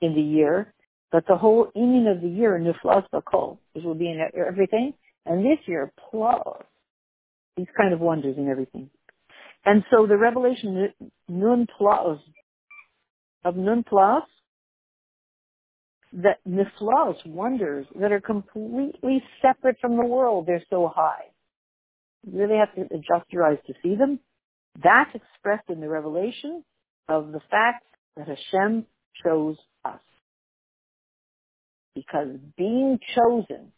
in 0.00 0.14
the 0.14 0.20
year, 0.20 0.72
but 1.10 1.24
the 1.26 1.36
whole 1.36 1.70
ending 1.74 2.06
of 2.06 2.22
the 2.22 2.28
year, 2.28 2.58
nuflas 2.58 3.04
bakol, 3.12 3.58
which 3.72 3.84
will 3.84 3.94
be 3.94 4.08
in 4.08 4.20
everything. 4.46 4.94
And 5.26 5.44
this 5.44 5.58
year, 5.66 5.92
plus 6.10 6.64
these 7.56 7.66
kind 7.76 7.92
of 7.92 8.00
wonders 8.00 8.36
in 8.38 8.48
everything. 8.48 8.90
And 9.64 9.84
so 9.90 10.06
the 10.06 10.16
revelation 10.16 10.92
nun 11.28 11.66
plus 11.78 12.18
of 13.44 13.56
nun 13.56 13.84
plus 13.88 14.24
that 16.12 16.38
niflas 16.48 17.24
wonders 17.26 17.86
that 18.00 18.12
are 18.12 18.20
completely 18.20 19.22
separate 19.40 19.76
from 19.80 19.96
the 19.96 20.04
world. 20.04 20.46
They're 20.46 20.64
so 20.70 20.90
high. 20.94 21.24
You 22.26 22.40
really 22.40 22.58
have 22.58 22.74
to 22.74 22.94
adjust 22.94 23.30
your 23.30 23.44
eyes 23.44 23.58
to 23.66 23.74
see 23.82 23.94
them. 23.94 24.18
That's 24.82 25.14
expressed 25.14 25.68
in 25.68 25.80
the 25.80 25.88
revelation 25.88 26.64
of 27.08 27.32
the 27.32 27.40
fact 27.50 27.84
that 28.16 28.26
Hashem 28.28 28.86
chose 29.24 29.56
us. 29.84 30.00
Because 31.94 32.36
being 32.56 32.98
chosen 33.14 33.72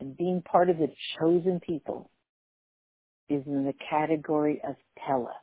and 0.00 0.16
being 0.16 0.42
part 0.42 0.70
of 0.70 0.78
the 0.78 0.88
chosen 1.18 1.60
people 1.60 2.10
is 3.30 3.44
in 3.46 3.64
the 3.64 3.74
category 3.88 4.60
of 4.68 4.76
Pella, 4.98 5.34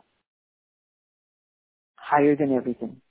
higher 1.96 2.36
than 2.36 2.56
everything. 2.56 3.02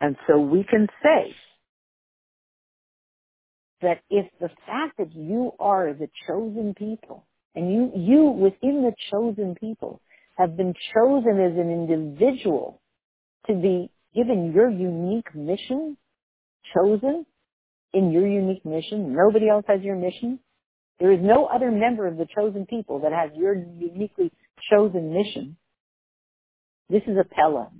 And 0.00 0.16
so 0.26 0.38
we 0.38 0.64
can 0.64 0.88
say 1.02 1.34
that 3.82 4.00
if 4.10 4.26
the 4.40 4.50
fact 4.66 4.98
that 4.98 5.14
you 5.14 5.52
are 5.60 5.92
the 5.92 6.08
chosen 6.26 6.74
people 6.74 7.26
and 7.54 7.72
you, 7.72 7.92
you 7.94 8.24
within 8.24 8.82
the 8.82 8.94
chosen 9.10 9.54
people 9.54 10.00
have 10.36 10.56
been 10.56 10.74
chosen 10.94 11.40
as 11.40 11.52
an 11.58 11.70
individual 11.70 12.80
to 13.46 13.54
be 13.54 13.90
given 14.14 14.52
your 14.54 14.70
unique 14.70 15.34
mission, 15.34 15.96
chosen 16.74 17.26
in 17.92 18.12
your 18.12 18.26
unique 18.26 18.64
mission. 18.64 19.14
Nobody 19.14 19.48
else 19.48 19.64
has 19.68 19.82
your 19.82 19.96
mission. 19.96 20.38
There 20.98 21.12
is 21.12 21.20
no 21.22 21.46
other 21.46 21.70
member 21.70 22.06
of 22.06 22.16
the 22.16 22.26
chosen 22.34 22.66
people 22.66 23.00
that 23.00 23.12
has 23.12 23.30
your 23.36 23.54
uniquely 23.54 24.32
chosen 24.70 25.12
mission. 25.12 25.56
This 26.88 27.02
is 27.06 27.16
a 27.18 27.24
Pella. 27.24 27.70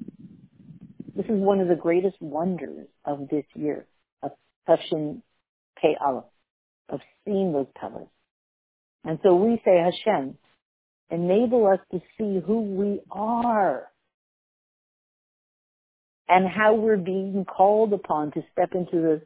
This 1.14 1.26
is 1.26 1.40
one 1.40 1.60
of 1.60 1.68
the 1.68 1.76
greatest 1.76 2.16
wonders 2.20 2.88
of 3.04 3.28
this 3.30 3.44
year, 3.54 3.86
of 4.22 4.32
Tafshin 4.68 5.22
Pei 5.80 5.96
Aleph, 6.04 6.24
of 6.90 7.00
seeing 7.24 7.52
those 7.52 7.68
Pellas. 7.80 8.08
And 9.04 9.18
so 9.22 9.34
we 9.34 9.62
say, 9.64 9.78
Hashem, 9.78 10.36
enable 11.10 11.66
us 11.68 11.78
to 11.92 12.00
see 12.18 12.40
who 12.44 12.60
we 12.60 13.00
are 13.10 13.86
and 16.28 16.46
how 16.48 16.74
we're 16.74 16.96
being 16.96 17.44
called 17.44 17.92
upon 17.92 18.32
to 18.32 18.42
step 18.52 18.70
into 18.74 19.00
the 19.00 19.22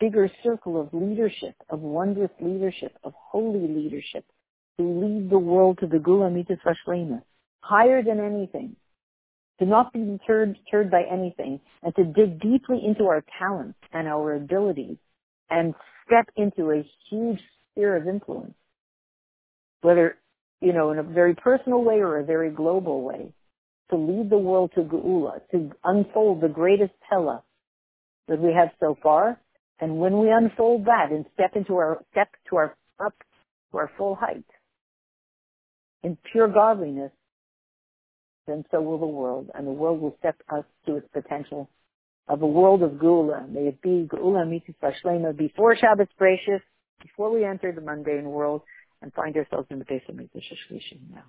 bigger 0.00 0.30
circle 0.42 0.80
of 0.80 0.92
leadership, 0.92 1.54
of 1.70 1.80
wondrous 1.80 2.30
leadership, 2.40 2.96
of 3.04 3.12
holy 3.16 3.66
leadership, 3.68 4.24
to 4.78 4.84
lead 4.84 5.30
the 5.30 5.38
world 5.38 5.78
to 5.80 5.86
the 5.86 5.98
Geula 5.98 6.32
Mitzvah 6.32 6.74
Shlema, 6.86 7.22
higher 7.60 8.02
than 8.02 8.20
anything, 8.20 8.76
to 9.58 9.66
not 9.66 9.92
be 9.92 10.00
deterred, 10.00 10.58
deterred 10.64 10.90
by 10.90 11.02
anything, 11.10 11.60
and 11.82 11.94
to 11.96 12.04
dig 12.04 12.40
deeply 12.40 12.80
into 12.84 13.04
our 13.04 13.24
talents 13.38 13.78
and 13.92 14.06
our 14.06 14.34
abilities, 14.34 14.96
and 15.48 15.74
step 16.06 16.28
into 16.36 16.70
a 16.70 16.86
huge 17.08 17.40
sphere 17.72 17.96
of 17.96 18.06
influence, 18.06 18.54
whether, 19.80 20.16
you 20.60 20.72
know, 20.72 20.90
in 20.90 20.98
a 20.98 21.02
very 21.02 21.34
personal 21.34 21.82
way 21.82 21.96
or 21.96 22.18
a 22.18 22.24
very 22.24 22.50
global 22.50 23.02
way, 23.02 23.32
to 23.90 23.96
lead 23.96 24.28
the 24.28 24.38
world 24.38 24.72
to 24.74 24.82
Geula, 24.82 25.40
to 25.52 25.70
unfold 25.84 26.40
the 26.40 26.48
greatest 26.48 26.92
Pella 27.08 27.42
that 28.28 28.40
we 28.40 28.52
have 28.52 28.70
so 28.80 28.96
far. 29.02 29.40
And 29.80 29.98
when 29.98 30.18
we 30.18 30.30
unfold 30.30 30.86
that 30.86 31.10
and 31.10 31.26
step 31.34 31.54
into 31.54 31.76
our, 31.76 32.02
step 32.12 32.28
to 32.50 32.56
our, 32.56 32.76
up 32.98 33.14
to 33.70 33.78
our 33.78 33.90
full 33.98 34.14
height 34.14 34.44
in 36.02 36.16
pure 36.32 36.48
godliness, 36.48 37.12
then 38.46 38.64
so 38.70 38.80
will 38.80 38.98
the 38.98 39.06
world. 39.06 39.50
And 39.54 39.66
the 39.66 39.72
world 39.72 40.00
will 40.00 40.16
step 40.18 40.36
us 40.48 40.64
to 40.86 40.96
its 40.96 41.08
potential 41.12 41.68
of 42.28 42.42
a 42.42 42.46
world 42.46 42.82
of 42.82 42.92
Geula. 42.92 43.48
May 43.48 43.68
it 43.68 43.82
be 43.82 44.08
Geula 44.10 44.48
Mitzvah 44.48 44.92
Shlema 45.04 45.36
before 45.36 45.76
Shabbos 45.76 46.08
Breishis, 46.18 46.62
before 47.02 47.30
we 47.30 47.44
enter 47.44 47.72
the 47.72 47.80
mundane 47.80 48.24
world 48.24 48.62
and 49.02 49.12
find 49.12 49.36
ourselves 49.36 49.66
in 49.70 49.78
the 49.78 49.84
base 49.84 50.02
of 50.08 50.16
Mitzvah 50.16 50.38
Shishlishin 50.38 51.10
now. 51.10 51.24